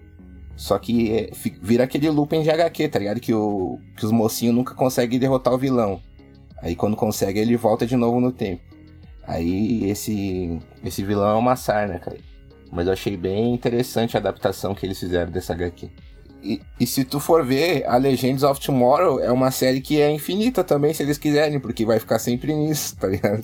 Só 0.56 0.80
que 0.80 1.12
é, 1.12 1.30
vira 1.62 1.84
aquele 1.84 2.10
looping 2.10 2.42
de 2.42 2.50
HQ, 2.50 2.88
tá 2.88 3.00
ligado? 3.00 3.20
Que, 3.20 3.34
o, 3.34 3.80
que 3.96 4.06
os 4.06 4.12
mocinhos 4.12 4.56
nunca 4.56 4.74
conseguem 4.74 5.20
derrotar 5.20 5.54
o 5.54 5.58
vilão. 5.58 6.02
Aí 6.62 6.76
quando 6.76 6.96
consegue, 6.96 7.40
ele 7.40 7.58
volta 7.58 7.86
de 7.86 7.96
novo 7.96 8.20
no 8.20 8.32
tempo. 8.32 8.64
Aí 9.28 9.90
esse, 9.90 10.60
esse 10.84 11.04
vilão 11.04 11.30
é 11.30 11.34
uma 11.36 11.56
sarna, 11.56 12.00
cara. 12.00 12.18
Mas 12.72 12.88
eu 12.88 12.94
achei 12.94 13.18
bem 13.18 13.54
interessante 13.54 14.16
a 14.16 14.20
adaptação 14.20 14.74
que 14.74 14.86
eles 14.86 15.00
fizeram 15.00 15.32
dessa 15.32 15.54
HQ. 15.54 15.90
E, 16.42 16.62
e, 16.80 16.86
se 16.86 17.04
tu 17.04 17.20
for 17.20 17.44
ver, 17.44 17.86
a 17.88 17.98
Legends 17.98 18.44
of 18.44 18.62
Tomorrow 18.62 19.20
é 19.20 19.32
uma 19.32 19.50
série 19.50 19.82
que 19.82 20.00
é 20.00 20.12
infinita 20.12 20.64
também, 20.64 20.94
se 20.94 21.02
eles 21.02 21.18
quiserem, 21.18 21.60
porque 21.60 21.84
vai 21.86 22.00
ficar 22.00 22.20
sempre 22.20 22.54
nisso, 22.54 22.96
tá 22.98 23.08
ligado? 23.08 23.44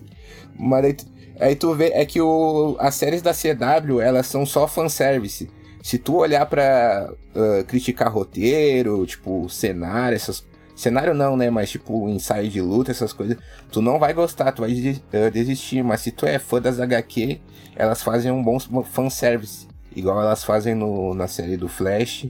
Mas 0.57 0.95
Aí 1.41 1.55
tu 1.55 1.73
vê, 1.73 1.89
é 1.95 2.05
que 2.05 2.21
o, 2.21 2.75
as 2.79 2.93
séries 2.93 3.23
da 3.23 3.33
CW, 3.33 3.99
elas 3.99 4.27
são 4.27 4.45
só 4.45 4.67
fanservice. 4.67 5.49
Se 5.81 5.97
tu 5.97 6.17
olhar 6.17 6.45
pra 6.45 7.09
uh, 7.35 7.63
criticar 7.65 8.11
roteiro, 8.11 9.05
tipo, 9.05 9.49
cenário, 9.49 10.15
essas... 10.15 10.45
Cenário 10.75 11.13
não, 11.13 11.37
né? 11.37 11.49
Mas 11.49 11.69
tipo, 11.69 12.09
ensaio 12.09 12.49
de 12.49 12.61
luta, 12.61 12.91
essas 12.91 13.13
coisas. 13.13 13.37
Tu 13.71 13.81
não 13.81 13.99
vai 13.99 14.13
gostar, 14.13 14.51
tu 14.51 14.61
vai 14.61 14.71
uh, 14.71 15.31
desistir. 15.31 15.83
Mas 15.83 16.01
se 16.01 16.11
tu 16.11 16.25
é 16.25 16.39
fã 16.39 16.59
das 16.61 16.79
HQ, 16.79 17.39
elas 17.75 18.01
fazem 18.01 18.31
um 18.31 18.43
bom 18.43 18.59
fanservice. 18.83 19.67
Igual 19.95 20.21
elas 20.21 20.43
fazem 20.43 20.73
no, 20.73 21.13
na 21.13 21.27
série 21.27 21.57
do 21.57 21.67
Flash, 21.67 22.27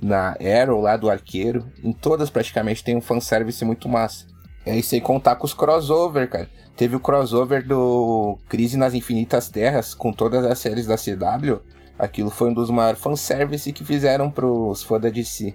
na 0.00 0.36
Arrow 0.40 0.80
lá 0.80 0.96
do 0.96 1.10
Arqueiro. 1.10 1.66
Em 1.82 1.92
todas 1.92 2.30
praticamente 2.30 2.84
tem 2.84 2.96
um 2.96 3.00
fanservice 3.00 3.64
muito 3.64 3.88
massa. 3.88 4.26
É 4.64 4.76
isso 4.76 4.94
aí 4.94 5.00
contar 5.00 5.36
com 5.36 5.46
os 5.46 5.54
crossover, 5.54 6.28
cara. 6.28 6.48
Teve 6.76 6.94
o 6.94 7.00
crossover 7.00 7.66
do 7.66 8.38
Crise 8.48 8.76
nas 8.76 8.94
Infinitas 8.94 9.48
Terras 9.48 9.94
com 9.94 10.12
todas 10.12 10.44
as 10.44 10.58
séries 10.58 10.86
da 10.86 10.96
CW. 10.96 11.60
Aquilo 11.98 12.30
foi 12.30 12.50
um 12.50 12.54
dos 12.54 12.70
maiores 12.70 13.00
fanservice 13.00 13.72
que 13.72 13.84
fizeram 13.84 14.30
pros 14.30 14.82
fãs 14.82 15.02
da 15.02 15.08
DC. 15.08 15.54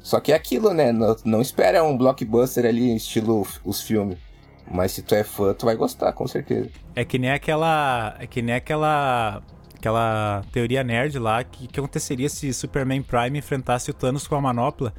Só 0.00 0.20
que 0.20 0.32
é 0.32 0.34
aquilo, 0.34 0.72
né? 0.72 0.92
Não, 0.92 1.16
não 1.24 1.40
espera 1.40 1.82
um 1.84 1.96
blockbuster 1.96 2.64
ali, 2.64 2.94
estilo 2.94 3.46
os 3.64 3.82
filmes. 3.82 4.18
Mas 4.70 4.92
se 4.92 5.02
tu 5.02 5.14
é 5.14 5.22
fã, 5.22 5.54
tu 5.54 5.66
vai 5.66 5.76
gostar, 5.76 6.12
com 6.12 6.26
certeza. 6.26 6.70
É 6.94 7.04
que 7.04 7.18
nem 7.18 7.30
aquela. 7.30 8.16
É 8.18 8.26
que 8.26 8.42
nem 8.42 8.54
aquela. 8.54 9.42
Aquela 9.76 10.42
teoria 10.52 10.82
nerd 10.82 11.18
lá 11.18 11.44
que, 11.44 11.68
que 11.68 11.78
aconteceria 11.78 12.28
se 12.28 12.52
Superman 12.52 13.02
Prime 13.02 13.38
enfrentasse 13.38 13.90
o 13.90 13.94
Thanos 13.94 14.26
com 14.26 14.34
a 14.34 14.40
manopla. 14.40 14.92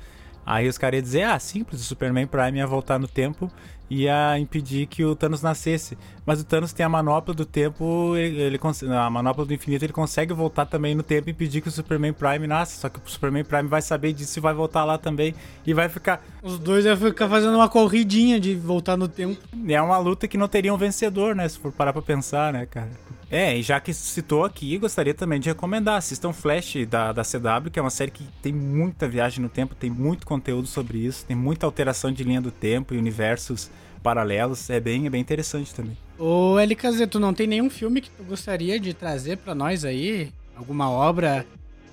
Aí 0.45 0.67
os 0.67 0.77
caras 0.77 0.99
iam 0.99 1.03
dizer, 1.03 1.23
ah, 1.23 1.37
simples, 1.39 1.81
o 1.81 1.83
Superman 1.83 2.27
Prime 2.27 2.59
ia 2.59 2.67
voltar 2.67 2.97
no 2.97 3.07
tempo 3.07 3.51
ia 3.89 4.37
impedir 4.37 4.85
que 4.87 5.03
o 5.03 5.15
Thanos 5.15 5.41
nascesse. 5.41 5.97
Mas 6.25 6.41
o 6.41 6.43
Thanos 6.43 6.73
tem 6.73 6.85
a 6.85 6.89
manopla 6.89 7.33
do 7.33 7.45
tempo, 7.45 8.15
ele, 8.15 8.39
ele 8.41 8.59
a 8.93 9.09
manopla 9.09 9.45
do 9.45 9.53
infinito, 9.53 9.85
ele 9.85 9.93
consegue 9.93 10.33
voltar 10.33 10.65
também 10.65 10.93
no 10.93 11.03
tempo 11.03 11.29
e 11.29 11.31
impedir 11.31 11.61
que 11.61 11.69
o 11.69 11.71
Superman 11.71 12.13
Prime 12.13 12.47
nasça. 12.47 12.81
Só 12.81 12.89
que 12.89 12.99
o 12.99 13.01
Superman 13.05 13.43
Prime 13.43 13.67
vai 13.67 13.81
saber 13.81 14.13
disso 14.13 14.39
e 14.39 14.41
vai 14.41 14.53
voltar 14.53 14.83
lá 14.83 14.97
também 14.97 15.33
e 15.65 15.73
vai 15.73 15.87
ficar. 15.89 16.23
Os 16.43 16.59
dois 16.59 16.85
vão 16.85 16.97
ficar 16.97 17.29
fazendo 17.29 17.55
uma 17.55 17.69
corridinha 17.69 18.39
de 18.39 18.55
voltar 18.55 18.97
no 18.97 19.07
tempo. 19.07 19.41
É 19.67 19.81
uma 19.81 19.97
luta 19.97 20.27
que 20.27 20.37
não 20.37 20.47
teria 20.47 20.73
um 20.73 20.77
vencedor, 20.77 21.35
né? 21.35 21.47
Se 21.47 21.57
for 21.57 21.71
parar 21.71 21.93
pra 21.93 22.01
pensar, 22.01 22.51
né, 22.51 22.65
cara? 22.65 22.89
É, 23.29 23.57
e 23.57 23.61
já 23.61 23.79
que 23.79 23.93
citou 23.93 24.45
aqui, 24.45 24.77
gostaria 24.77 25.13
também 25.13 25.39
de 25.39 25.49
recomendar. 25.49 25.97
Assistam 25.97 26.31
Flash 26.31 26.85
da, 26.89 27.11
da 27.11 27.23
CW, 27.23 27.69
que 27.71 27.77
é 27.77 27.81
uma 27.81 27.89
série 27.89 28.11
que 28.11 28.23
tem 28.41 28.53
muita 28.53 29.07
viagem 29.07 29.41
no 29.41 29.49
tempo, 29.49 29.75
tem 29.75 29.89
muito 29.89 30.25
conteúdo 30.25 30.67
sobre 30.67 30.99
isso, 30.99 31.25
tem 31.25 31.35
muita 31.35 31.65
alteração 31.65 32.11
de 32.11 32.23
linha 32.23 32.39
do 32.39 32.51
tempo 32.51 32.93
e 32.93 32.97
universos 32.97 33.69
paralelos. 34.01 34.69
É 34.69 34.79
bem, 34.79 35.05
é 35.05 35.09
bem 35.09 35.19
interessante 35.19 35.75
também. 35.75 35.97
Ô, 36.17 36.57
LKZ, 36.57 37.07
tu 37.09 37.19
não 37.19 37.33
tem 37.33 37.47
nenhum 37.47 37.69
filme 37.69 37.99
que 37.99 38.09
tu 38.09 38.23
gostaria 38.23 38.79
de 38.79 38.93
trazer 38.93 39.37
para 39.37 39.53
nós 39.53 39.83
aí? 39.83 40.31
Alguma 40.55 40.89
obra 40.89 41.45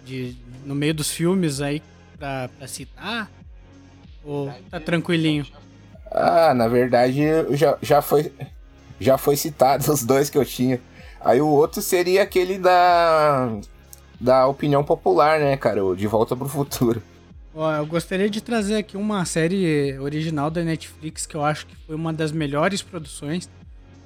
de, 0.04 0.36
no 0.64 0.74
meio 0.74 0.94
dos 0.94 1.10
filmes 1.10 1.60
aí 1.60 1.82
pra, 2.16 2.48
pra 2.56 2.68
citar? 2.68 3.28
Ou 4.24 4.52
tá 4.70 4.78
tranquilinho? 4.78 5.46
Ah, 6.10 6.54
na 6.54 6.68
verdade, 6.68 7.20
já, 7.56 7.76
já 7.82 8.00
foi 8.00 8.32
já 9.00 9.18
foi 9.18 9.36
citado 9.36 9.84
os 9.92 10.04
dois 10.04 10.30
que 10.30 10.38
eu 10.38 10.44
tinha. 10.44 10.80
Aí 11.24 11.40
o 11.40 11.48
outro 11.48 11.80
seria 11.80 12.22
aquele 12.22 12.58
da. 12.58 13.58
Da 14.20 14.46
opinião 14.46 14.84
popular, 14.84 15.40
né, 15.40 15.56
cara? 15.56 15.84
O 15.84 15.96
De 15.96 16.06
Volta 16.06 16.36
pro 16.36 16.48
Futuro. 16.48 17.02
Ó, 17.54 17.72
eu 17.72 17.86
gostaria 17.86 18.30
de 18.30 18.40
trazer 18.40 18.76
aqui 18.76 18.96
uma 18.96 19.24
série 19.24 19.98
original 19.98 20.50
da 20.50 20.62
Netflix 20.62 21.26
que 21.26 21.34
eu 21.34 21.44
acho 21.44 21.66
que 21.66 21.76
foi 21.76 21.94
uma 21.94 22.12
das 22.12 22.32
melhores 22.32 22.80
produções 22.80 23.50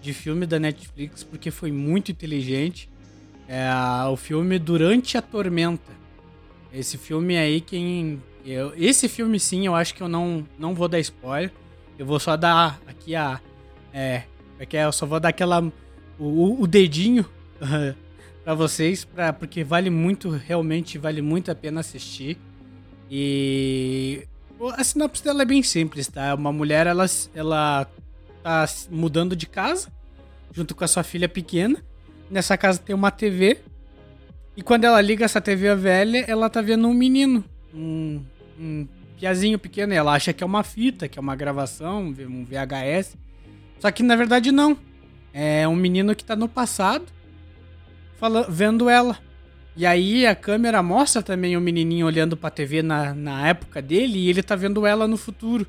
de 0.01 0.13
filme 0.13 0.47
da 0.47 0.59
Netflix, 0.59 1.23
porque 1.23 1.51
foi 1.51 1.71
muito 1.73 2.11
inteligente. 2.11 2.89
É 3.49 3.71
o 4.11 4.17
filme 4.17 4.59
Durante 4.59 5.17
a 5.17 5.23
Tormenta. 5.23 5.93
Esse 6.73 6.99
filme 6.99 7.37
aí, 7.37 7.61
quem. 7.61 8.23
Eu, 8.45 8.73
esse 8.77 9.09
filme 9.09 9.39
sim, 9.41 9.67
eu 9.67 9.75
acho 9.75 9.95
que 9.95 10.03
eu 10.03 10.09
não, 10.09 10.47
não 10.59 10.75
vou 10.75 10.89
dar 10.89 10.99
spoiler. 11.01 11.53
Eu 11.99 12.07
vou 12.07 12.21
só 12.21 12.37
dar 12.37 12.81
aqui 12.87 13.15
a. 13.17 13.41
É. 13.93 14.23
É 14.59 14.67
que 14.67 14.77
eu 14.77 14.93
só 14.93 15.07
vou 15.07 15.21
dar 15.21 15.29
aquela 15.29 15.63
o, 16.19 16.63
o 16.63 16.67
dedinho 16.67 17.25
para 18.45 18.55
vocês, 18.55 19.05
pra, 19.05 19.33
porque 19.33 19.63
vale 19.63 19.91
muito, 19.91 20.31
realmente 20.31 20.99
vale 20.99 21.21
muito 21.23 21.51
a 21.51 21.55
pena 21.55 21.81
assistir. 21.81 22.39
E 23.11 24.27
a 24.77 24.85
sinopse 24.85 25.23
dela 25.23 25.43
é 25.43 25.47
bem 25.47 25.63
simples, 25.63 26.09
tá? 26.09 26.35
Uma 26.35 26.53
mulher, 26.53 26.87
ela, 26.87 27.07
ela 27.35 27.87
tá 28.43 28.67
mudando 28.91 29.37
de 29.37 29.47
casa, 29.47 29.91
junto 30.53 30.75
com 30.75 30.85
a 30.85 30.89
sua 30.89 31.03
filha 31.03 31.29
pequena. 31.29 31.83
Nessa 32.31 32.57
casa 32.57 32.79
tem 32.79 32.95
uma 32.95 33.11
TV. 33.11 33.59
E 34.57 34.63
quando 34.63 34.85
ela 34.85 35.01
liga 35.01 35.25
essa 35.25 35.41
TV 35.41 35.75
velha, 35.75 36.25
ela 36.27 36.51
tá 36.51 36.61
vendo 36.61 36.89
um 36.89 36.95
menino, 36.95 37.45
um, 37.73 38.21
um 38.59 38.89
piazinho 39.19 39.59
pequeno. 39.59 39.93
E 39.93 39.97
ela 39.97 40.13
acha 40.13 40.33
que 40.33 40.43
é 40.43 40.47
uma 40.47 40.65
fita, 40.65 41.09
que 41.09 41.19
é 41.19 41.23
uma 41.23 41.37
gravação, 41.37 42.03
um 42.09 42.45
VHS. 42.45 43.17
Só 43.79 43.91
que 43.91 44.03
na 44.03 44.17
verdade 44.17 44.51
não. 44.51 44.77
É 45.41 45.69
um 45.69 45.77
menino 45.77 46.17
que 46.17 46.25
tá 46.25 46.35
no 46.35 46.49
passado, 46.49 47.05
falando, 48.17 48.51
vendo 48.51 48.91
ela. 48.91 49.17
E 49.77 49.87
aí 49.87 50.27
a 50.27 50.35
câmera 50.35 50.83
mostra 50.83 51.23
também 51.23 51.57
o 51.57 51.61
menininho 51.61 52.07
olhando 52.07 52.37
pra 52.37 52.51
TV 52.51 52.83
na, 52.83 53.15
na 53.15 53.47
época 53.47 53.81
dele 53.81 54.19
e 54.19 54.29
ele 54.29 54.43
tá 54.43 54.57
vendo 54.57 54.85
ela 54.85 55.07
no 55.07 55.17
futuro. 55.17 55.65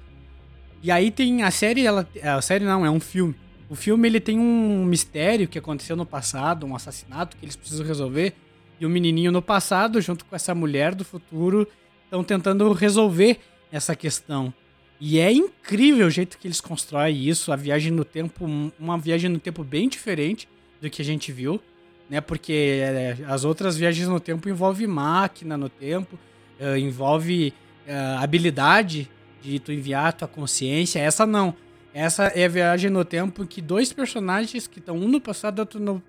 E 0.81 0.89
aí 0.89 1.11
tem 1.11 1.43
a 1.43 1.51
série, 1.51 1.85
ela, 1.85 2.09
a 2.23 2.41
série 2.41 2.65
não, 2.65 2.83
é 2.83 2.89
um 2.89 2.99
filme. 2.99 3.35
O 3.69 3.75
filme 3.75 4.07
ele 4.07 4.19
tem 4.19 4.39
um 4.39 4.83
mistério 4.85 5.47
que 5.47 5.59
aconteceu 5.59 5.95
no 5.95 6.03
passado, 6.03 6.65
um 6.65 6.75
assassinato 6.75 7.37
que 7.37 7.45
eles 7.45 7.55
precisam 7.55 7.85
resolver. 7.85 8.33
E 8.79 8.87
o 8.87 8.89
menininho 8.89 9.31
no 9.31 9.39
passado, 9.41 10.01
junto 10.01 10.25
com 10.25 10.35
essa 10.35 10.55
mulher 10.55 10.95
do 10.95 11.05
futuro, 11.05 11.67
estão 12.05 12.23
tentando 12.23 12.73
resolver 12.73 13.37
essa 13.71 13.95
questão. 13.95 14.51
E 14.99 15.19
é 15.19 15.31
incrível 15.31 16.07
o 16.07 16.09
jeito 16.09 16.37
que 16.37 16.47
eles 16.47 16.59
constroem 16.59 17.15
isso, 17.15 17.53
a 17.53 17.55
viagem 17.55 17.91
no 17.91 18.03
tempo, 18.03 18.45
uma 18.77 18.97
viagem 18.97 19.29
no 19.29 19.39
tempo 19.39 19.63
bem 19.63 19.87
diferente 19.87 20.47
do 20.81 20.89
que 20.89 21.01
a 21.01 21.05
gente 21.05 21.31
viu, 21.31 21.61
né? 22.09 22.19
Porque 22.19 22.81
é, 22.81 23.17
as 23.25 23.45
outras 23.45 23.77
viagens 23.77 24.09
no 24.09 24.19
tempo 24.19 24.49
envolve 24.49 24.85
máquina 24.85 25.55
no 25.55 25.69
tempo, 25.69 26.19
uh, 26.59 26.75
envolve 26.75 27.53
uh, 27.87 28.21
habilidade 28.21 29.09
de 29.41 29.57
tu 29.59 29.71
enviar 29.71 30.11
tua 30.11 30.27
consciência. 30.27 30.99
Essa 30.99 31.25
não. 31.25 31.55
Essa 31.93 32.25
é 32.25 32.45
a 32.45 32.49
viagem 32.49 32.89
no 32.89 33.05
tempo 33.05 33.45
que 33.45 33.61
dois 33.61 33.93
personagens 33.93 34.67
que 34.67 34.79
estão 34.79 34.97
um 34.97 35.07
no 35.07 35.21
passado 35.21 35.59
e 35.59 35.61
outro 35.61 35.79
no, 35.79 36.03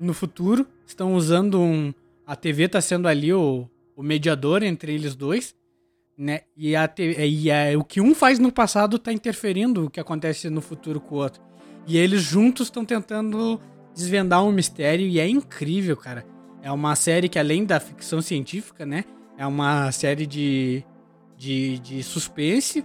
no 0.00 0.14
futuro 0.14 0.66
estão 0.86 1.14
usando 1.14 1.60
um. 1.60 1.92
A 2.26 2.34
TV 2.34 2.64
está 2.64 2.80
sendo 2.80 3.06
ali 3.06 3.32
o, 3.32 3.68
o 3.94 4.02
mediador 4.02 4.62
entre 4.62 4.94
eles 4.94 5.14
dois 5.14 5.54
né? 6.16 6.40
E, 6.56 6.74
a, 6.74 6.90
e 6.98 7.50
a, 7.50 7.78
o 7.78 7.84
que 7.84 8.00
um 8.00 8.14
faz 8.14 8.38
no 8.38 8.50
passado 8.50 8.98
tá 8.98 9.12
interferindo 9.12 9.86
o 9.86 9.90
que 9.90 10.00
acontece 10.00 10.48
no 10.48 10.60
futuro 10.60 11.00
com 11.00 11.16
o 11.16 11.18
outro. 11.18 11.42
E 11.86 11.96
eles 11.98 12.22
juntos 12.22 12.68
estão 12.68 12.84
tentando 12.84 13.60
desvendar 13.94 14.44
um 14.44 14.52
mistério 14.52 15.06
e 15.06 15.20
é 15.20 15.28
incrível, 15.28 15.96
cara. 15.96 16.24
É 16.62 16.70
uma 16.72 16.96
série 16.96 17.28
que, 17.28 17.38
além 17.38 17.64
da 17.64 17.78
ficção 17.78 18.20
científica, 18.20 18.84
né? 18.84 19.04
É 19.38 19.46
uma 19.46 19.92
série 19.92 20.26
de, 20.26 20.82
de, 21.36 21.78
de 21.78 22.02
suspense 22.02 22.84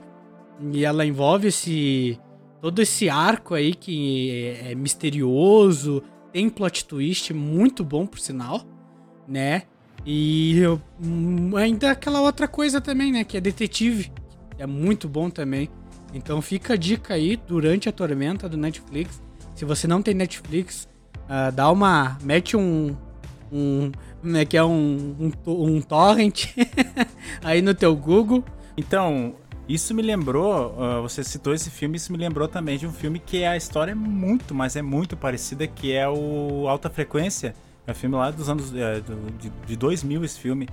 e 0.72 0.86
ela 0.86 1.06
envolve 1.06 1.48
esse 1.48 2.20
todo 2.62 2.80
esse 2.80 3.10
arco 3.10 3.56
aí 3.56 3.74
que 3.74 4.30
é, 4.62 4.72
é 4.72 4.76
misterioso, 4.76 6.04
tem 6.32 6.48
plot 6.48 6.86
twist 6.86 7.34
muito 7.34 7.84
bom 7.84 8.06
por 8.06 8.20
sinal, 8.20 8.62
né? 9.28 9.64
E 10.06 10.58
eu, 10.58 10.82
hum, 11.04 11.56
ainda 11.56 11.92
aquela 11.92 12.22
outra 12.22 12.48
coisa 12.48 12.82
também, 12.82 13.12
né? 13.12 13.24
Que 13.24 13.38
é 13.38 13.42
detetive. 13.42 14.12
é 14.58 14.66
muito 14.66 15.08
bom 15.08 15.30
também. 15.30 15.70
Então 16.14 16.42
fica 16.42 16.74
a 16.74 16.78
dica 16.78 17.14
aí 17.14 17.38
durante 17.48 17.88
a 17.88 17.92
tormenta 17.92 18.50
do 18.50 18.58
Netflix. 18.58 19.22
Se 19.56 19.66
você 19.66 19.88
não 19.88 20.02
tem 20.02 20.14
Netflix, 20.14 20.88
uh, 21.26 21.52
dá 21.52 21.70
uma. 21.72 22.18
mete 22.24 22.58
um. 22.58 22.96
um 23.52 23.92
né, 24.24 24.46
que 24.46 24.56
é 24.58 24.64
um, 24.64 25.32
um, 25.48 25.52
um 25.52 25.82
torrent 25.82 26.48
aí 27.44 27.62
no 27.62 27.74
teu 27.74 27.96
Google. 27.96 28.44
Então, 28.78 29.36
isso 29.68 29.94
me 29.94 30.02
lembrou, 30.02 30.76
uh, 30.78 31.02
você 31.02 31.24
citou 31.24 31.54
esse 31.54 31.70
filme, 31.70 31.98
isso 31.98 32.12
me 32.12 32.18
lembrou 32.18 32.48
também 32.48 32.78
de 32.78 32.86
um 32.86 32.92
filme 32.92 33.20
que 33.20 33.44
a 33.44 33.56
história 33.56 33.92
é 33.92 33.96
muito, 33.96 34.54
mas 34.54 34.76
é 34.76 34.82
muito 34.82 35.16
parecida, 35.18 35.66
que 35.66 35.92
é 35.94 36.08
o 36.08 36.68
Alta 36.68 36.90
Frequência 36.90 37.56
é 37.88 37.92
um 37.92 37.96
filme 37.96 38.16
lá 38.16 38.32
dos 38.32 38.50
anos. 38.50 38.74
É, 38.76 39.00
do, 39.00 39.32
de, 39.38 39.50
de 39.50 39.76
2000, 39.76 40.24
esse 40.24 40.40
filme. 40.40 40.68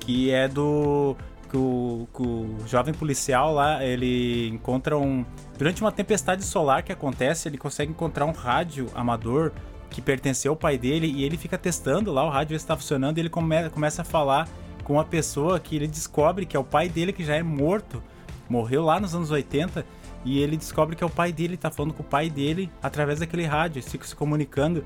Que 0.00 0.30
é 0.30 0.48
do. 0.48 1.16
Que 1.50 1.56
o, 1.56 2.06
que 2.14 2.22
o 2.22 2.56
jovem 2.66 2.92
policial 2.92 3.54
lá, 3.54 3.84
ele 3.84 4.48
encontra 4.48 4.98
um. 4.98 5.24
Durante 5.56 5.80
uma 5.80 5.90
tempestade 5.90 6.44
solar 6.44 6.82
que 6.82 6.92
acontece, 6.92 7.48
ele 7.48 7.56
consegue 7.56 7.90
encontrar 7.90 8.26
um 8.26 8.32
rádio 8.32 8.88
amador 8.94 9.52
que 9.90 10.02
pertenceu 10.02 10.52
ao 10.52 10.56
pai 10.56 10.76
dele 10.76 11.06
e 11.06 11.24
ele 11.24 11.36
fica 11.36 11.56
testando 11.56 12.12
lá, 12.12 12.24
o 12.24 12.28
rádio 12.28 12.54
está 12.54 12.76
funcionando 12.76 13.18
e 13.18 13.20
ele 13.22 13.30
come, 13.30 13.70
começa 13.70 14.02
a 14.02 14.04
falar 14.04 14.48
com 14.84 14.94
uma 14.94 15.04
pessoa 15.04 15.58
que 15.58 15.76
ele 15.76 15.86
descobre 15.86 16.46
que 16.46 16.56
é 16.56 16.60
o 16.60 16.64
pai 16.64 16.88
dele 16.88 17.12
que 17.12 17.24
já 17.24 17.34
é 17.34 17.42
morto, 17.42 18.02
morreu 18.48 18.84
lá 18.84 19.00
nos 19.00 19.14
anos 19.14 19.30
80 19.30 19.84
e 20.24 20.40
ele 20.40 20.56
descobre 20.56 20.96
que 20.96 21.02
é 21.02 21.06
o 21.06 21.10
pai 21.10 21.32
dele, 21.32 21.56
tá 21.56 21.70
falando 21.70 21.94
com 21.94 22.02
o 22.02 22.06
pai 22.06 22.28
dele 22.28 22.70
através 22.82 23.20
daquele 23.20 23.44
rádio, 23.46 23.82
fica 23.82 24.06
se 24.06 24.14
comunicando. 24.14 24.84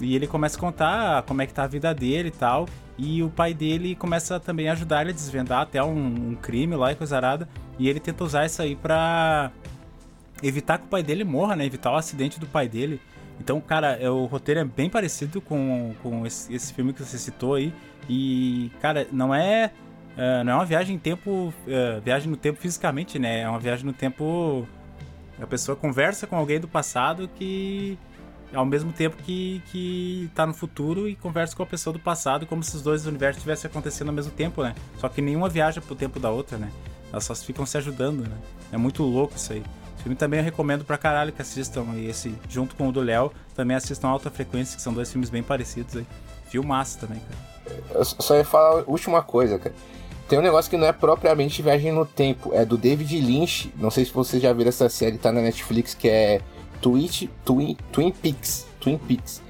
E 0.00 0.14
ele 0.14 0.26
começa 0.26 0.56
a 0.56 0.60
contar 0.60 1.22
como 1.22 1.42
é 1.42 1.46
que 1.46 1.52
tá 1.52 1.64
a 1.64 1.66
vida 1.66 1.92
dele 1.94 2.28
e 2.28 2.32
tal. 2.32 2.66
E 2.96 3.22
o 3.22 3.30
pai 3.30 3.54
dele 3.54 3.94
começa 3.94 4.38
também 4.40 4.68
a 4.68 4.72
ajudar 4.72 5.02
ele 5.02 5.10
a 5.10 5.14
desvendar 5.14 5.62
até 5.62 5.82
um, 5.82 6.30
um 6.30 6.34
crime 6.34 6.74
lá 6.76 6.92
e 6.92 6.96
coisa 6.96 7.16
arada. 7.16 7.48
E 7.78 7.88
ele 7.88 8.00
tenta 8.00 8.24
usar 8.24 8.46
isso 8.46 8.60
aí 8.60 8.76
pra 8.76 9.50
evitar 10.42 10.78
que 10.78 10.84
o 10.84 10.88
pai 10.88 11.02
dele 11.02 11.24
morra, 11.24 11.56
né? 11.56 11.64
Evitar 11.64 11.92
o 11.92 11.96
acidente 11.96 12.40
do 12.40 12.46
pai 12.46 12.68
dele. 12.68 13.00
Então, 13.38 13.60
cara, 13.60 13.96
é, 13.96 14.10
o 14.10 14.26
roteiro 14.26 14.60
é 14.60 14.64
bem 14.64 14.90
parecido 14.90 15.40
com, 15.40 15.94
com 16.02 16.26
esse, 16.26 16.52
esse 16.54 16.74
filme 16.74 16.92
que 16.92 17.02
você 17.02 17.16
citou 17.16 17.54
aí. 17.54 17.72
E, 18.08 18.70
cara, 18.80 19.06
não 19.10 19.34
é. 19.34 19.72
Uh, 20.12 20.44
não 20.44 20.52
é 20.52 20.56
uma 20.56 20.66
viagem 20.66 20.96
em 20.96 20.98
tempo. 20.98 21.54
Uh, 21.66 22.00
viagem 22.04 22.30
no 22.30 22.36
tempo 22.36 22.60
fisicamente, 22.60 23.18
né? 23.18 23.40
É 23.40 23.48
uma 23.48 23.58
viagem 23.58 23.86
no 23.86 23.92
tempo. 23.92 24.66
A 25.40 25.46
pessoa 25.46 25.74
conversa 25.74 26.26
com 26.26 26.36
alguém 26.36 26.60
do 26.60 26.68
passado 26.68 27.30
que 27.34 27.98
ao 28.54 28.64
mesmo 28.64 28.92
tempo 28.92 29.16
que, 29.22 29.62
que 29.70 30.30
tá 30.34 30.46
no 30.46 30.54
futuro 30.54 31.08
e 31.08 31.14
conversa 31.14 31.54
com 31.54 31.62
a 31.62 31.66
pessoa 31.66 31.92
do 31.92 31.98
passado, 31.98 32.46
como 32.46 32.62
se 32.62 32.76
os 32.76 32.82
dois 32.82 33.06
universos 33.06 33.38
estivessem 33.38 33.70
acontecendo 33.70 34.08
ao 34.08 34.14
mesmo 34.14 34.32
tempo, 34.32 34.62
né? 34.62 34.74
Só 34.98 35.08
que 35.08 35.20
nenhuma 35.20 35.48
viaja 35.48 35.80
pro 35.80 35.94
tempo 35.94 36.18
da 36.18 36.30
outra, 36.30 36.58
né? 36.58 36.70
Elas 37.12 37.24
só 37.24 37.34
ficam 37.34 37.66
se 37.66 37.76
ajudando, 37.78 38.20
né? 38.20 38.36
É 38.72 38.76
muito 38.76 39.02
louco 39.02 39.34
isso 39.36 39.52
aí. 39.52 39.62
Esse 39.94 40.02
filme 40.02 40.16
também 40.16 40.40
eu 40.40 40.44
recomendo 40.44 40.84
pra 40.84 40.96
caralho 40.96 41.32
que 41.32 41.42
assistam. 41.42 41.84
E 41.94 42.06
esse, 42.08 42.34
junto 42.48 42.74
com 42.74 42.88
o 42.88 42.92
do 42.92 43.00
Léo, 43.00 43.32
também 43.54 43.76
assistam 43.76 44.08
Alta 44.08 44.30
Frequência, 44.30 44.76
que 44.76 44.82
são 44.82 44.92
dois 44.92 45.10
filmes 45.10 45.28
bem 45.28 45.42
parecidos 45.42 45.96
aí. 45.96 46.06
Filmaço 46.48 46.98
também, 46.98 47.20
cara. 47.20 47.84
Eu 47.94 48.04
só 48.04 48.36
ia 48.36 48.44
falar 48.44 48.80
a 48.80 48.84
última 48.86 49.22
coisa, 49.22 49.58
cara. 49.58 49.74
Tem 50.28 50.38
um 50.38 50.42
negócio 50.42 50.70
que 50.70 50.76
não 50.76 50.86
é 50.86 50.92
propriamente 50.92 51.60
viagem 51.60 51.90
no 51.90 52.06
tempo, 52.06 52.52
é 52.54 52.64
do 52.64 52.78
David 52.78 53.20
Lynch. 53.20 53.72
Não 53.76 53.90
sei 53.90 54.04
se 54.04 54.12
vocês 54.12 54.40
já 54.40 54.52
viram 54.52 54.68
essa 54.68 54.88
série, 54.88 55.18
tá 55.18 55.32
na 55.32 55.40
Netflix, 55.40 55.92
que 55.92 56.08
é 56.08 56.40
Twitch, 56.80 57.28
Twin, 57.44 57.76
Twin 57.92 58.10
Peaks. 58.10 58.66
Twin 58.80 58.98
Peaks. 58.98 59.42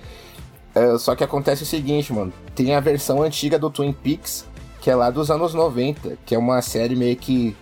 É, 0.75 0.97
só 0.99 1.15
que 1.15 1.25
acontece 1.25 1.63
o 1.63 1.67
seguinte, 1.67 2.13
mano. 2.13 2.33
Tem 2.55 2.75
a 2.75 2.81
versão 2.81 3.23
antiga 3.23 3.59
do 3.59 3.71
Twin 3.71 3.93
Peaks, 3.93 4.45
que 4.81 4.91
é 4.91 4.95
lá 4.95 5.11
dos 5.11 5.31
anos 5.31 5.55
90, 5.55 6.19
que 6.25 6.35
é 6.35 6.39
uma 6.39 6.63
série 6.63 6.97
meio 6.97 7.17
que 7.17 7.57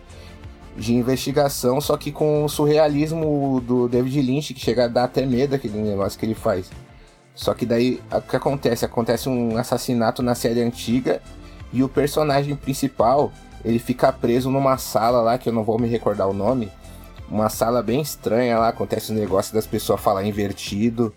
de 0.77 0.95
investigação, 0.95 1.81
só 1.81 1.97
que 1.97 2.13
com 2.13 2.45
o 2.45 2.49
surrealismo 2.49 3.61
do 3.67 3.89
David 3.89 4.23
Lynch, 4.23 4.55
que 4.55 4.61
chega 4.61 4.85
a 4.85 4.89
dar 4.89 5.05
até 5.05 5.27
medo 5.27 5.55
aquele 5.55 5.77
negócio 5.79 6.19
que 6.19 6.25
ele 6.25 6.35
faz. 6.35 6.71
Só 7.35 7.53
que 7.53 7.67
daí, 7.67 8.01
o 8.13 8.21
que 8.21 8.37
acontece? 8.37 8.85
Acontece 8.85 9.29
um 9.29 9.57
assassinato 9.57 10.23
na 10.23 10.35
série 10.35 10.63
antiga 10.63 11.21
e 11.73 11.83
o 11.83 11.89
personagem 11.89 12.55
principal, 12.55 13.33
ele 13.65 13.79
fica 13.79 14.13
preso 14.13 14.51
numa 14.51 14.79
sala 14.79 15.21
lá, 15.21 15.37
que 15.37 15.49
eu 15.49 15.53
não 15.53 15.65
vou 15.65 15.79
me 15.79 15.89
recordar 15.89 16.29
o 16.29 16.33
nome, 16.33 16.71
uma 17.31 17.49
sala 17.49 17.83
bem 17.83 18.01
estranha 18.01 18.59
lá, 18.59 18.69
acontece 18.69 19.13
um 19.13 19.17
negócio 19.17 19.55
das 19.55 19.67
pessoas 19.67 20.01
falar 20.01 20.25
invertido, 20.25 21.15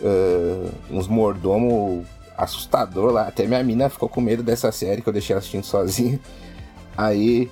uh, 0.00 0.70
uns 0.90 1.06
mordomo 1.06 2.04
assustador 2.36 3.12
lá. 3.12 3.28
Até 3.28 3.46
minha 3.46 3.62
mina 3.62 3.88
ficou 3.88 4.08
com 4.08 4.20
medo 4.20 4.42
dessa 4.42 4.72
série 4.72 5.02
que 5.02 5.08
eu 5.08 5.12
deixei 5.12 5.36
assistindo 5.36 5.64
sozinha. 5.64 6.18
Aí, 6.96 7.50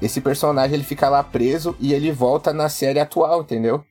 esse 0.00 0.20
personagem 0.20 0.74
ele 0.74 0.84
fica 0.84 1.08
lá 1.08 1.22
preso 1.22 1.76
e 1.80 1.92
ele 1.92 2.12
volta 2.12 2.52
na 2.52 2.68
série 2.68 3.00
atual, 3.00 3.42
entendeu? 3.42 3.84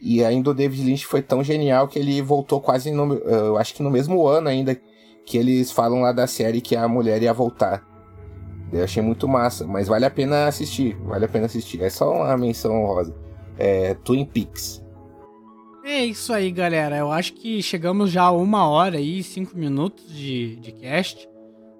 E 0.00 0.24
ainda 0.24 0.50
o 0.50 0.54
David 0.54 0.82
Lynch 0.82 1.06
foi 1.06 1.20
tão 1.20 1.44
genial 1.44 1.86
que 1.86 1.98
ele 1.98 2.22
voltou 2.22 2.60
quase 2.60 2.90
no. 2.90 3.14
Eu 3.14 3.58
acho 3.58 3.74
que 3.74 3.82
no 3.82 3.90
mesmo 3.90 4.26
ano 4.26 4.48
ainda 4.48 4.80
que 5.26 5.36
eles 5.36 5.70
falam 5.70 6.00
lá 6.00 6.12
da 6.12 6.26
série 6.26 6.60
que 6.60 6.74
a 6.74 6.88
mulher 6.88 7.22
ia 7.22 7.34
voltar. 7.34 7.89
Eu 8.72 8.84
achei 8.84 9.02
muito 9.02 9.26
massa, 9.26 9.66
mas 9.66 9.88
vale 9.88 10.04
a 10.04 10.10
pena 10.10 10.46
assistir, 10.46 10.96
vale 11.04 11.24
a 11.24 11.28
pena 11.28 11.46
assistir. 11.46 11.82
É 11.82 11.90
só 11.90 12.12
uma 12.12 12.36
menção 12.36 12.84
rosa. 12.86 13.14
É 13.58 13.94
Twin 13.94 14.24
Peaks. 14.24 14.82
É 15.84 16.04
isso 16.04 16.32
aí, 16.32 16.50
galera. 16.50 16.96
Eu 16.96 17.10
acho 17.10 17.32
que 17.32 17.62
chegamos 17.62 18.10
já 18.10 18.22
a 18.22 18.30
uma 18.30 18.68
hora 18.68 19.00
e 19.00 19.22
cinco 19.22 19.56
minutos 19.56 20.12
de, 20.14 20.56
de 20.56 20.72
cast. 20.72 21.28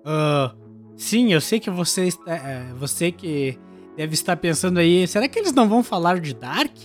Uh, 0.01 0.57
sim, 0.97 1.33
eu 1.33 1.41
sei 1.41 1.61
que 1.61 1.71
você, 1.71 2.07
está, 2.09 2.35
é, 2.35 2.73
você 2.75 3.13
que 3.13 3.59
deve 3.97 4.15
estar 4.15 4.37
pensando 4.37 4.79
aí, 4.79 5.07
será 5.07 5.29
que 5.29 5.39
eles 5.39 5.53
não 5.53 5.69
vão 5.69 5.83
falar 5.83 6.19
de 6.19 6.35
Dark? 6.35 6.77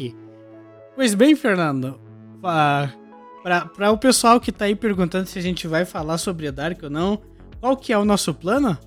Pois 0.96 1.14
bem, 1.14 1.36
Fernando, 1.36 2.00
para 2.42 3.92
o 3.92 3.98
pessoal 3.98 4.40
que 4.40 4.50
está 4.50 4.66
aí 4.66 4.76
perguntando 4.76 5.26
se 5.28 5.40
a 5.40 5.42
gente 5.42 5.68
vai 5.68 5.86
falar 5.86 6.18
sobre 6.18 6.52
Dark 6.52 6.84
ou 6.84 6.90
não, 6.90 7.22
qual 7.60 7.76
que 7.76 7.92
é 7.92 7.98
o 7.98 8.06
nosso 8.06 8.34
plano? 8.34 8.78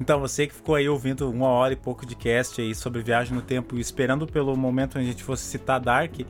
Então, 0.00 0.18
você 0.18 0.46
que 0.46 0.54
ficou 0.54 0.74
aí 0.74 0.88
ouvindo 0.88 1.30
uma 1.30 1.48
hora 1.48 1.74
e 1.74 1.76
pouco 1.76 2.06
de 2.06 2.16
cast 2.16 2.60
aí 2.60 2.74
sobre 2.74 3.02
viagem 3.02 3.34
no 3.34 3.42
tempo 3.42 3.76
e 3.76 3.80
esperando 3.80 4.26
pelo 4.26 4.56
momento 4.56 4.98
onde 4.98 5.08
a 5.08 5.10
gente 5.10 5.22
fosse 5.22 5.44
citar 5.44 5.78
Dark, 5.78 6.20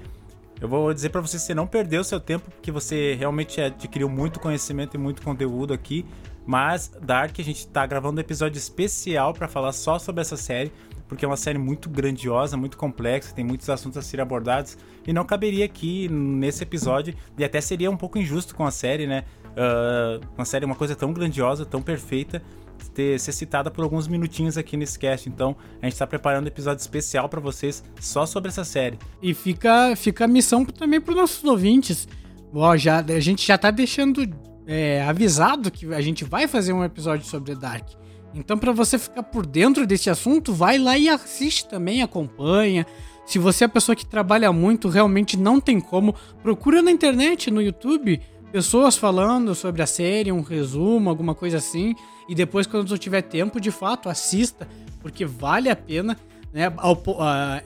eu 0.61 0.69
vou 0.69 0.93
dizer 0.93 1.11
para 1.11 1.21
você 1.21 1.39
você 1.39 1.55
não 1.55 1.67
perdeu 1.67 2.03
seu 2.03 2.21
tempo, 2.21 2.51
porque 2.51 2.73
você 2.73 3.15
realmente 3.15 3.61
adquiriu 3.61 4.09
muito 4.09 4.41
conhecimento 4.41 4.95
e 4.95 4.99
muito 4.99 5.23
conteúdo 5.23 5.73
aqui. 5.73 6.05
Mas 6.45 6.91
Dark, 7.01 7.39
a 7.39 7.43
gente 7.43 7.67
tá 7.69 7.87
gravando 7.87 8.19
um 8.19 8.21
episódio 8.21 8.59
especial 8.59 9.33
para 9.33 9.47
falar 9.47 9.73
só 9.73 9.99
sobre 9.99 10.21
essa 10.21 10.37
série, 10.37 10.73
porque 11.09 11.25
é 11.25 11.29
uma 11.29 11.37
série 11.37 11.59
muito 11.59 11.89
grandiosa, 11.89 12.57
muito 12.57 12.77
complexa, 12.77 13.33
tem 13.35 13.45
muitos 13.45 13.71
assuntos 13.71 13.99
a 13.99 14.03
serem 14.03 14.23
abordados 14.23 14.77
e 15.07 15.13
não 15.13 15.25
caberia 15.25 15.65
aqui 15.65 16.09
nesse 16.09 16.63
episódio 16.63 17.15
e 17.39 17.45
até 17.45 17.61
seria 17.61 17.91
um 17.91 17.97
pouco 17.97 18.19
injusto 18.19 18.55
com 18.55 18.67
a 18.67 18.71
série, 18.71 19.07
né? 19.07 19.25
Uh, 19.51 20.25
uma 20.37 20.45
série, 20.45 20.65
uma 20.65 20.77
coisa 20.77 20.95
tão 20.95 21.13
grandiosa, 21.13 21.65
tão 21.65 21.83
perfeita, 21.83 22.43
ter, 22.89 23.21
ser 23.21 23.33
citada 23.33 23.71
por 23.71 23.83
alguns 23.83 24.09
minutinhos 24.09 24.57
aqui 24.57 24.77
nesse 24.77 24.99
cast. 24.99 25.29
Então, 25.29 25.57
a 25.83 25.87
gente 25.87 25.93
está 25.93 26.07
preparando 26.07 26.45
um 26.45 26.49
episódio 26.49 26.81
especial 26.81 27.29
para 27.29 27.41
vocês 27.41 27.85
só 28.01 28.25
sobre 28.25 28.49
essa 28.49 28.65
série. 28.65 28.99
E 29.21 29.35
fica, 29.35 29.95
fica 29.97 30.25
a 30.25 30.29
missão 30.29 30.65
também 30.65 31.01
para 31.01 31.13
os 31.13 31.17
nossos 31.19 31.45
ouvintes. 31.45 32.09
Ó, 32.55 32.77
já, 32.77 33.01
a 33.01 33.21
gente 33.21 33.47
já 33.47 33.59
tá 33.59 33.71
deixando 33.71 34.27
é, 34.67 35.03
avisado 35.03 35.71
que 35.71 35.93
a 35.93 36.01
gente 36.01 36.25
vai 36.25 36.47
fazer 36.47 36.73
um 36.73 36.85
episódio 36.85 37.27
sobre 37.27 37.55
Dark. 37.55 37.89
Então, 38.35 38.57
para 38.57 38.73
você 38.73 38.99
ficar 38.99 39.25
por 39.25 39.45
dentro 39.45 39.87
desse 39.87 40.09
assunto, 40.09 40.53
vai 40.53 40.79
lá 40.79 40.97
e 40.97 41.09
assiste 41.09 41.69
também, 41.69 42.03
acompanha. 42.03 42.87
Se 43.27 43.39
você 43.39 43.65
é 43.65 43.67
a 43.67 43.69
pessoa 43.69 43.95
que 43.97 44.07
trabalha 44.07 44.53
muito, 44.53 44.89
realmente 44.89 45.37
não 45.37 45.61
tem 45.61 45.81
como, 45.81 46.15
procura 46.43 46.83
na 46.83 46.91
internet, 46.91 47.51
no 47.51 47.61
YouTube, 47.61 48.21
pessoas 48.51 48.97
falando 48.97 49.55
sobre 49.55 49.83
a 49.83 49.87
série, 49.87 50.33
um 50.33 50.43
resumo, 50.43 51.09
alguma 51.09 51.35
coisa 51.35 51.59
assim. 51.59 51.95
E 52.29 52.35
depois, 52.35 52.67
quando 52.67 52.89
tu 52.89 52.99
tiver 52.99 53.23
tempo, 53.23 53.61
de 53.61 53.71
fato, 53.71 54.09
assista, 54.09 54.69
porque 55.01 55.25
vale 55.25 55.69
a 55.69 55.77
pena. 55.77 56.17
Né? 56.53 56.73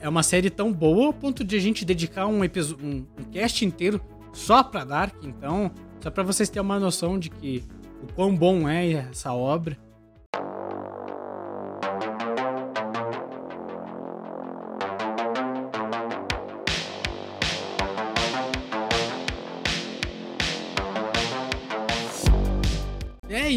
É 0.01 0.07
uma 0.07 0.23
série 0.23 0.49
tão 0.49 0.71
boa 0.71 1.07
ao 1.07 1.13
ponto 1.13 1.43
de 1.43 1.55
a 1.55 1.59
gente 1.59 1.83
dedicar 1.83 2.27
um, 2.27 2.41
um, 2.41 3.05
um 3.19 3.23
cast 3.31 3.65
inteiro 3.65 3.99
só 4.31 4.63
pra 4.63 4.83
Dark. 4.83 5.15
Então, 5.23 5.71
só 5.99 6.09
pra 6.11 6.23
vocês 6.23 6.49
terem 6.49 6.63
uma 6.63 6.79
noção 6.79 7.17
de 7.17 7.29
que 7.29 7.63
o 8.01 8.13
quão 8.13 8.35
bom 8.35 8.69
é 8.69 9.07
essa 9.11 9.33
obra. 9.33 9.77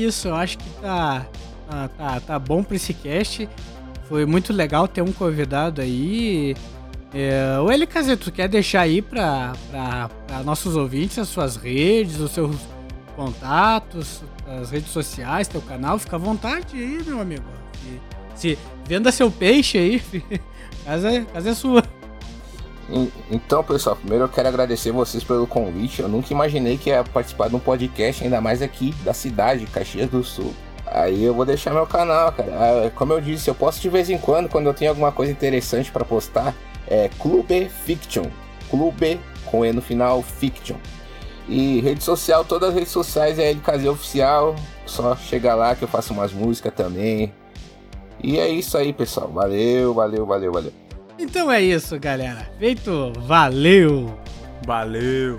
Isso, 0.05 0.29
eu 0.29 0.35
acho 0.35 0.59
que 0.59 0.71
tá, 0.81 1.27
tá, 1.69 1.89
tá, 1.89 2.21
tá 2.21 2.39
bom 2.39 2.63
pra 2.63 2.77
esse 2.77 2.95
cast. 2.95 3.49
Foi 4.09 4.25
muito 4.25 4.53
legal 4.53 4.89
ter 4.89 5.03
um 5.03 5.13
convidado 5.13 5.81
aí. 5.81 6.57
É, 7.13 7.59
o 7.61 7.71
LKZ, 7.71 8.19
tu 8.19 8.31
quer 8.31 8.49
deixar 8.49 8.83
aí 8.83 9.01
pra, 9.01 9.53
nossos 10.45 10.77
ouvintes 10.77 11.19
as 11.19 11.29
suas 11.29 11.57
redes, 11.57 12.21
os 12.21 12.31
seus 12.33 12.57
contatos, 13.17 14.23
as 14.47 14.71
redes 14.71 14.91
sociais, 14.91 15.49
teu 15.49 15.61
canal? 15.61 15.99
Fica 15.99 16.17
à 16.17 16.19
vontade 16.19 16.77
aí, 16.77 17.03
meu 17.05 17.21
amigo. 17.21 17.45
Se 18.35 18.57
venda 18.87 19.11
seu 19.11 19.31
peixe 19.31 19.77
aí, 19.77 20.03
casa, 20.85 21.27
casa 21.33 21.51
é 21.51 21.55
sua. 21.55 21.98
Então, 23.31 23.63
pessoal, 23.63 23.97
primeiro 23.97 24.25
eu 24.25 24.29
quero 24.29 24.49
agradecer 24.49 24.91
vocês 24.93 25.23
pelo 25.23 25.47
convite. 25.47 26.01
Eu 26.01 26.09
nunca 26.09 26.33
imaginei 26.33 26.79
que 26.79 26.91
ia 26.91 27.05
participar 27.05 27.49
de 27.49 27.57
um 27.57 27.59
podcast, 27.59 28.25
ainda 28.25 28.41
mais 28.41 28.63
aqui 28.63 28.95
da 29.05 29.13
cidade, 29.13 29.67
Caxias 29.67 30.09
do 30.09 30.25
Sul. 30.25 30.55
Aí 30.87 31.23
eu 31.23 31.35
vou 31.35 31.45
deixar 31.45 31.73
meu 31.73 31.87
canal, 31.87 32.33
cara. 32.33 32.51
Ah, 32.53 32.91
como 32.95 33.13
eu 33.13 33.21
disse, 33.21 33.51
eu 33.51 33.55
posto 33.55 33.81
de 33.83 33.91
vez 33.91 34.09
em 34.09 34.17
quando, 34.17 34.49
quando 34.49 34.67
eu 34.67 34.75
tenho 34.75 34.91
alguma 34.91 35.13
coisa 35.13 35.31
interessante 35.31 35.93
para 35.93 36.05
postar. 36.05 36.55
É 36.87 37.11
Clube 37.19 37.69
Fiction. 37.85 38.25
Clube 38.71 39.21
com 39.45 39.65
E 39.65 39.73
no 39.73 39.83
final, 39.83 40.23
Fiction. 40.23 40.77
E 41.47 41.81
rede 41.81 42.03
social, 42.03 42.45
todas 42.45 42.71
as 42.71 42.75
redes 42.75 42.91
sociais 42.91 43.39
é 43.39 43.51
LKZ 43.51 43.87
Oficial. 43.87 44.57
Só 44.87 45.15
chegar 45.15 45.55
lá 45.55 45.75
que 45.75 45.85
eu 45.85 45.89
faço 45.89 46.15
umas 46.15 46.33
músicas 46.33 46.73
também. 46.75 47.33
E 48.23 48.39
é 48.39 48.49
isso 48.49 48.77
aí, 48.79 48.93
pessoal. 48.93 49.29
Valeu, 49.29 49.93
valeu, 49.93 50.25
valeu, 50.25 50.53
valeu. 50.53 50.88
Então 51.19 51.51
é 51.51 51.61
isso, 51.61 51.99
galera. 51.99 52.49
Feito, 52.59 53.13
valeu! 53.19 54.19
Valeu! 54.65 55.37